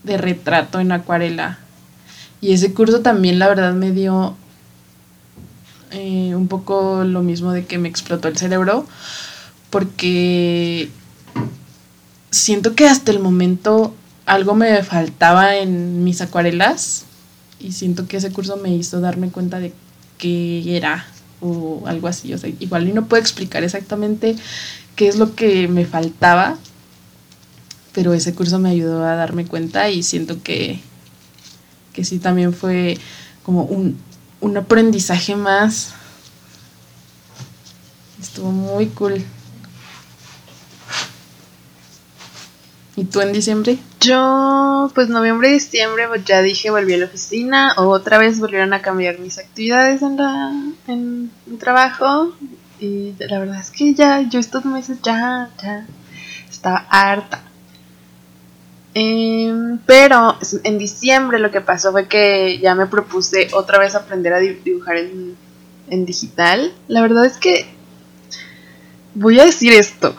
de 0.04 0.16
retrato 0.18 0.78
en 0.78 0.92
acuarela. 0.92 1.58
Y 2.40 2.52
ese 2.52 2.72
curso 2.74 3.00
también 3.00 3.38
la 3.38 3.48
verdad 3.48 3.72
me 3.72 3.90
dio 3.90 4.36
eh, 5.90 6.34
un 6.34 6.46
poco 6.46 7.02
lo 7.04 7.22
mismo 7.22 7.52
de 7.52 7.64
que 7.64 7.78
me 7.78 7.88
explotó 7.88 8.28
el 8.28 8.36
cerebro, 8.36 8.86
porque 9.70 10.90
siento 12.30 12.74
que 12.74 12.86
hasta 12.86 13.10
el 13.10 13.20
momento 13.20 13.94
algo 14.26 14.54
me 14.54 14.82
faltaba 14.82 15.56
en 15.56 16.04
mis 16.04 16.20
acuarelas 16.20 17.04
y 17.58 17.72
siento 17.72 18.06
que 18.06 18.18
ese 18.18 18.32
curso 18.32 18.56
me 18.56 18.74
hizo 18.74 19.00
darme 19.00 19.30
cuenta 19.30 19.60
de 19.60 19.72
qué 20.18 20.76
era 20.76 21.06
o 21.40 21.82
algo 21.86 22.08
así. 22.08 22.32
O 22.34 22.38
sea, 22.38 22.50
igual 22.60 22.88
y 22.88 22.92
no 22.92 23.06
puedo 23.06 23.20
explicar 23.20 23.64
exactamente 23.64 24.36
qué 24.96 25.08
es 25.08 25.16
lo 25.16 25.34
que 25.34 25.68
me 25.68 25.84
faltaba, 25.84 26.56
pero 27.92 28.12
ese 28.12 28.34
curso 28.34 28.58
me 28.58 28.70
ayudó 28.70 29.04
a 29.04 29.14
darme 29.14 29.46
cuenta 29.46 29.90
y 29.90 30.02
siento 30.02 30.42
que, 30.42 30.80
que 31.92 32.04
sí 32.04 32.18
también 32.18 32.52
fue 32.52 32.98
como 33.42 33.64
un, 33.64 33.98
un 34.40 34.56
aprendizaje 34.56 35.36
más. 35.36 35.92
Estuvo 38.20 38.50
muy 38.50 38.86
cool. 38.86 39.24
¿Y 42.96 43.04
tú 43.04 43.20
en 43.20 43.32
diciembre? 43.32 43.78
Yo, 44.00 44.90
pues 44.94 45.08
noviembre 45.08 45.50
y 45.50 45.54
diciembre, 45.54 46.06
pues 46.06 46.24
ya 46.24 46.42
dije, 46.42 46.70
volví 46.70 46.94
a 46.94 46.98
la 46.98 47.06
oficina. 47.06 47.74
Otra 47.76 48.18
vez 48.18 48.38
volvieron 48.38 48.72
a 48.72 48.82
cambiar 48.82 49.18
mis 49.18 49.38
actividades 49.38 50.00
en, 50.02 50.16
la, 50.16 50.52
en 50.86 51.30
mi 51.46 51.56
trabajo 51.58 52.34
Y 52.78 53.14
la 53.18 53.40
verdad 53.40 53.58
es 53.58 53.70
que 53.72 53.94
ya, 53.94 54.20
yo 54.20 54.38
estos 54.38 54.64
meses 54.64 54.98
ya, 55.02 55.50
ya 55.60 55.86
estaba 56.48 56.86
harta. 56.88 57.42
Em, 58.94 59.78
pero 59.86 60.38
en 60.62 60.78
diciembre 60.78 61.40
lo 61.40 61.50
que 61.50 61.60
pasó 61.60 61.90
fue 61.90 62.06
que 62.06 62.60
ya 62.60 62.76
me 62.76 62.86
propuse 62.86 63.48
otra 63.52 63.80
vez 63.80 63.96
aprender 63.96 64.32
a 64.32 64.38
dibujar 64.38 64.98
en, 64.98 65.36
en 65.90 66.06
digital. 66.06 66.72
La 66.86 67.02
verdad 67.02 67.26
es 67.26 67.38
que 67.38 67.73
voy 69.14 69.40
a 69.40 69.44
decir 69.44 69.72
esto. 69.72 70.14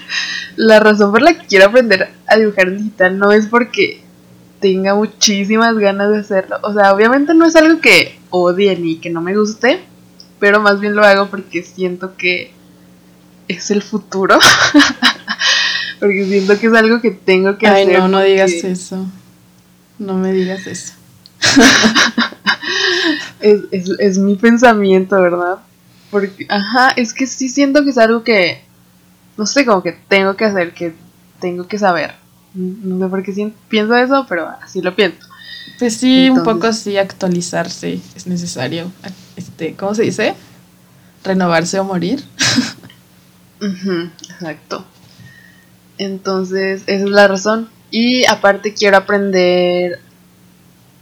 la 0.56 0.80
razón 0.80 1.12
por 1.12 1.22
la 1.22 1.38
que 1.38 1.46
quiero 1.46 1.66
aprender 1.66 2.10
a 2.26 2.36
dibujar 2.36 2.70
digital 2.70 3.18
no 3.18 3.32
es 3.32 3.46
porque 3.46 4.02
tenga 4.60 4.94
muchísimas 4.94 5.76
ganas 5.78 6.10
de 6.10 6.18
hacerlo. 6.18 6.56
O 6.62 6.72
sea, 6.72 6.92
obviamente 6.92 7.34
no 7.34 7.46
es 7.46 7.56
algo 7.56 7.80
que 7.80 8.18
odie 8.30 8.76
ni 8.76 8.96
que 8.96 9.10
no 9.10 9.20
me 9.20 9.36
guste, 9.36 9.80
pero 10.38 10.60
más 10.60 10.80
bien 10.80 10.94
lo 10.94 11.04
hago 11.04 11.28
porque 11.28 11.62
siento 11.62 12.16
que 12.16 12.52
es 13.48 13.70
el 13.70 13.82
futuro. 13.82 14.38
porque 16.00 16.26
siento 16.26 16.58
que 16.58 16.66
es 16.66 16.74
algo 16.74 17.00
que 17.00 17.10
tengo 17.10 17.58
que 17.58 17.66
hacer. 17.66 17.88
Ay, 17.88 17.96
no, 17.96 18.08
no 18.08 18.20
digas 18.20 18.52
eso. 18.52 19.06
No 19.98 20.14
me 20.14 20.32
digas 20.32 20.66
eso. 20.66 20.94
es, 23.40 23.60
es, 23.70 23.90
es 23.98 24.18
mi 24.18 24.36
pensamiento, 24.36 25.20
¿verdad? 25.20 25.58
Porque, 26.10 26.46
ajá, 26.48 26.90
es 26.90 27.12
que 27.12 27.26
sí 27.26 27.48
siento 27.48 27.84
que 27.84 27.90
es 27.90 27.98
algo 27.98 28.24
que, 28.24 28.62
no 29.36 29.46
sé, 29.46 29.64
como 29.64 29.82
que 29.82 29.92
tengo 30.08 30.36
que 30.36 30.44
hacer, 30.44 30.74
que 30.74 30.94
tengo 31.40 31.66
que 31.66 31.78
saber. 31.78 32.14
No 32.54 33.04
sé 33.04 33.10
por 33.10 33.22
qué 33.22 33.52
pienso 33.68 33.94
eso, 33.96 34.26
pero 34.28 34.48
así 34.60 34.82
lo 34.82 34.94
pienso. 34.94 35.18
Pues 35.78 35.96
sí, 35.96 36.28
un 36.28 36.42
poco 36.42 36.66
así 36.66 36.96
actualizarse 36.98 38.00
es 38.14 38.26
necesario. 38.26 38.90
Este, 39.36 39.74
¿cómo 39.76 39.94
se 39.94 40.02
dice? 40.02 40.34
Renovarse 41.24 41.78
o 41.78 41.84
morir. 41.84 42.24
exacto. 43.60 44.84
Entonces, 45.98 46.82
esa 46.86 47.04
es 47.04 47.10
la 47.10 47.28
razón. 47.28 47.68
Y 47.90 48.24
aparte 48.26 48.74
quiero 48.74 48.96
aprender 48.96 50.00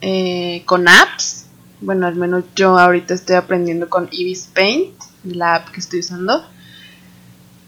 eh, 0.00 0.62
con 0.64 0.88
apps. 0.88 1.46
Bueno, 1.80 2.06
al 2.06 2.16
menos 2.16 2.44
yo 2.56 2.78
ahorita 2.78 3.14
estoy 3.14 3.36
aprendiendo 3.36 3.88
con 3.88 4.08
Ibis 4.10 4.50
Paint, 4.54 4.94
la 5.24 5.56
app 5.56 5.70
que 5.70 5.80
estoy 5.80 6.00
usando. 6.00 6.44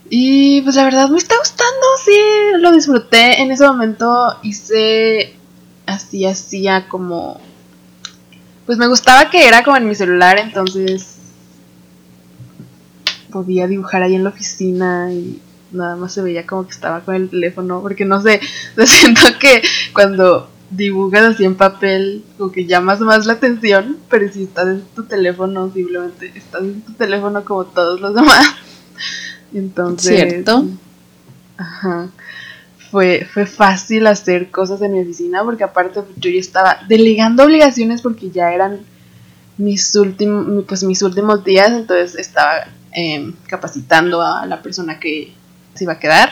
Y 0.08 0.61
pues 0.62 0.74
la 0.74 0.84
verdad 0.84 1.08
me 1.08 1.18
está 1.18 1.36
gustando, 1.38 1.86
sí, 2.04 2.18
lo 2.58 2.72
disfruté. 2.72 3.40
En 3.40 3.52
ese 3.52 3.66
momento 3.66 4.36
hice 4.42 5.36
así, 5.86 6.26
hacía 6.26 6.88
como... 6.88 7.40
Pues 8.66 8.78
me 8.78 8.88
gustaba 8.88 9.30
que 9.30 9.46
era 9.46 9.62
como 9.62 9.76
en 9.76 9.88
mi 9.88 9.94
celular, 9.94 10.38
entonces 10.38 11.16
podía 13.30 13.66
dibujar 13.66 14.02
ahí 14.02 14.14
en 14.14 14.24
la 14.24 14.30
oficina 14.30 15.12
y 15.12 15.40
nada 15.72 15.96
más 15.96 16.12
se 16.12 16.22
veía 16.22 16.46
como 16.46 16.66
que 16.66 16.72
estaba 16.72 17.00
con 17.00 17.14
el 17.14 17.30
teléfono, 17.30 17.80
porque 17.80 18.04
no 18.04 18.20
sé, 18.20 18.40
siento 18.84 19.22
que 19.38 19.62
cuando 19.92 20.49
dibujas 20.70 21.22
así 21.22 21.44
en 21.44 21.56
papel, 21.56 22.24
como 22.38 22.52
que 22.52 22.66
llamas 22.66 23.00
más 23.00 23.26
la 23.26 23.34
atención, 23.34 23.98
pero 24.08 24.32
si 24.32 24.44
estás 24.44 24.68
en 24.68 24.82
tu 24.94 25.04
teléfono, 25.04 25.70
simplemente 25.72 26.32
estás 26.34 26.62
en 26.62 26.80
tu 26.82 26.92
teléfono 26.92 27.44
como 27.44 27.64
todos 27.64 28.00
los 28.00 28.14
demás. 28.16 28.54
Entonces. 29.52 30.16
¿Cierto? 30.16 30.64
Ajá. 31.56 32.08
Fue, 32.90 33.26
fue 33.32 33.46
fácil 33.46 34.06
hacer 34.06 34.50
cosas 34.50 34.82
en 34.82 34.92
mi 34.92 35.00
oficina 35.00 35.44
porque 35.44 35.62
aparte 35.62 36.02
pues, 36.02 36.16
yo 36.16 36.30
ya 36.30 36.40
estaba 36.40 36.78
delegando 36.88 37.44
obligaciones 37.44 38.02
porque 38.02 38.30
ya 38.30 38.52
eran 38.52 38.80
mis 39.58 39.94
últimos 39.94 40.64
pues 40.66 40.82
mis 40.82 41.00
últimos 41.02 41.44
días 41.44 41.70
entonces 41.70 42.18
estaba 42.18 42.66
em, 42.90 43.32
capacitando 43.46 44.22
a 44.22 44.44
la 44.46 44.60
persona 44.60 44.98
que 44.98 45.32
se 45.74 45.84
iba 45.84 45.92
a 45.92 45.98
quedar 46.00 46.30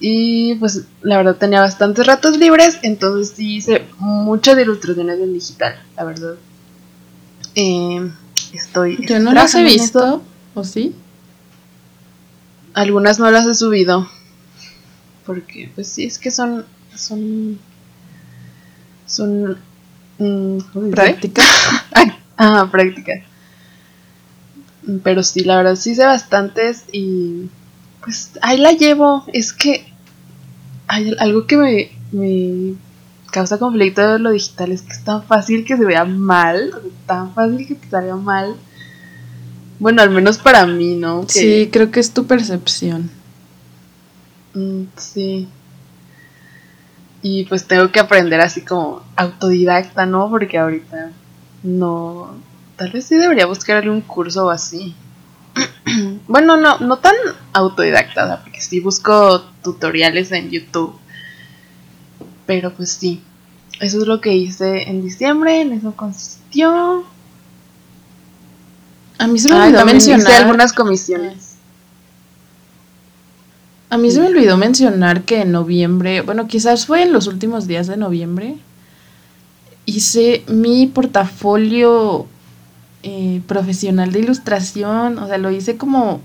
y 0.00 0.54
pues 0.54 0.86
la 1.02 1.18
verdad 1.18 1.36
tenía 1.36 1.60
bastantes 1.60 2.06
ratos 2.06 2.38
libres 2.38 2.78
entonces 2.82 3.34
sí 3.36 3.56
hice 3.56 3.84
muchas 3.98 4.58
ilustraciones 4.58 5.20
en 5.20 5.34
digital 5.34 5.80
la 5.96 6.04
verdad 6.04 6.34
em, 7.54 8.12
estoy 8.52 9.04
yo 9.06 9.18
no 9.20 9.32
las 9.32 9.54
he 9.54 9.62
visto 9.62 10.22
o 10.54 10.64
sí 10.64 10.94
algunas 12.74 13.18
no 13.18 13.30
las 13.30 13.46
he 13.46 13.54
subido. 13.54 14.08
Porque, 15.26 15.70
pues 15.74 15.88
sí, 15.88 16.04
es 16.04 16.18
que 16.18 16.30
son. 16.30 16.64
Son. 16.94 17.58
Son. 19.06 19.58
Mm, 20.18 20.90
prácticas. 20.90 21.46
ah, 22.36 22.68
prácticas. 22.70 23.22
Pero 25.02 25.22
sí, 25.22 25.44
la 25.44 25.56
verdad 25.56 25.76
sí 25.76 25.94
sé 25.94 26.04
bastantes 26.04 26.84
y. 26.92 27.48
Pues 28.02 28.32
ahí 28.42 28.58
la 28.58 28.72
llevo. 28.72 29.24
Es 29.32 29.52
que. 29.52 29.89
Hay 30.92 31.14
algo 31.18 31.46
que 31.46 31.56
me, 31.56 31.90
me 32.12 32.74
causa 33.30 33.58
conflicto 33.58 34.06
de 34.06 34.18
lo 34.18 34.30
digital 34.32 34.72
es 34.72 34.82
que 34.82 34.92
es 34.92 35.04
tan 35.04 35.22
fácil 35.22 35.64
que 35.64 35.76
se 35.76 35.84
vea 35.84 36.04
mal. 36.04 36.72
Tan 37.06 37.32
fácil 37.32 37.66
que 37.66 37.74
te 37.76 37.88
salga 37.88 38.16
mal 38.16 38.56
bueno, 39.80 40.02
al 40.02 40.10
menos 40.10 40.36
para 40.36 40.66
mí, 40.66 40.94
¿no? 40.94 41.24
Sí, 41.26 41.70
creo 41.72 41.90
que 41.90 42.00
es 42.00 42.12
tu 42.12 42.26
percepción. 42.26 43.10
Mm, 44.52 44.82
sí. 44.96 45.48
Y 47.22 47.44
pues 47.46 47.66
tengo 47.66 47.90
que 47.90 47.98
aprender 47.98 48.42
así 48.42 48.60
como 48.60 49.02
autodidacta, 49.16 50.04
¿no? 50.04 50.28
Porque 50.28 50.58
ahorita 50.58 51.12
no... 51.62 52.34
Tal 52.76 52.92
vez 52.92 53.06
sí 53.06 53.16
debería 53.16 53.46
buscar 53.46 53.78
algún 53.78 54.02
curso 54.02 54.46
o 54.46 54.50
así. 54.50 54.94
bueno, 56.28 56.56
no, 56.56 56.78
no 56.78 56.98
tan 56.98 57.14
autodidacta, 57.52 58.42
porque 58.42 58.60
sí 58.60 58.80
busco 58.80 59.42
tutoriales 59.62 60.32
en 60.32 60.50
YouTube. 60.50 60.94
Pero 62.46 62.72
pues 62.72 62.92
sí. 62.92 63.22
Eso 63.80 63.98
es 64.02 64.06
lo 64.06 64.20
que 64.20 64.34
hice 64.34 64.90
en 64.90 65.02
diciembre, 65.02 65.62
en 65.62 65.72
eso 65.72 65.92
consistió. 65.96 67.04
A 69.18 69.26
mí 69.26 69.38
se 69.38 69.48
me 69.48 69.56
olvidó 69.56 69.86
mencionar. 69.86 70.32
algunas 70.32 70.72
comisiones. 70.72 71.56
A 73.88 73.96
mí 73.96 74.10
se 74.10 74.20
me 74.20 74.28
olvidó 74.28 74.56
mencionar 74.56 75.22
que 75.22 75.40
en 75.42 75.52
noviembre, 75.52 76.20
bueno, 76.20 76.46
quizás 76.46 76.86
fue 76.86 77.02
en 77.02 77.12
los 77.12 77.26
últimos 77.26 77.66
días 77.66 77.86
de 77.86 77.96
noviembre, 77.96 78.56
hice 79.84 80.44
mi 80.46 80.86
portafolio 80.86 82.26
eh, 83.02 83.42
profesional 83.46 84.12
de 84.12 84.20
ilustración. 84.20 85.18
O 85.18 85.26
sea, 85.26 85.38
lo 85.38 85.50
hice 85.50 85.76
como 85.76 86.20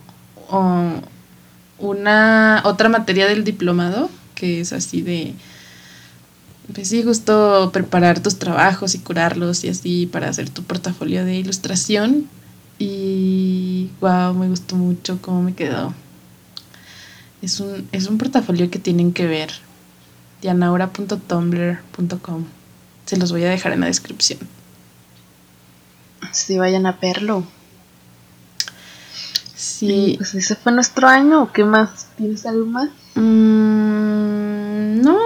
una 1.79 2.61
otra 2.65 2.89
materia 2.89 3.27
del 3.27 3.43
diplomado, 3.43 4.09
que 4.35 4.61
es 4.61 4.73
así 4.73 5.01
de. 5.01 5.33
Pues 6.73 6.89
sí, 6.89 7.03
justo 7.03 7.69
preparar 7.71 8.21
tus 8.21 8.39
trabajos 8.39 8.95
y 8.95 8.99
curarlos 8.99 9.63
y 9.63 9.69
así 9.69 10.07
para 10.07 10.29
hacer 10.29 10.49
tu 10.49 10.63
portafolio 10.63 11.23
de 11.23 11.35
ilustración. 11.35 12.27
Y 12.79 13.91
wow, 14.01 14.33
me 14.33 14.49
gustó 14.49 14.75
mucho 14.75 15.19
cómo 15.21 15.43
me 15.43 15.53
quedó. 15.53 15.93
Es 17.41 17.59
un, 17.59 17.87
es 17.91 18.07
un 18.07 18.17
portafolio 18.17 18.71
que 18.71 18.79
tienen 18.79 19.13
que 19.13 19.27
ver. 19.27 19.51
dianaura.tumblr.com. 20.41 22.45
Se 23.05 23.17
los 23.17 23.31
voy 23.31 23.43
a 23.43 23.49
dejar 23.49 23.73
en 23.73 23.81
la 23.81 23.85
descripción. 23.85 24.39
Si 26.31 26.57
vayan 26.57 26.85
a 26.85 26.93
verlo. 26.93 27.43
Sí. 29.55 30.15
Pues 30.17 30.35
ese 30.35 30.55
fue 30.55 30.71
nuestro 30.71 31.07
año. 31.07 31.51
¿Qué 31.53 31.63
más? 31.63 32.07
¿Tienes 32.17 32.45
algo 32.45 32.65
más? 32.65 32.89
Mm, 33.15 35.01
no. 35.01 35.17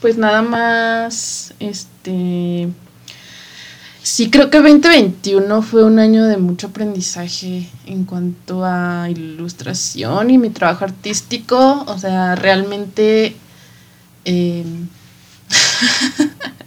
Pues 0.00 0.18
nada 0.18 0.42
más. 0.42 1.54
Este 1.58 2.68
Sí, 4.06 4.30
creo 4.30 4.50
que 4.50 4.58
2021 4.58 5.62
fue 5.62 5.82
un 5.82 5.98
año 5.98 6.26
de 6.26 6.36
mucho 6.36 6.68
aprendizaje 6.68 7.68
en 7.86 8.04
cuanto 8.04 8.64
a 8.64 9.10
ilustración 9.10 10.30
y 10.30 10.38
mi 10.38 10.48
trabajo 10.50 10.84
artístico. 10.84 11.82
O 11.88 11.98
sea, 11.98 12.36
realmente 12.36 13.34
em, 14.24 14.88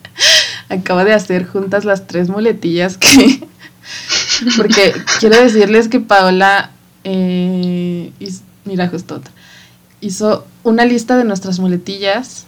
acabo 0.70 1.04
de 1.04 1.14
hacer 1.14 1.46
juntas 1.46 1.86
las 1.86 2.08
tres 2.08 2.30
muletillas 2.30 2.98
que... 2.98 3.48
Porque 4.56 4.94
quiero 5.20 5.42
decirles 5.42 5.88
que 5.88 6.00
Paola, 6.00 6.72
eh, 7.04 8.12
mira 8.64 8.88
justo 8.88 9.16
otra, 9.16 9.32
hizo 10.00 10.46
una 10.64 10.86
lista 10.86 11.18
de 11.18 11.26
nuestras 11.26 11.60
muletillas 11.60 12.46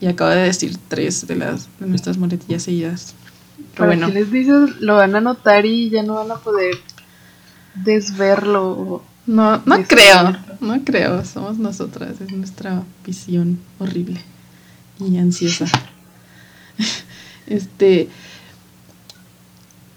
y 0.00 0.06
acabo 0.06 0.30
de 0.30 0.42
decir 0.42 0.76
tres 0.88 1.26
de 1.26 1.36
las 1.36 1.68
de 1.78 1.86
nuestras 1.86 2.16
muletillas 2.18 2.62
seguidas. 2.62 3.14
Pero 3.74 3.88
bueno. 3.88 4.08
les 4.08 4.30
dices, 4.30 4.80
lo 4.80 4.96
van 4.96 5.14
a 5.16 5.20
notar 5.20 5.66
y 5.66 5.90
ya 5.90 6.02
no 6.02 6.14
van 6.14 6.30
a 6.30 6.36
poder 6.36 6.76
desverlo. 7.74 9.02
No, 9.26 9.62
no 9.66 9.82
creo, 9.84 10.36
no 10.60 10.84
creo, 10.84 11.24
somos 11.24 11.58
nosotras, 11.58 12.20
es 12.20 12.32
nuestra 12.32 12.84
visión 13.04 13.58
horrible 13.78 14.20
y 15.00 15.18
ansiosa. 15.18 15.66
este 17.46 18.08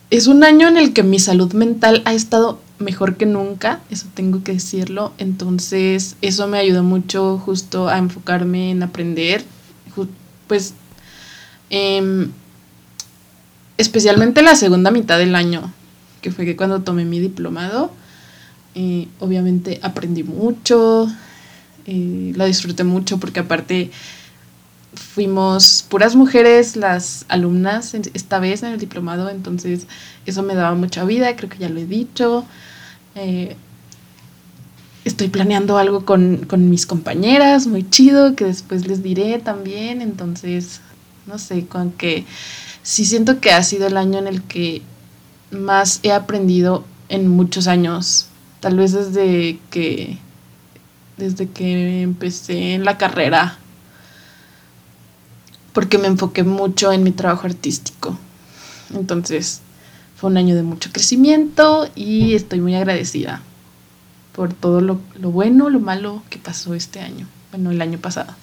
es 0.10 0.28
un 0.28 0.44
año 0.44 0.68
en 0.68 0.78
el 0.78 0.94
que 0.94 1.04
mi 1.04 1.20
salud 1.20 1.54
mental 1.54 2.02
ha 2.06 2.14
estado 2.14 2.60
mejor 2.80 3.16
que 3.18 3.26
nunca, 3.26 3.82
eso 3.92 4.08
tengo 4.14 4.44
que 4.44 4.54
decirlo. 4.54 5.14
Entonces, 5.18 6.16
eso 6.22 6.48
me 6.48 6.58
ayudó 6.58 6.84
mucho 6.84 7.38
justo 7.38 7.90
a 7.90 7.98
enfocarme 7.98 8.72
en 8.72 8.82
aprender. 8.84 9.44
Pues, 10.48 10.74
em, 11.70 12.32
especialmente 13.78 14.42
la 14.42 14.56
segunda 14.56 14.90
mitad 14.90 15.20
del 15.20 15.36
año, 15.36 15.72
que 16.22 16.32
fue 16.32 16.46
que 16.46 16.56
cuando 16.56 16.82
tomé 16.82 17.06
mi 17.06 17.20
diplomado, 17.20 17.92
eh, 18.74 19.08
obviamente 19.20 19.80
aprendí 19.84 20.24
mucho, 20.24 21.08
eh, 21.86 22.34
la 22.36 22.46
disfruté 22.46 22.84
mucho 22.84 23.20
porque 23.20 23.42
aparte 23.42 23.92
fuimos 25.00 25.86
puras 25.90 26.16
mujeres 26.16 26.76
las 26.76 27.26
alumnas 27.30 27.94
esta 27.94 28.40
vez 28.40 28.64
en 28.64 28.74
el 28.74 28.80
diplomado, 28.80 29.30
entonces 29.30 29.88
eso 30.26 30.44
me 30.44 30.56
daba 30.56 30.76
mucha 30.76 31.04
vida, 31.06 31.36
creo 31.36 31.50
que 31.50 31.58
ya 31.58 31.70
lo 31.70 31.80
he 31.80 31.86
dicho. 31.86 32.46
Eh, 33.16 33.56
estoy 35.06 35.30
planeando 35.30 35.78
algo 35.78 36.06
con, 36.06 36.48
mis 36.70 36.86
compañeras, 36.86 37.66
muy 37.66 37.90
chido, 37.90 38.36
que 38.36 38.46
después 38.46 38.86
les 38.88 39.02
diré 39.02 39.40
también, 39.40 40.02
entonces, 40.02 40.82
no 41.26 41.40
sé, 41.40 41.66
con 41.66 41.92
que 41.92 42.26
sí 42.84 43.06
siento 43.06 43.40
que 43.40 43.52
ha 43.52 43.64
sido 43.64 43.88
el 43.88 43.98
año 43.98 44.20
en 44.20 44.28
el 44.28 44.44
que 44.44 44.82
más 45.52 46.02
he 46.04 46.12
aprendido 46.12 46.84
en 47.08 47.28
muchos 47.28 47.68
años, 47.68 48.28
tal 48.60 48.78
vez 48.78 48.92
desde 48.92 49.60
que 49.72 50.18
desde 51.18 51.50
que 51.50 52.02
empecé 52.02 52.78
la 52.78 52.98
carrera 52.98 53.58
porque 55.80 55.98
me 55.98 56.08
enfoqué 56.08 56.44
mucho 56.44 56.92
en 56.92 57.04
mi 57.04 57.12
trabajo 57.12 57.48
artístico. 57.48 58.18
Entonces, 58.94 59.62
fue 60.18 60.30
un 60.30 60.36
año 60.36 60.54
de 60.54 60.62
mucho 60.62 60.92
crecimiento 60.92 61.88
y 61.96 62.36
estoy 62.36 62.60
muy 62.60 62.76
agradecida 62.76 63.42
por 64.34 64.54
todo 64.54 64.82
lo, 64.82 65.00
bueno, 65.22 65.70
lo 65.70 65.80
malo 65.80 66.22
que 66.30 66.38
pasó 66.38 66.74
este 66.74 67.00
año, 67.00 67.28
bueno, 67.52 67.72
el 67.72 67.82
año 67.82 67.98
pasado. 67.98 68.36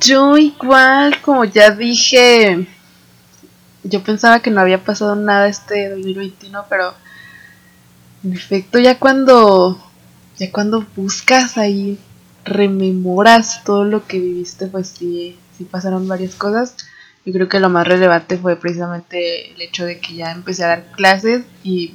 Yo 0.00 0.38
igual, 0.38 1.20
como 1.20 1.44
ya 1.44 1.70
dije, 1.70 2.66
yo 3.84 4.02
pensaba 4.02 4.40
que 4.40 4.50
no 4.50 4.62
había 4.62 4.82
pasado 4.82 5.16
nada 5.16 5.48
este 5.48 5.90
2021, 5.90 6.64
pero 6.70 6.94
en 8.24 8.32
efecto 8.32 8.78
ya 8.78 8.98
cuando 8.98 9.78
ya 10.38 10.50
cuando 10.50 10.86
buscas 10.96 11.58
ahí 11.58 11.98
rememoras 12.46 13.62
todo 13.64 13.84
lo 13.84 14.06
que 14.06 14.18
viviste, 14.18 14.66
pues 14.66 14.88
sí, 14.88 15.36
sí 15.56 15.64
pasaron 15.64 16.08
varias 16.08 16.34
cosas. 16.34 16.76
Yo 17.24 17.32
creo 17.32 17.48
que 17.48 17.60
lo 17.60 17.68
más 17.68 17.86
relevante 17.86 18.38
fue 18.38 18.56
precisamente 18.56 19.52
el 19.52 19.60
hecho 19.60 19.84
de 19.84 19.98
que 19.98 20.14
ya 20.14 20.30
empecé 20.30 20.64
a 20.64 20.68
dar 20.68 20.92
clases 20.92 21.44
y 21.64 21.94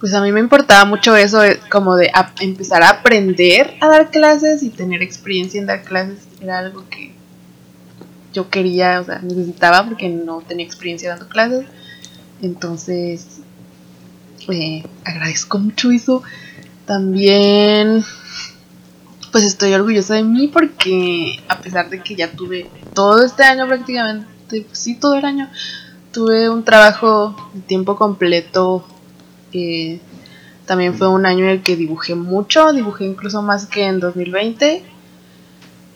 pues 0.00 0.14
a 0.14 0.20
mí 0.20 0.32
me 0.32 0.40
importaba 0.40 0.84
mucho 0.84 1.16
eso, 1.16 1.44
eh, 1.44 1.60
como 1.70 1.94
de 1.94 2.10
empezar 2.40 2.82
a 2.82 2.90
aprender 2.90 3.76
a 3.80 3.86
dar 3.86 4.10
clases 4.10 4.64
y 4.64 4.70
tener 4.70 5.00
experiencia 5.00 5.60
en 5.60 5.66
dar 5.66 5.84
clases. 5.84 6.26
Era 6.40 6.58
algo 6.58 6.88
que 6.90 7.12
yo 8.32 8.50
quería, 8.50 9.00
o 9.00 9.04
sea, 9.04 9.20
necesitaba 9.20 9.86
porque 9.86 10.08
no 10.08 10.40
tenía 10.40 10.66
experiencia 10.66 11.10
dando 11.10 11.28
clases. 11.28 11.66
Entonces, 12.42 13.42
eh, 14.48 14.82
agradezco 15.04 15.60
mucho 15.60 15.92
eso. 15.92 16.24
También 16.84 18.04
pues 19.32 19.44
estoy 19.44 19.72
orgullosa 19.72 20.14
de 20.14 20.24
mí 20.24 20.46
porque 20.48 21.42
a 21.48 21.58
pesar 21.58 21.88
de 21.88 22.02
que 22.02 22.14
ya 22.14 22.30
tuve 22.30 22.70
todo 22.94 23.24
este 23.24 23.42
año 23.42 23.66
prácticamente, 23.66 24.60
pues 24.60 24.78
sí, 24.78 24.94
todo 24.94 25.14
el 25.14 25.24
año, 25.24 25.50
tuve 26.12 26.50
un 26.50 26.62
trabajo 26.64 27.34
de 27.54 27.62
tiempo 27.62 27.96
completo. 27.96 28.86
Eh, 29.52 30.00
también 30.66 30.94
fue 30.94 31.08
un 31.08 31.24
año 31.24 31.44
en 31.44 31.50
el 31.50 31.62
que 31.62 31.76
dibujé 31.76 32.14
mucho, 32.14 32.72
dibujé 32.72 33.06
incluso 33.06 33.42
más 33.42 33.66
que 33.66 33.86
en 33.86 34.00
2020, 34.00 34.84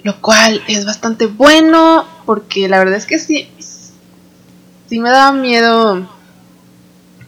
lo 0.03 0.21
cual 0.21 0.63
es 0.67 0.87
bastante 0.87 1.27
bueno 1.27 2.07
porque 2.25 2.69
la 2.69 2.79
verdad 2.79 2.97
es 2.97 3.07
que 3.07 3.19
sí, 3.19 3.49
sí 4.89 4.99
me 4.99 5.11
daba 5.11 5.33
miedo 5.33 6.09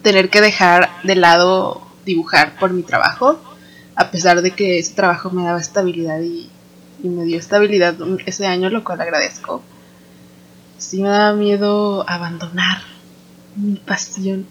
tener 0.02 0.30
que 0.30 0.40
dejar 0.40 0.88
de 1.04 1.16
lado 1.16 1.82
dibujar 2.06 2.58
por 2.58 2.72
mi 2.72 2.82
trabajo 2.82 3.38
a 3.98 4.12
pesar 4.12 4.42
de 4.42 4.52
que 4.52 4.78
ese 4.78 4.94
trabajo 4.94 5.30
me 5.30 5.42
daba 5.42 5.60
estabilidad 5.60 6.20
y, 6.20 6.48
me 7.02 7.24
dio 7.24 7.38
estabilidad 7.38 7.96
ese 8.26 8.46
año, 8.46 8.70
lo 8.70 8.82
cual 8.84 9.00
agradezco. 9.00 9.62
Sí 10.78 11.02
me 11.02 11.08
daba 11.08 11.32
miedo 11.32 12.08
abandonar 12.08 12.78
mi 13.56 13.76
pasión. 13.76 14.46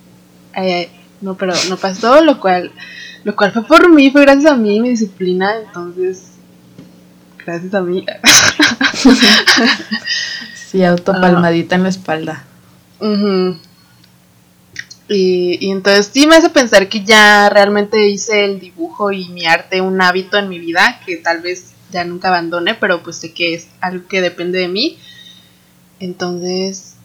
no, 1.21 1.35
pero 1.35 1.53
no 1.69 1.77
pasó, 1.77 2.21
lo 2.21 2.39
cual, 2.41 2.71
lo 3.23 3.35
cual 3.35 3.53
fue 3.53 3.63
por 3.63 3.89
mí, 3.93 4.11
fue 4.11 4.21
gracias 4.21 4.51
a 4.51 4.57
mí 4.57 4.75
y 4.75 4.81
mi 4.81 4.89
disciplina, 4.89 5.55
entonces, 5.65 6.33
gracias 7.45 7.73
a 7.73 7.81
mí. 7.81 8.05
sí, 10.53 10.83
autopalmadita 10.85 11.75
en 11.75 11.83
la 11.83 11.89
espalda. 11.89 12.43
Y, 15.09 15.69
entonces 15.71 16.09
sí 16.13 16.27
me 16.27 16.35
hace 16.35 16.49
pensar 16.49 16.89
que 16.89 17.03
ya 17.03 17.49
realmente 17.49 18.09
hice 18.09 18.43
el 18.43 18.59
dibujo 18.59 19.11
y 19.11 19.29
mi 19.29 19.45
arte 19.45 19.79
un 19.81 20.01
hábito 20.01 20.37
en 20.37 20.49
mi 20.49 20.59
vida 20.59 20.99
que 21.05 21.17
tal 21.17 21.41
vez 21.41 21.71
ya 21.91 22.03
nunca 22.03 22.27
abandone, 22.27 22.73
pero 22.75 23.01
pues 23.03 23.17
sé 23.17 23.31
que 23.31 23.53
es 23.53 23.67
algo 23.79 24.07
que 24.07 24.21
depende 24.21 24.59
de 24.59 24.67
mí. 24.67 24.97
Entonces, 25.99 26.95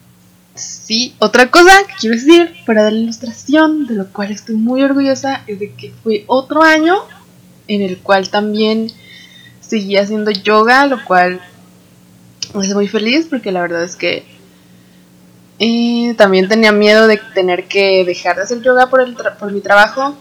sí, 0.55 1.15
otra 1.19 1.49
cosa 1.49 1.71
que 1.87 1.93
quiero 1.99 2.15
decir 2.15 2.53
para 2.65 2.83
dar 2.83 2.93
la 2.93 2.99
ilustración, 2.99 3.87
de 3.87 3.95
lo 3.95 4.07
cual 4.09 4.31
estoy 4.31 4.55
muy 4.55 4.83
orgullosa, 4.83 5.43
es 5.47 5.59
de 5.59 5.73
que 5.73 5.93
fue 6.03 6.25
otro 6.27 6.61
año 6.61 6.95
en 7.67 7.81
el 7.81 7.97
cual 7.99 8.29
también 8.29 8.91
seguí 9.61 9.95
haciendo 9.95 10.31
yoga, 10.31 10.85
lo 10.87 11.03
cual 11.05 11.41
me 12.53 12.65
hace 12.65 12.75
muy 12.75 12.87
feliz 12.87 13.27
porque 13.29 13.51
la 13.51 13.61
verdad 13.61 13.83
es 13.83 13.95
que 13.95 14.25
también 16.17 16.47
tenía 16.47 16.71
miedo 16.71 17.07
de 17.07 17.19
tener 17.33 17.67
que 17.67 18.03
dejar 18.05 18.35
de 18.35 18.43
hacer 18.43 18.61
yoga 18.61 18.89
por, 18.89 19.01
el 19.01 19.15
por 19.15 19.51
mi 19.51 19.61
trabajo. 19.61 20.15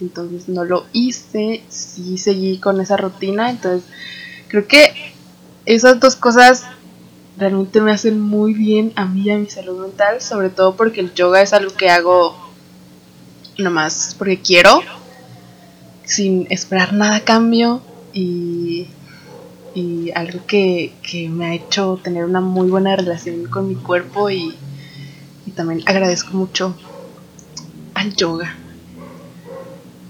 Entonces 0.00 0.48
no 0.48 0.64
lo 0.64 0.86
hice, 0.92 1.62
sí 1.68 2.18
seguí 2.18 2.58
con 2.58 2.80
esa 2.80 2.96
rutina. 2.96 3.50
Entonces 3.50 3.88
creo 4.48 4.66
que 4.66 4.92
esas 5.66 6.00
dos 6.00 6.16
cosas 6.16 6.64
realmente 7.36 7.80
me 7.80 7.92
hacen 7.92 8.20
muy 8.20 8.54
bien 8.54 8.92
a 8.96 9.06
mí 9.06 9.22
y 9.22 9.30
a 9.30 9.38
mi 9.38 9.48
salud 9.48 9.80
mental. 9.80 10.20
Sobre 10.20 10.50
todo 10.50 10.76
porque 10.76 11.00
el 11.00 11.14
yoga 11.14 11.42
es 11.42 11.52
algo 11.52 11.74
que 11.74 11.90
hago 11.90 12.36
nomás 13.58 14.14
porque 14.18 14.40
quiero, 14.40 14.82
sin 16.04 16.46
esperar 16.50 16.92
nada 16.92 17.16
a 17.16 17.24
cambio. 17.24 17.82
Y 18.12 18.88
y 19.74 20.10
algo 20.12 20.46
que, 20.46 20.94
me 21.30 21.46
ha 21.46 21.54
hecho 21.54 21.98
tener 22.02 22.24
una 22.24 22.40
muy 22.40 22.68
buena 22.68 22.96
relación 22.96 23.46
con 23.46 23.68
mi 23.68 23.74
cuerpo 23.74 24.30
y, 24.30 24.56
también 25.54 25.82
agradezco 25.84 26.36
mucho 26.36 26.76
al 27.92 28.14
yoga 28.14 28.54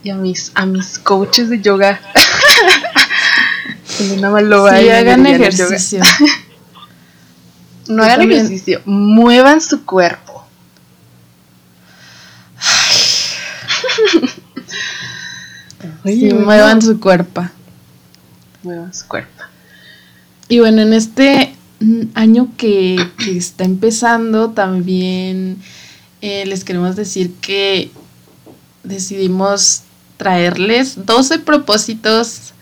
y 0.04 0.10
a 0.10 0.14
mis, 0.14 0.52
a 0.54 0.66
mis 0.66 0.98
coaches 0.98 1.48
de 1.48 1.60
yoga. 1.60 1.98
una 4.16 4.30
Maloba 4.30 4.78
sí, 4.78 4.88
hagan 4.90 5.26
ejercicio. 5.26 6.00
no 7.88 8.04
hagan 8.04 8.30
ejercicio, 8.30 8.82
muevan 8.84 9.62
su 9.62 9.84
cuerpo. 9.84 10.46
sí, 16.04 16.34
muevan 16.34 16.82
su 16.82 17.00
cuerpo. 17.00 17.48
Muevan 18.62 18.92
su 18.92 19.08
cuerpo. 19.08 19.39
Y 20.50 20.58
bueno, 20.58 20.82
en 20.82 20.92
este 20.92 21.54
año 22.14 22.48
que, 22.56 22.96
está 23.28 23.62
empezando, 23.62 24.50
también 24.50 25.58
eh, 26.22 26.44
les 26.44 26.64
queremos 26.64 26.96
decir 26.96 27.32
que 27.40 27.92
decidimos 28.82 29.82
traerles 30.16 31.06
12 31.06 31.38
propósitos 31.38 32.52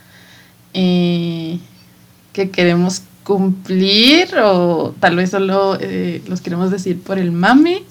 eh, 0.74 1.60
que 2.34 2.50
queremos 2.50 3.00
cumplir 3.24 4.36
o 4.36 4.94
tal 5.00 5.16
vez 5.16 5.30
solo 5.30 5.78
eh, 5.80 6.22
los 6.28 6.42
queremos 6.42 6.70
decir 6.70 7.00
por 7.00 7.18
el 7.18 7.32
mame, 7.32 7.84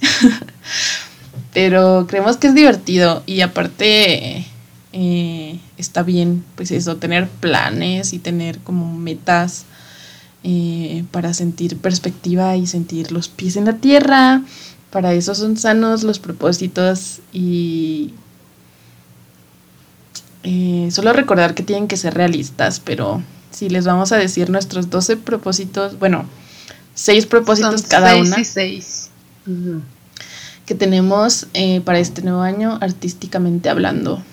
pero 1.56 2.06
creemos 2.08 2.38
que 2.38 2.45
es 2.45 2.54
divertido 2.54 3.24
y 3.26 3.41
aparte 3.41 4.45
está 5.78 6.04
bien, 6.04 6.43
pues 6.56 6.70
eso, 6.70 6.98
tener 6.98 7.28
planes 7.28 8.14
y 8.14 8.20
tener 8.20 8.60
como 8.60 8.95
metas 8.95 9.66
eh, 10.44 11.04
para 11.12 11.34
sentir 11.34 11.78
perspectiva 11.78 12.56
y 12.56 12.68
sentir 12.68 13.12
los 13.12 13.28
pies 13.28 13.56
en 13.56 13.66
la 13.66 13.78
tierra. 13.78 14.44
Para 14.92 15.14
eso 15.14 15.36
son 15.36 15.58
sanos 15.58 16.04
los 16.04 16.20
propósitos 16.20 17.20
y 17.34 18.14
eh, 20.44 20.90
solo 20.92 21.12
recordar 21.12 21.56
que 21.56 21.64
tienen 21.64 21.88
que 21.88 21.98
ser 21.98 22.14
realistas, 22.14 22.80
pero 22.80 23.22
si 23.52 23.70
les 23.70 23.86
vamos 23.86 24.12
a 24.12 24.18
decir 24.18 24.50
nuestros 24.50 24.90
12 24.90 25.18
propósitos, 25.18 26.00
bueno, 26.00 26.26
6 26.94 27.26
propósitos 27.26 27.84
cada 27.84 28.12
seis 28.12 28.28
una. 28.28 28.40
Y 28.40 28.46
6. 28.46 29.10
que 30.66 30.76
tenemos 30.76 31.48
eh, 31.54 31.82
para 31.82 32.00
este 32.00 32.22
nuevo 32.22 32.42
año 32.42 32.78
artísticamente 32.82 33.70
hablando. 33.70 34.24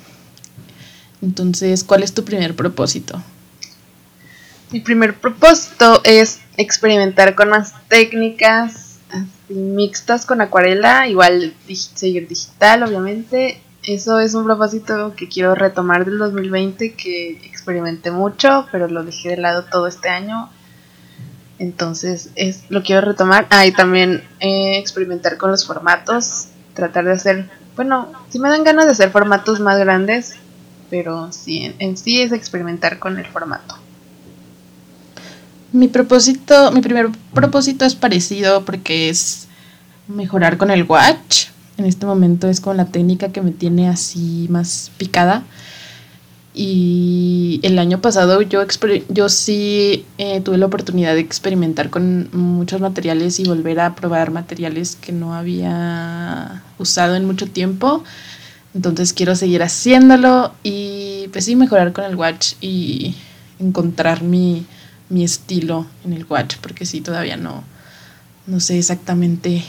Entonces, 1.21 1.83
¿cuál 1.83 2.03
es 2.03 2.13
tu 2.13 2.25
primer 2.25 2.55
propósito? 2.55 3.23
Mi 4.75 4.81
primer 4.81 5.15
propósito 5.15 6.01
es 6.03 6.41
experimentar 6.57 7.37
con 7.37 7.51
las 7.51 7.75
técnicas 7.87 8.99
así, 9.09 9.55
mixtas 9.55 10.27
con 10.27 10.41
acuarela, 10.41 11.07
igual 11.07 11.55
seguir 11.69 12.27
digital, 12.27 12.83
obviamente. 12.83 13.61
Eso 13.85 14.19
es 14.19 14.35
un 14.35 14.43
propósito 14.43 15.15
que 15.15 15.29
quiero 15.29 15.55
retomar 15.55 16.05
del 16.05 16.19
2020, 16.19 16.95
que 16.95 17.41
experimenté 17.45 18.11
mucho, 18.11 18.67
pero 18.73 18.89
lo 18.89 19.05
dejé 19.05 19.29
de 19.29 19.37
lado 19.37 19.65
todo 19.67 19.87
este 19.87 20.09
año. 20.09 20.51
Entonces, 21.61 22.31
es, 22.35 22.65
lo 22.69 22.83
quiero 22.83 23.01
retomar. 23.01 23.47
Ah, 23.51 23.67
y 23.67 23.71
también 23.71 24.25
eh, 24.41 24.79
experimentar 24.79 25.37
con 25.37 25.53
los 25.53 25.65
formatos, 25.65 26.49
tratar 26.75 27.05
de 27.05 27.13
hacer, 27.13 27.49
bueno, 27.77 28.11
si 28.29 28.41
me 28.41 28.49
dan 28.49 28.65
ganas 28.65 28.87
de 28.87 28.91
hacer 28.91 29.13
formatos 29.13 29.61
más 29.61 29.79
grandes, 29.79 30.35
pero 30.91 31.31
sí, 31.31 31.73
en, 31.79 31.97
sí 31.97 32.23
es 32.23 32.33
experimentar 32.33 32.99
con 32.99 33.21
el 33.21 33.27
formato. 33.27 33.84
Mi 35.75 35.89
propósito, 35.89 36.71
mi 36.71 36.81
primer 36.83 37.09
propósito 37.33 37.85
es 37.85 37.97
parecido 37.97 38.65
porque 38.65 39.09
es 39.09 39.49
mejorar 40.07 40.57
con 40.57 40.71
el 40.71 40.85
watch. 40.85 41.47
En 41.77 41.85
este 41.85 42.07
momento 42.07 42.47
es 42.47 42.61
con 42.61 42.77
la 42.77 42.85
técnica 42.85 43.33
que 43.33 43.43
me 43.43 43.51
tiene 43.51 43.89
así 43.89 44.47
más 44.51 44.93
picada. 44.99 45.43
Y 46.55 47.59
el 47.65 47.77
año 47.81 48.01
pasado 48.01 48.41
yo, 48.41 48.65
yo 49.09 49.29
sí 49.29 50.07
eh, 50.19 50.41
tuve 50.43 50.59
la 50.59 50.67
oportunidad 50.67 51.15
de 51.15 51.21
experimentar 51.23 51.91
con 51.91 52.29
muchos 52.31 52.81
materiales 52.81 53.41
y 53.41 53.45
volver 53.45 53.81
a 53.81 53.97
probar 53.97 54.31
materiales 54.31 54.95
que 54.95 55.11
no 55.11 55.35
había 55.35 56.63
usado 56.79 57.17
en 57.17 57.25
mucho 57.25 57.49
tiempo. 57.49 58.05
Entonces 58.77 59.13
quiero 59.13 59.35
seguir 59.35 59.61
haciéndolo 59.65 60.55
y 60.63 61.27
pues 61.33 61.47
sí 61.47 61.57
mejorar 61.57 61.93
con 61.93 62.05
el 62.05 62.15
watch 62.15 62.53
y 62.61 63.17
encontrar 63.59 64.23
mi, 64.23 64.65
estilo 65.11 65.87
en 66.05 66.13
el 66.13 66.27
watch, 66.29 66.57
porque 66.61 66.87
sí 66.87 67.01
todavía 67.01 67.37
no, 67.37 67.65
no 68.47 68.61
sé 68.61 68.79
exactamente 68.79 69.65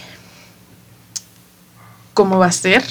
cómo 2.13 2.39
va 2.39 2.47
a 2.47 2.51
ser. 2.51 2.83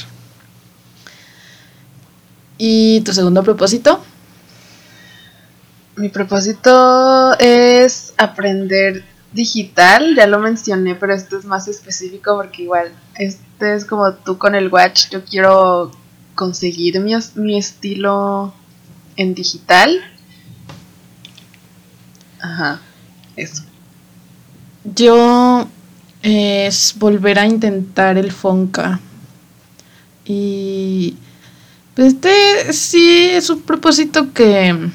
¿Y 2.59 3.01
tu 3.01 3.13
segundo 3.13 3.43
propósito? 3.43 4.03
Mi 5.97 6.09
propósito 6.09 7.39
es 7.39 8.15
aprender 8.17 9.05
digital, 9.33 10.15
ya 10.17 10.27
lo 10.27 10.39
mencioné, 10.39 10.95
pero 10.95 11.15
esto 11.15 11.39
es 11.39 11.45
más 11.45 11.67
específico 11.69 12.37
porque 12.37 12.63
igual, 12.63 12.93
este 13.17 13.75
es 13.75 13.85
como 13.85 14.13
tú 14.15 14.39
con 14.39 14.55
el 14.55 14.69
watch, 14.69 15.11
yo 15.11 15.25
quiero 15.25 15.91
conseguir 16.35 17.01
mi, 17.01 17.15
mi 17.35 17.59
estilo 17.59 18.55
en 19.17 19.35
digital. 19.35 20.01
Ajá, 22.45 22.79
eso. 23.37 23.63
Yo 24.85 25.67
es 26.21 26.95
volver 26.99 27.39
a 27.39 27.47
intentar 27.47 28.19
el 28.19 28.33
Fonca. 28.33 29.01
Y 30.27 31.17
pues 31.95 32.09
este 32.09 32.71
sí 32.75 33.31
es 33.31 33.49
un 33.49 33.63
propósito 33.63 34.35
que 34.35 34.91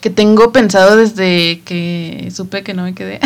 que 0.00 0.10
tengo 0.10 0.52
pensado 0.52 0.96
desde 0.96 1.60
que 1.64 2.30
supe 2.32 2.62
que 2.62 2.72
no 2.72 2.84
me 2.84 2.94
quedé. 2.94 3.18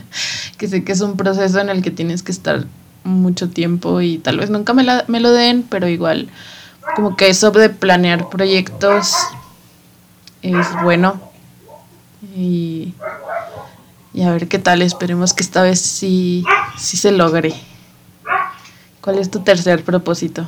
que 0.56 0.68
sé 0.68 0.84
que 0.84 0.92
es 0.92 1.02
un 1.02 1.18
proceso 1.18 1.60
en 1.60 1.68
el 1.68 1.82
que 1.82 1.90
tienes 1.90 2.22
que 2.22 2.32
estar 2.32 2.64
mucho 3.04 3.50
tiempo 3.50 4.00
y 4.00 4.16
tal 4.16 4.38
vez 4.38 4.48
nunca 4.48 4.72
me, 4.72 4.86
me 5.08 5.20
lo 5.20 5.32
den, 5.32 5.64
pero 5.68 5.86
igual 5.86 6.30
como 6.96 7.14
que 7.14 7.28
eso 7.28 7.50
de 7.50 7.68
planear 7.68 8.30
proyectos 8.30 9.12
es 10.40 10.66
bueno. 10.82 11.33
Y, 12.36 12.94
y 14.12 14.22
a 14.22 14.30
ver 14.30 14.48
qué 14.48 14.58
tal, 14.58 14.82
esperemos 14.82 15.34
que 15.34 15.42
esta 15.42 15.62
vez 15.62 15.80
sí, 15.80 16.44
sí 16.78 16.96
se 16.96 17.12
logre. 17.12 17.54
¿Cuál 19.00 19.18
es 19.18 19.30
tu 19.30 19.40
tercer 19.40 19.84
propósito? 19.84 20.46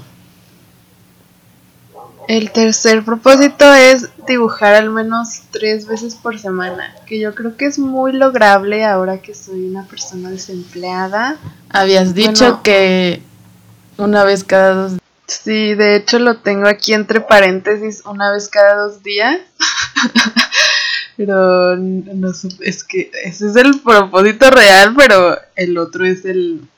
El 2.29 2.51
tercer 2.51 3.05
propósito 3.05 3.72
es 3.72 4.09
dibujar 4.27 4.74
al 4.74 4.91
menos 4.91 5.43
tres 5.53 5.87
veces 5.87 6.16
por 6.16 6.39
semana, 6.39 6.95
que 7.07 7.20
yo 7.20 7.35
creo 7.35 7.57
que 7.57 7.66
es 7.66 7.79
muy 7.79 8.12
lograble 8.12 8.85
ahora 8.85 9.18
que 9.18 9.35
soy 9.35 9.66
una 9.66 9.85
persona 9.85 10.31
desempleada. 10.31 11.37
Habías 11.68 12.14
dicho 12.14 12.62
que 12.62 13.22
una 13.97 14.24
vez 14.24 14.43
cada 14.43 14.74
dos 14.74 14.91
días. 14.93 15.03
Sí, 15.29 15.74
de 15.74 15.97
hecho 15.97 16.18
lo 16.18 16.39
tengo 16.39 16.68
aquí 16.68 16.95
entre 16.95 17.20
paréntesis, 17.20 18.03
una 18.05 18.33
vez 18.33 18.49
cada 18.49 18.74
dos 18.74 19.03
días. 19.03 19.39
pero 21.16 21.76
no, 21.76 22.30
es 22.60 22.84
que 22.84 23.10
ese 23.24 23.48
es 23.48 23.56
el 23.56 23.80
propósito 23.80 24.50
real, 24.50 24.94
pero 24.96 25.38
el 25.56 25.78
otro 25.78 26.04
es 26.04 26.24
el 26.24 26.68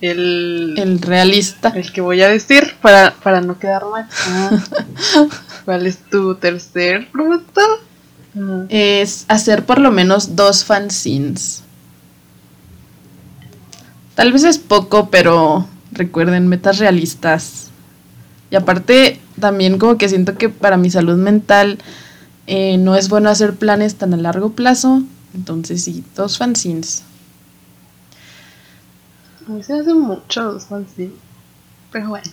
el, 0.00 1.00
realista. 1.02 1.70
El 1.70 1.92
que 1.92 2.00
voy 2.00 2.22
a 2.22 2.28
decir 2.28 2.74
para, 2.80 3.14
para 3.14 3.40
no 3.40 3.58
quedar 3.58 3.84
mal. 3.86 4.06
Ah. 4.26 4.64
¿Cuál 5.64 5.86
es 5.86 5.98
tu 5.98 6.36
tercer 6.36 7.08
producto? 7.10 7.60
Ah. 8.38 8.64
Es 8.68 9.24
hacer 9.28 9.64
por 9.64 9.80
lo 9.80 9.90
menos 9.90 10.36
dos 10.36 10.64
fanzines. 10.64 11.64
Tal 14.14 14.32
vez 14.32 14.44
es 14.44 14.58
poco, 14.58 15.10
pero 15.10 15.66
recuerden, 15.92 16.48
metas 16.48 16.78
realistas. 16.78 17.70
Y 18.50 18.56
aparte, 18.56 19.20
también 19.38 19.78
como 19.78 19.98
que 19.98 20.08
siento 20.08 20.36
que 20.36 20.48
para 20.48 20.76
mi 20.76 20.90
salud 20.90 21.16
mental 21.16 21.78
eh, 22.50 22.78
no 22.78 22.96
es 22.96 23.10
bueno 23.10 23.28
hacer 23.28 23.54
planes 23.54 23.96
tan 23.96 24.14
a 24.14 24.16
largo 24.16 24.52
plazo. 24.52 25.02
Entonces 25.34 25.84
sí, 25.84 26.02
dos 26.16 26.38
fanzines. 26.38 27.02
A 29.46 29.50
mí 29.50 29.62
se 29.62 29.74
hace 29.74 29.92
mucho 29.92 30.56
así. 30.56 31.12
Pero 31.92 32.08
bueno. 32.08 32.30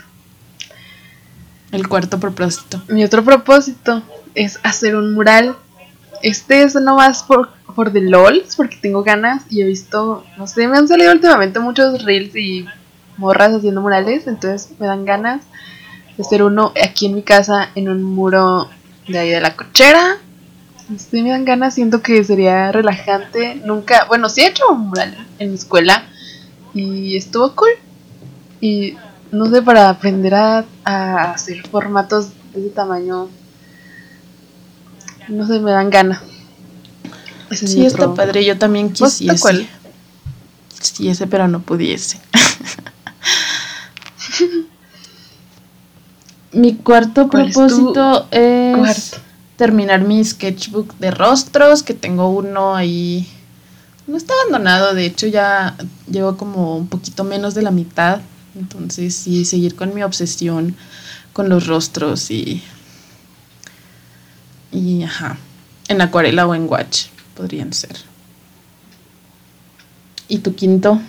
El 1.74 1.90
cuarto 1.90 2.18
propósito. 2.18 2.82
Mi 2.88 3.04
otro 3.04 3.26
propósito 3.26 4.04
es 4.36 4.58
hacer 4.64 4.96
un 4.96 5.14
mural. 5.14 5.58
Este 6.22 6.64
es 6.64 6.76
no 6.76 6.96
más 6.96 7.24
por, 7.24 7.50
por 7.76 7.92
The 7.92 8.00
LOLs, 8.00 8.56
porque 8.56 8.78
tengo 8.82 9.04
ganas 9.04 9.44
y 9.50 9.62
he 9.62 9.66
visto, 9.66 10.24
no 10.38 10.48
sé, 10.48 10.66
me 10.70 10.78
han 10.78 10.88
salido 10.88 11.12
últimamente 11.12 11.60
muchos 11.60 12.04
reels 12.04 12.34
y 12.38 12.66
morras 13.18 13.54
haciendo 13.54 13.82
murales, 13.82 14.28
entonces 14.28 14.72
me 14.80 14.88
dan 14.88 15.04
ganas 15.04 15.42
de 16.16 16.24
hacer 16.24 16.42
uno 16.42 16.72
aquí 16.82 17.08
en 17.08 17.16
mi 17.16 17.22
casa 17.22 17.70
en 17.76 17.90
un 17.90 18.02
muro 18.02 18.70
de 19.08 19.20
ahí 19.20 19.30
de 19.30 19.42
la 19.42 19.56
cochera. 19.56 20.18
Sí 20.98 21.24
me 21.24 21.30
dan 21.30 21.46
ganas, 21.46 21.74
siento 21.74 22.02
que 22.02 22.24
sería 22.24 22.72
relajante. 22.72 23.56
Nunca, 23.66 24.06
bueno, 24.06 24.30
sí 24.30 24.42
he 24.42 24.48
hecho 24.48 24.64
un 24.70 24.90
mural 24.90 25.28
en 25.40 25.50
mi 25.50 25.56
escuela, 25.56 26.06
y 26.74 27.16
estuvo 27.16 27.56
cool. 27.56 27.72
Y 28.62 28.96
no 29.32 29.48
sé, 29.48 29.62
para 29.62 29.90
aprender 29.90 30.36
a, 30.36 30.66
hacer 30.86 31.68
formatos 31.68 32.30
de 32.54 32.62
ese 32.62 32.70
tamaño, 32.70 33.30
no 35.28 35.48
sé, 35.48 35.60
me 35.60 35.72
dan 35.72 35.90
gana. 35.90 36.22
sí, 37.52 37.86
está 37.86 38.14
padre, 38.14 38.46
yo 38.46 38.58
también 38.58 38.92
quisiese. 38.92 39.40
Cuál? 39.40 39.68
ese 41.00 41.28
pero 41.28 41.48
no 41.48 41.62
pudiese. 41.62 42.20
Mi 46.56 46.76
cuarto 46.76 47.30
propósito 47.30 48.28
es, 48.32 49.14
terminar 49.58 50.02
mi 50.02 50.24
sketchbook 50.24 50.98
de 50.98 51.12
rostros, 51.12 51.84
que 51.84 51.94
tengo 51.94 52.30
uno 52.30 52.76
ahí 52.76 53.28
no 54.08 54.18
está 54.18 54.34
abandonado, 54.40 54.94
de 54.94 55.06
hecho 55.06 55.28
ya 55.28 55.76
llevo 56.10 56.38
como 56.38 56.78
un 56.78 56.88
poquito 56.88 57.24
menos 57.24 57.56
de 57.56 57.62
la 57.62 57.72
mitad. 57.72 58.22
Entonces 58.56 59.16
sí, 59.16 59.46
seguir 59.46 59.76
con 59.76 59.94
mi 59.94 60.04
obsesión 60.04 60.76
con 61.34 61.50
los 61.50 61.68
rostros 61.68 62.32
y... 62.32 62.64
Y 64.72 65.04
ajá, 65.04 65.38
en 65.88 66.02
acuarela 66.02 66.48
o 66.48 66.56
en 66.56 66.70
watch 66.70 67.08
podrían 67.36 67.74
ser. 67.74 67.98
¿Y 70.28 70.40
tu 70.40 70.56
quinto? 70.56 71.00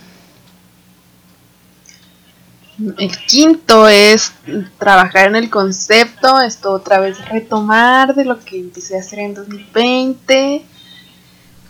El 2.79 3.17
quinto 3.27 3.89
es 3.89 4.33
trabajar 4.79 5.29
en 5.29 5.37
el 5.37 5.49
concepto, 5.49 6.41
esto 6.43 6.73
otra 6.73 7.01
vez 7.01 7.17
retomar 7.29 8.15
de 8.15 8.27
lo 8.27 8.39
que 8.39 8.59
empecé 8.59 8.97
a 8.97 9.01
hacer 9.01 9.21
en 9.21 9.35
2020. 9.35 10.65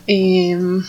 Eh, 0.08 0.50
em, 0.50 0.82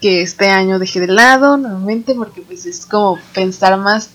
que 0.00 0.22
este 0.22 0.48
año 0.48 0.78
dejé 0.78 1.00
de 1.00 1.06
lado 1.08 1.56
nuevamente 1.56 2.14
porque 2.14 2.42
pues 2.42 2.66
es 2.66 2.86
como 2.86 3.18
pensar 3.34 3.78
más 3.78 4.10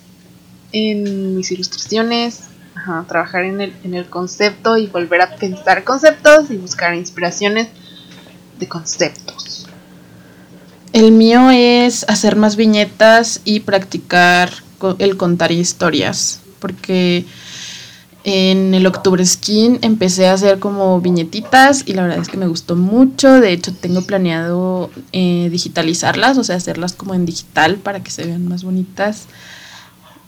en 0.72 1.36
mis 1.36 1.52
ilustraciones, 1.52 2.42
trabajar 3.08 3.44
en 3.44 3.62
el, 3.62 3.74
en 3.84 3.94
el 3.94 4.10
concepto 4.10 4.78
y 4.78 4.88
volver 4.88 5.22
a 5.22 5.36
pensar 5.36 5.84
conceptos 5.84 6.50
y 6.50 6.58
buscar 6.58 6.94
inspiraciones 6.94 7.68
de 8.60 8.68
conceptos. 8.68 9.68
El 10.94 11.12
mío 11.12 11.50
es 11.52 12.06
hacer 12.10 12.36
más 12.36 12.56
viñetas 12.56 13.42
y 13.44 13.62
practicar 13.62 14.52
el 15.00 15.18
contar 15.18 15.52
historias, 15.52 16.42
porque 16.60 17.26
en 18.24 18.76
el 18.76 18.86
Octubre 18.86 19.26
Skin 19.26 19.80
empecé 19.82 20.28
a 20.28 20.34
hacer 20.34 20.60
como 20.60 21.02
viñetitas 21.02 21.84
y 21.88 21.94
la 21.94 22.04
verdad 22.04 22.20
es 22.20 22.30
que 22.30 22.38
me 22.38 22.48
gustó 22.48 22.76
mucho. 22.76 23.42
De 23.42 23.52
hecho, 23.52 23.74
tengo 23.74 24.04
planeado 24.04 24.92
eh, 25.12 25.50
digitalizarlas, 25.52 26.38
o 26.38 26.44
sea, 26.44 26.58
hacerlas 26.58 26.94
como 26.94 27.16
en 27.16 27.26
digital 27.26 27.78
para 27.78 28.04
que 28.04 28.12
se 28.12 28.26
vean 28.26 28.48
más 28.48 28.64
bonitas. 28.64 29.26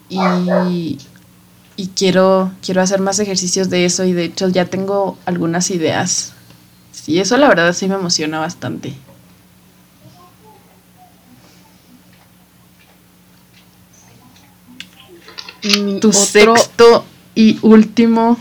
Y, 0.10 0.98
y 1.76 1.88
quiero, 1.88 2.52
quiero 2.64 2.82
hacer 2.82 3.00
más 3.00 3.20
ejercicios 3.20 3.70
de 3.70 3.86
eso 3.86 4.04
y 4.06 4.14
de 4.14 4.26
hecho 4.26 4.50
ya 4.50 4.66
tengo 4.66 5.18
algunas 5.26 5.70
ideas. 5.72 6.34
Sí, 6.92 7.20
eso 7.20 7.38
la 7.38 7.48
verdad 7.48 7.74
sí 7.74 7.88
me 7.88 7.96
emociona 7.96 8.40
bastante. 8.40 8.94
Tu 16.02 16.12
sexto 16.12 17.06
y 17.36 17.60
último. 17.62 18.38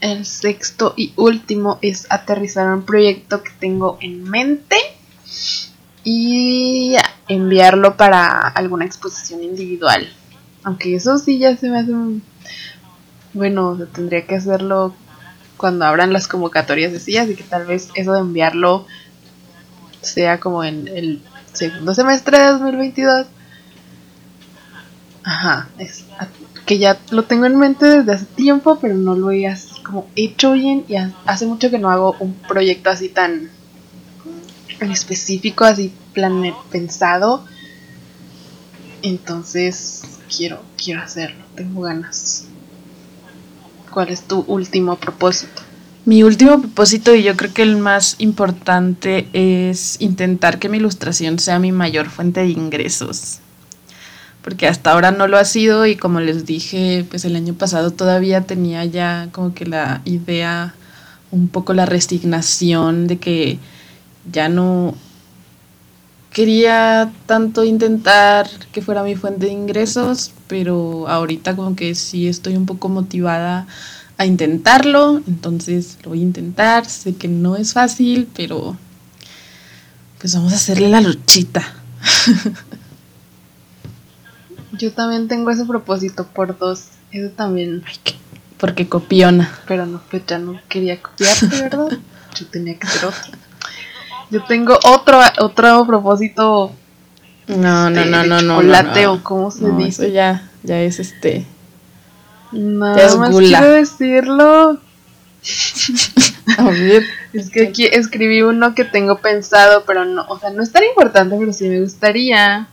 El 0.00 0.24
sexto 0.24 0.94
y 0.96 1.12
último 1.16 1.78
es 1.82 2.06
aterrizar 2.10 2.72
un 2.72 2.84
proyecto 2.84 3.42
que 3.42 3.50
tengo 3.58 3.98
en 4.00 4.24
mente 4.24 4.76
y 6.04 6.96
enviarlo 7.28 7.96
para 7.96 8.48
alguna 8.48 8.86
exposición 8.86 9.42
individual. 9.42 10.10
Aunque 10.64 10.94
eso 10.94 11.18
sí 11.18 11.38
ya 11.38 11.56
se 11.56 11.68
me 11.68 11.78
hace 11.78 11.92
un... 11.92 12.22
Bueno, 13.32 13.76
tendría 13.92 14.26
que 14.26 14.36
hacerlo 14.36 14.94
cuando 15.56 15.84
abran 15.84 16.12
las 16.12 16.26
convocatorias 16.26 16.92
de 16.92 17.00
sillas 17.00 17.28
y 17.28 17.36
que 17.36 17.44
tal 17.44 17.66
vez 17.66 17.90
eso 17.94 18.14
de 18.14 18.20
enviarlo 18.20 18.86
sea 20.00 20.40
como 20.40 20.64
en 20.64 20.88
el 20.88 21.22
segundo 21.52 21.94
semestre 21.94 22.38
de 22.38 22.46
2022. 22.46 23.26
Ajá, 25.30 25.68
es 25.78 26.06
que 26.66 26.78
ya 26.78 26.98
lo 27.12 27.22
tengo 27.22 27.46
en 27.46 27.56
mente 27.56 27.86
desde 27.86 28.12
hace 28.14 28.24
tiempo, 28.24 28.80
pero 28.80 28.96
no 28.96 29.14
lo 29.14 29.30
he 29.30 29.46
así 29.46 29.80
como 29.84 30.08
hecho 30.16 30.54
bien 30.54 30.84
y 30.88 30.96
hace 31.24 31.46
mucho 31.46 31.70
que 31.70 31.78
no 31.78 31.88
hago 31.88 32.16
un 32.18 32.34
proyecto 32.34 32.90
así 32.90 33.10
tan 33.10 33.48
específico, 34.80 35.64
así 35.64 35.92
plane 36.14 36.52
pensado. 36.72 37.44
Entonces, 39.02 40.02
quiero, 40.36 40.64
quiero 40.76 41.00
hacerlo, 41.00 41.44
tengo 41.54 41.82
ganas. 41.82 42.46
¿Cuál 43.92 44.08
es 44.08 44.22
tu 44.22 44.40
último 44.48 44.96
propósito? 44.96 45.62
Mi 46.06 46.24
último 46.24 46.58
propósito 46.58 47.14
y 47.14 47.22
yo 47.22 47.36
creo 47.36 47.54
que 47.54 47.62
el 47.62 47.76
más 47.76 48.16
importante 48.18 49.28
es 49.32 50.00
intentar 50.00 50.58
que 50.58 50.68
mi 50.68 50.78
ilustración 50.78 51.38
sea 51.38 51.60
mi 51.60 51.70
mayor 51.70 52.10
fuente 52.10 52.40
de 52.40 52.48
ingresos. 52.48 53.38
Porque 54.42 54.66
hasta 54.66 54.92
ahora 54.92 55.10
no 55.10 55.26
lo 55.26 55.36
ha 55.36 55.44
sido 55.44 55.86
y 55.86 55.96
como 55.96 56.20
les 56.20 56.46
dije, 56.46 57.04
pues 57.10 57.24
el 57.24 57.36
año 57.36 57.54
pasado 57.54 57.90
todavía 57.90 58.42
tenía 58.42 58.84
ya 58.84 59.28
como 59.32 59.52
que 59.54 59.66
la 59.66 60.00
idea, 60.04 60.74
un 61.30 61.48
poco 61.48 61.74
la 61.74 61.86
resignación 61.86 63.06
de 63.06 63.18
que 63.18 63.58
ya 64.32 64.48
no 64.48 64.94
quería 66.32 67.12
tanto 67.26 67.64
intentar 67.64 68.48
que 68.72 68.82
fuera 68.82 69.02
mi 69.02 69.16
fuente 69.16 69.46
de 69.46 69.52
ingresos, 69.52 70.32
pero 70.46 71.08
ahorita 71.08 71.56
como 71.56 71.76
que 71.76 71.94
sí 71.94 72.28
estoy 72.28 72.56
un 72.56 72.66
poco 72.66 72.88
motivada 72.88 73.66
a 74.16 74.26
intentarlo, 74.26 75.22
entonces 75.26 75.98
lo 76.02 76.10
voy 76.10 76.20
a 76.20 76.22
intentar, 76.22 76.86
sé 76.86 77.14
que 77.14 77.28
no 77.28 77.56
es 77.56 77.72
fácil, 77.72 78.28
pero 78.34 78.76
pues 80.18 80.34
vamos 80.34 80.52
a 80.52 80.56
hacerle 80.56 80.88
la 80.88 81.00
luchita. 81.00 81.62
Yo 84.80 84.90
también 84.90 85.28
tengo 85.28 85.50
ese 85.50 85.66
propósito 85.66 86.26
por 86.26 86.56
dos, 86.56 86.86
eso 87.12 87.28
también. 87.36 87.84
porque 88.56 88.88
copiona. 88.88 89.52
Pero 89.68 89.84
no, 89.84 90.00
pues 90.10 90.22
ya 90.26 90.38
no 90.38 90.58
quería 90.70 91.02
copiarte, 91.02 91.46
¿verdad? 91.62 91.98
Yo 92.34 92.46
tenía 92.46 92.78
que 92.78 92.86
hacer 92.86 93.04
otro. 93.04 93.32
Yo 94.30 94.42
tengo 94.44 94.78
otro, 94.86 95.20
otro 95.40 95.86
propósito. 95.86 96.72
No, 97.46 97.90
no, 97.90 98.06
no, 98.06 98.24
no, 98.24 98.40
no. 98.40 98.62
Chocolate 98.62 99.06
o 99.06 99.22
cómo 99.22 99.50
se 99.50 99.70
dice. 99.72 100.04
Eso 100.04 100.14
ya, 100.14 100.48
ya 100.62 100.80
es 100.80 100.98
este. 100.98 101.44
Nada 102.50 103.16
más 103.16 103.36
quiero 103.36 103.72
decirlo. 103.72 104.80
Es 107.32 107.50
que 107.50 107.68
aquí 107.68 107.86
escribí 107.86 108.42
uno 108.42 108.74
que 108.74 108.84
tengo 108.84 109.18
pensado, 109.18 109.84
pero 109.86 110.04
no, 110.04 110.26
o 110.28 110.38
sea, 110.38 110.50
no 110.50 110.62
es 110.62 110.72
tan 110.72 110.82
importante, 110.84 111.36
pero 111.38 111.52
sí 111.52 111.68
me 111.68 111.80
gustaría 111.80 112.68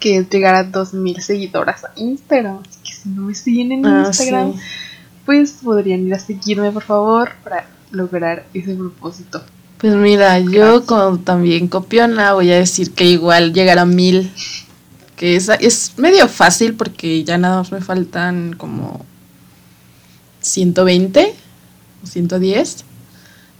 que 0.00 0.16
es 0.16 0.30
llegar 0.30 0.54
a 0.54 0.64
2000 0.64 1.22
seguidoras 1.22 1.84
a 1.84 1.92
Instagram. 1.96 2.60
Así 2.68 2.78
que 2.82 2.92
si 2.92 3.08
no 3.10 3.22
me 3.22 3.34
siguen 3.34 3.70
en 3.70 3.86
ah, 3.86 4.04
Instagram, 4.06 4.54
pues 5.26 5.52
podrían 5.62 6.06
ir 6.06 6.14
a 6.14 6.18
seguirme, 6.18 6.72
por 6.72 6.82
favor, 6.82 7.30
para 7.44 7.68
lograr 7.92 8.46
ese 8.54 8.74
propósito. 8.74 9.42
Pues 9.78 9.94
mira, 9.94 10.38
yo 10.40 10.84
como 10.84 11.18
también 11.18 11.68
copiona 11.68 12.34
voy 12.34 12.50
a 12.50 12.56
decir 12.56 12.92
que 12.92 13.04
igual 13.04 13.52
llegar 13.52 13.78
a 13.78 13.84
mil. 13.84 14.32
Que 15.16 15.36
es, 15.36 15.50
es 15.60 15.92
medio 15.98 16.28
fácil 16.28 16.74
porque 16.74 17.22
ya 17.24 17.36
nada 17.36 17.58
más 17.58 17.70
me 17.70 17.82
faltan 17.82 18.54
como 18.54 19.04
120 20.40 21.34
o 22.02 22.06
110. 22.06 22.84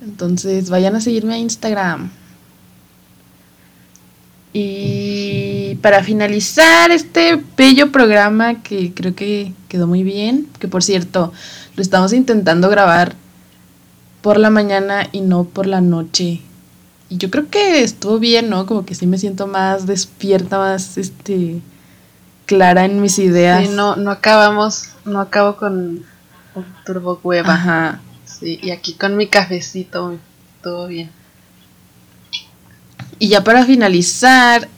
Entonces 0.03 0.71
vayan 0.71 0.97
a 0.97 1.01
seguirme 1.01 1.35
a 1.35 1.39
Instagram. 1.39 2.11
Y 4.53 5.50
para 5.77 6.03
finalizar 6.03 6.91
este 6.91 7.43
bello 7.57 7.93
programa 7.93 8.63
que 8.63 8.93
creo 8.95 9.15
que 9.15 9.53
quedó 9.69 9.87
muy 9.87 10.03
bien, 10.03 10.49
que 10.59 10.69
por 10.69 10.83
cierto 10.83 11.33
lo 11.77 11.83
estamos 11.83 12.13
intentando 12.13 12.69
grabar 12.69 13.15
por 14.23 14.39
la 14.39 14.51
mañana 14.51 15.09
y 15.13 15.21
no 15.21 15.45
por 15.45 15.67
la 15.67 15.81
noche. 15.81 16.41
Y 17.09 17.17
yo 17.17 17.31
creo 17.31 17.51
que 17.51 17.83
estuvo 17.83 18.19
bien, 18.19 18.51
¿no? 18.51 18.67
Como 18.67 18.85
que 18.85 18.95
sí 18.95 19.07
me 19.07 19.19
siento 19.19 19.47
más 19.47 19.87
despierta, 19.87 20.59
más 20.59 20.97
este 20.97 21.61
clara 22.47 22.85
en 22.85 23.01
mis 23.01 23.19
ideas. 23.19 23.67
Sí, 23.67 23.75
no, 23.75 23.97
no 23.97 24.11
acabamos, 24.11 24.91
no 25.05 25.21
acabo 25.21 25.57
con, 25.57 26.05
turbo 26.85 27.21
hueva. 27.23 27.55
Ajá. 27.55 28.01
Sí, 28.25 28.59
y 28.63 28.71
aquí 28.71 28.95
con 28.95 29.17
mi 29.17 29.27
cafecito, 29.29 30.19
todo 30.63 30.87
bien. 30.87 31.11
Y 33.19 33.29
ya 33.29 33.45
para 33.45 33.65
finalizar, 33.65 34.69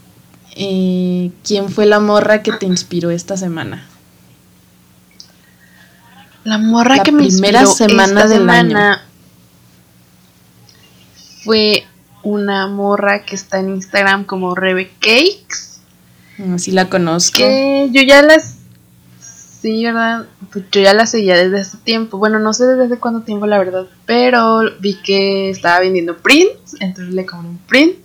eh, 0.55 1.30
¿quién 1.44 1.68
fue 1.68 1.86
la 1.86 2.00
morra 2.00 2.42
que 2.42 2.53
te 2.53 2.66
inspiró 2.66 3.11
esta 3.11 3.36
semana? 3.36 3.86
La 6.44 6.59
morra 6.59 7.03
que 7.03 7.12
me 7.12 7.24
inspiró 7.24 7.66
semana 7.66 8.22
esta 8.22 8.28
semana 8.28 9.03
fue 11.44 11.86
una 12.22 12.66
morra 12.66 13.24
que 13.24 13.34
está 13.34 13.61
en 13.61 13.70
Instagram 13.70 14.24
como 14.24 14.55
Rebe 14.55 14.90
Cakes. 15.00 15.80
Así 16.55 16.70
la 16.72 16.88
conozco. 16.88 17.38
Que 17.38 17.88
yo 17.92 18.03
ya 18.03 18.22
las. 18.22 18.57
Sí, 19.20 19.84
¿verdad? 19.84 20.26
Pues 20.50 20.64
yo 20.72 20.80
ya 20.80 20.92
la 20.92 21.07
seguía 21.07 21.36
desde 21.36 21.61
hace 21.61 21.76
tiempo. 21.78 22.18
Bueno, 22.18 22.40
no 22.40 22.53
sé 22.53 22.64
desde 22.64 22.98
cuánto 22.98 23.22
tiempo, 23.22 23.46
la 23.46 23.59
verdad. 23.59 23.86
Pero 24.07 24.62
vi 24.80 24.94
que 24.94 25.50
estaba 25.50 25.80
vendiendo 25.80 26.16
prints. 26.16 26.76
Entonces 26.80 27.14
le 27.14 27.24
compré 27.24 27.48
un 27.48 27.59
print. 27.59 28.01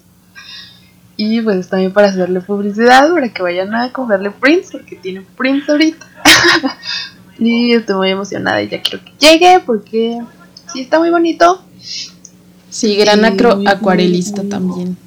Y 1.18 1.42
pues 1.42 1.68
también 1.68 1.92
para 1.92 2.08
hacerle 2.08 2.42
publicidad, 2.42 3.12
para 3.12 3.30
que 3.30 3.42
vayan 3.42 3.74
a 3.74 3.92
comprarle 3.92 4.30
prints, 4.32 4.70
porque 4.72 4.96
tiene 4.96 5.26
prints 5.36 5.68
ahorita. 5.68 6.06
y 7.40 7.74
estoy 7.74 7.96
muy 7.96 8.10
emocionada 8.12 8.62
y 8.62 8.70
ya 8.70 8.82
quiero 8.82 9.04
que 9.04 9.14
llegue 9.20 9.60
porque 9.66 10.22
sí 10.72 10.82
está 10.82 11.00
muy 11.00 11.10
bonito. 11.10 11.64
Sí, 12.70 12.96
gran 12.96 13.26
acro 13.26 13.62
acuarelista 13.66 14.44
también. 14.44 14.98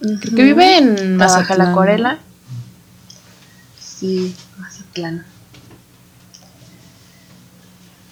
Creo 0.00 0.34
que 0.34 0.44
vive 0.44 0.78
en 0.78 1.16
Mazatlán. 1.16 1.58
la 1.58 1.70
acuarela. 1.70 2.18
Sí, 3.78 4.34
Mazatlán. 4.58 5.24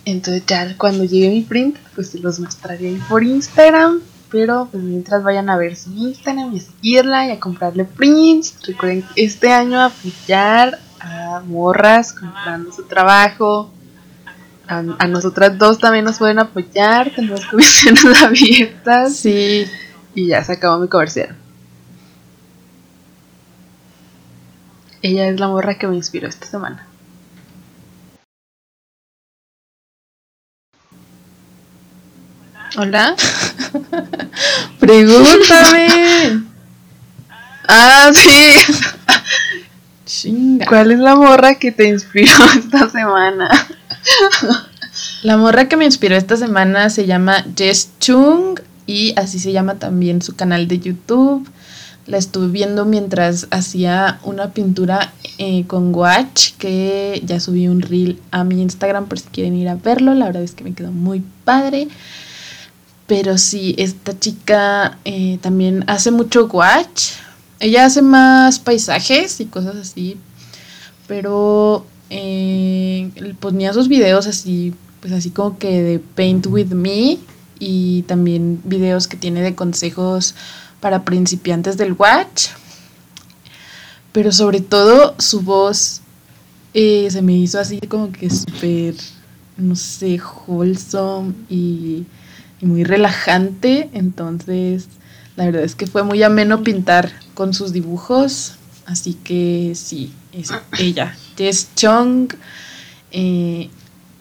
Entonces 0.05 0.45
ya 0.47 0.77
cuando 0.77 1.05
llegue 1.05 1.31
mi 1.31 1.43
print, 1.43 1.77
pues 1.95 2.11
se 2.11 2.19
los 2.19 2.39
mostraré 2.39 2.99
por 3.09 3.23
Instagram. 3.23 4.01
Pero 4.31 4.69
pues 4.71 4.83
mientras 4.83 5.23
vayan 5.23 5.51
a 5.51 5.57
ver 5.57 5.77
su 5.77 5.91
Instagram 5.91 6.55
y 6.55 6.59
a 6.59 6.63
seguirla 6.63 7.27
y 7.27 7.31
a 7.33 7.41
comprarle 7.41 7.85
prints. 7.85 8.57
Recuerden 8.67 9.05
este 9.17 9.53
año 9.53 9.81
apoyar 9.81 10.79
a 11.01 11.43
morras 11.47 12.13
comprando 12.13 12.73
su 12.73 12.85
trabajo 12.85 13.73
a, 14.71 15.07
nosotras 15.09 15.59
dos 15.59 15.79
también 15.79 16.05
nos 16.05 16.19
pueden 16.19 16.39
apoyar, 16.39 17.11
tenemos 17.11 17.45
comisiones 17.51 18.23
abiertas. 18.23 19.17
Sí. 19.17 19.67
Y 20.15 20.29
ya 20.29 20.45
se 20.45 20.53
acabó 20.53 20.79
mi 20.79 20.89
comercial. 20.89 21.37
Ella 25.03 25.29
es 25.29 25.41
la 25.41 25.49
morra 25.49 25.77
que 25.77 25.89
me 25.89 25.97
inspiró 25.97 26.29
esta 26.29 26.47
semana. 26.47 26.87
Hola. 32.77 33.17
Pregúntame. 34.79 36.45
ah, 37.69 38.11
sí. 38.15 38.55
Chinga. 40.07 40.67
¿Cuál 40.67 40.93
es 40.93 40.99
la 40.99 41.17
morra 41.17 41.57
que 41.57 41.73
te 41.73 41.89
inspiró 41.89 42.33
esta 42.57 42.89
semana? 42.89 43.51
La 45.23 45.37
morra 45.37 45.69
que 45.69 45.77
me 45.77 45.85
inspiró 45.85 46.17
esta 46.17 46.37
semana 46.37 46.91
se 46.91 47.07
llama 47.07 47.45
Jess 47.57 47.91
Chung 47.99 48.61
y 48.87 49.15
así 49.17 49.39
se 49.39 49.53
llama 49.53 49.77
también 49.77 50.23
su 50.23 50.37
canal 50.37 50.69
de 50.69 50.79
YouTube. 50.79 51.49
La 52.07 52.19
estuve 52.19 52.49
viendo 52.49 52.85
mientras 52.85 53.47
hacía 53.51 54.19
una 54.25 54.51
pintura 54.53 55.13
eh, 55.39 55.65
con 55.67 55.95
Watch, 55.95 56.53
que 56.59 57.21
ya 57.25 57.39
subí 57.39 57.69
un 57.69 57.83
reel 57.83 58.21
a 58.31 58.43
mi 58.43 58.61
Instagram 58.63 59.07
por 59.07 59.19
si 59.19 59.29
quieren 59.29 59.55
ir 59.57 59.69
a 59.69 59.75
verlo. 59.75 60.15
La 60.15 60.27
verdad 60.27 60.43
es 60.43 60.53
que 60.53 60.65
me 60.65 60.73
quedó 60.73 60.91
muy 60.91 61.23
padre. 61.45 61.89
Pero 63.11 63.39
sí, 63.39 63.75
esta 63.77 64.17
chica 64.17 64.97
eh, 65.05 65.41
también 65.43 65.83
hace 65.89 66.13
mucho 66.13 66.47
Watch. 66.47 67.15
Ella 67.59 67.85
hace 67.85 68.03
más 68.03 68.61
paisajes 68.61 69.41
y 69.41 69.47
cosas 69.47 69.75
así. 69.75 70.17
Pero 71.09 71.85
eh, 72.09 73.11
ponía 73.41 73.73
sus 73.73 73.89
videos 73.89 74.29
así, 74.29 74.75
pues 75.01 75.13
así 75.13 75.31
como 75.31 75.59
que 75.59 75.83
de 75.83 75.99
Paint 75.99 76.47
with 76.47 76.69
Me. 76.69 77.19
Y 77.59 78.03
también 78.03 78.63
videos 78.65 79.09
que 79.09 79.17
tiene 79.17 79.43
de 79.43 79.57
consejos 79.57 80.37
para 80.79 81.05
principiantes 81.05 81.77
del 81.77 81.95
Watch. 81.95 82.51
Pero 84.13 84.31
sobre 84.31 84.61
todo 84.61 85.17
su 85.19 85.41
voz 85.41 86.01
eh, 86.75 87.09
se 87.11 87.23
me 87.23 87.33
hizo 87.33 87.59
así 87.59 87.81
como 87.81 88.13
que 88.13 88.31
súper, 88.31 88.95
no 89.57 89.75
sé, 89.75 90.21
wholesome 90.47 91.35
y, 91.49 92.07
y 92.61 92.67
muy 92.67 92.85
relajante. 92.85 93.91
Entonces, 93.93 94.89
la 95.37 95.47
verdad 95.47 95.63
es 95.63 95.75
que 95.75 95.87
fue 95.87 96.03
muy 96.03 96.23
ameno 96.23 96.63
pintar 96.63 97.11
con 97.35 97.55
sus 97.55 97.73
dibujos. 97.73 98.57
Así 98.87 99.15
que 99.15 99.73
sí, 99.75 100.13
es 100.33 100.51
ella. 100.79 101.17
Jess 101.37 101.69
Chung. 101.75 102.29
eh, 103.13 103.71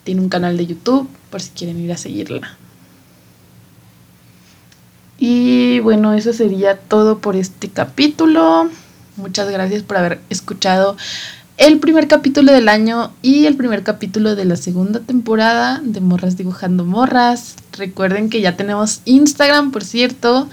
tiene 0.04 0.22
un 0.22 0.30
canal 0.30 0.58
de 0.58 0.66
YouTube 0.66 1.08
por 1.30 1.42
si 1.42 1.52
quieren 1.52 1.80
ir 1.80 1.92
a 1.92 1.98
seguirla. 1.98 2.58
Y 5.20 5.80
bueno, 5.82 6.14
eso 6.14 6.32
sería 6.34 6.78
todo 6.78 7.20
por 7.20 7.36
este 7.36 7.70
capítulo. 7.70 8.70
Muchas 9.18 9.50
gracias 9.52 9.84
por 9.84 9.98
haber 9.98 10.22
escuchado 10.30 10.96
el 11.60 11.78
primer 11.80 12.08
capítulo 12.08 12.54
del 12.54 12.70
año 12.70 13.12
y 13.22 13.46
el 13.46 13.58
primer 13.58 13.84
capítulo 13.84 14.38
de 14.38 14.46
la 14.46 14.56
segunda 14.56 15.02
temporada 15.02 15.82
de 15.84 16.00
Morras 16.00 16.38
Dibujando 16.38 16.86
Morras. 16.86 17.56
Recuerden 17.78 18.30
que 18.30 18.40
ya 18.40 18.56
tenemos 18.56 19.02
Instagram, 19.04 19.72
por 19.72 19.84
cierto, 19.84 20.48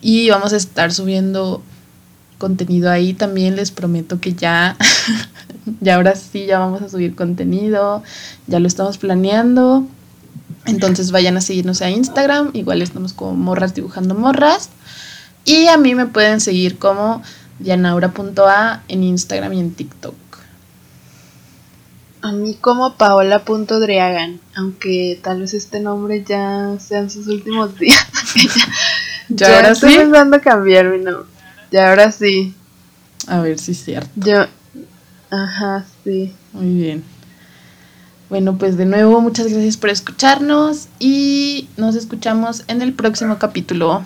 y 0.00 0.30
vamos 0.30 0.54
a 0.54 0.56
estar 0.56 0.94
subiendo 0.94 1.62
contenido 2.38 2.90
ahí 2.90 3.12
también. 3.12 3.54
Les 3.54 3.70
prometo 3.70 4.18
que 4.18 4.32
ya, 4.32 4.78
ya 5.82 5.96
ahora 5.96 6.16
sí, 6.16 6.46
ya 6.46 6.58
vamos 6.58 6.80
a 6.80 6.88
subir 6.88 7.14
contenido, 7.14 8.02
ya 8.46 8.60
lo 8.60 8.66
estamos 8.66 8.96
planeando. 8.96 9.86
Entonces 10.64 11.10
vayan 11.10 11.36
a 11.36 11.42
seguirnos 11.42 11.82
a 11.82 11.90
Instagram, 11.90 12.52
igual 12.54 12.80
estamos 12.80 13.12
como 13.12 13.34
Morras 13.34 13.74
Dibujando 13.74 14.14
Morras. 14.14 14.70
Y 15.44 15.66
a 15.66 15.76
mí 15.76 15.94
me 15.94 16.06
pueden 16.06 16.40
seguir 16.40 16.78
como 16.78 17.22
dianaura.a 17.58 18.82
en 18.88 19.02
Instagram 19.04 19.52
y 19.52 19.60
en 19.60 19.74
TikTok. 19.74 20.29
A 22.22 22.32
mí 22.32 22.54
como 22.60 22.94
Paola.driagan, 22.96 24.40
aunque 24.54 25.18
tal 25.22 25.40
vez 25.40 25.54
este 25.54 25.80
nombre 25.80 26.22
ya 26.22 26.76
sean 26.78 27.08
sus 27.10 27.26
últimos 27.28 27.78
días. 27.78 28.06
¿Ya 29.28 29.48
ya 29.48 29.56
ahora 29.56 29.70
estoy 29.70 29.92
sí? 29.92 29.98
pensando 29.98 30.40
cambiar 30.40 30.86
mi 30.86 30.98
nombre. 30.98 31.26
Ya 31.70 31.88
ahora 31.90 32.12
sí. 32.12 32.54
A 33.26 33.40
ver 33.40 33.58
si 33.58 33.72
es 33.72 33.84
cierto. 33.84 34.10
Yo. 34.16 34.46
Ajá, 35.30 35.86
sí. 36.04 36.34
Muy 36.52 36.74
bien. 36.74 37.04
Bueno, 38.28 38.58
pues 38.58 38.76
de 38.76 38.86
nuevo 38.86 39.20
muchas 39.20 39.46
gracias 39.48 39.76
por 39.76 39.90
escucharnos 39.90 40.88
y 40.98 41.68
nos 41.76 41.96
escuchamos 41.96 42.64
en 42.68 42.82
el 42.82 42.92
próximo 42.92 43.38
capítulo. 43.38 44.04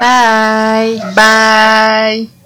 Bye. 0.00 1.00
Bye. 1.14 2.43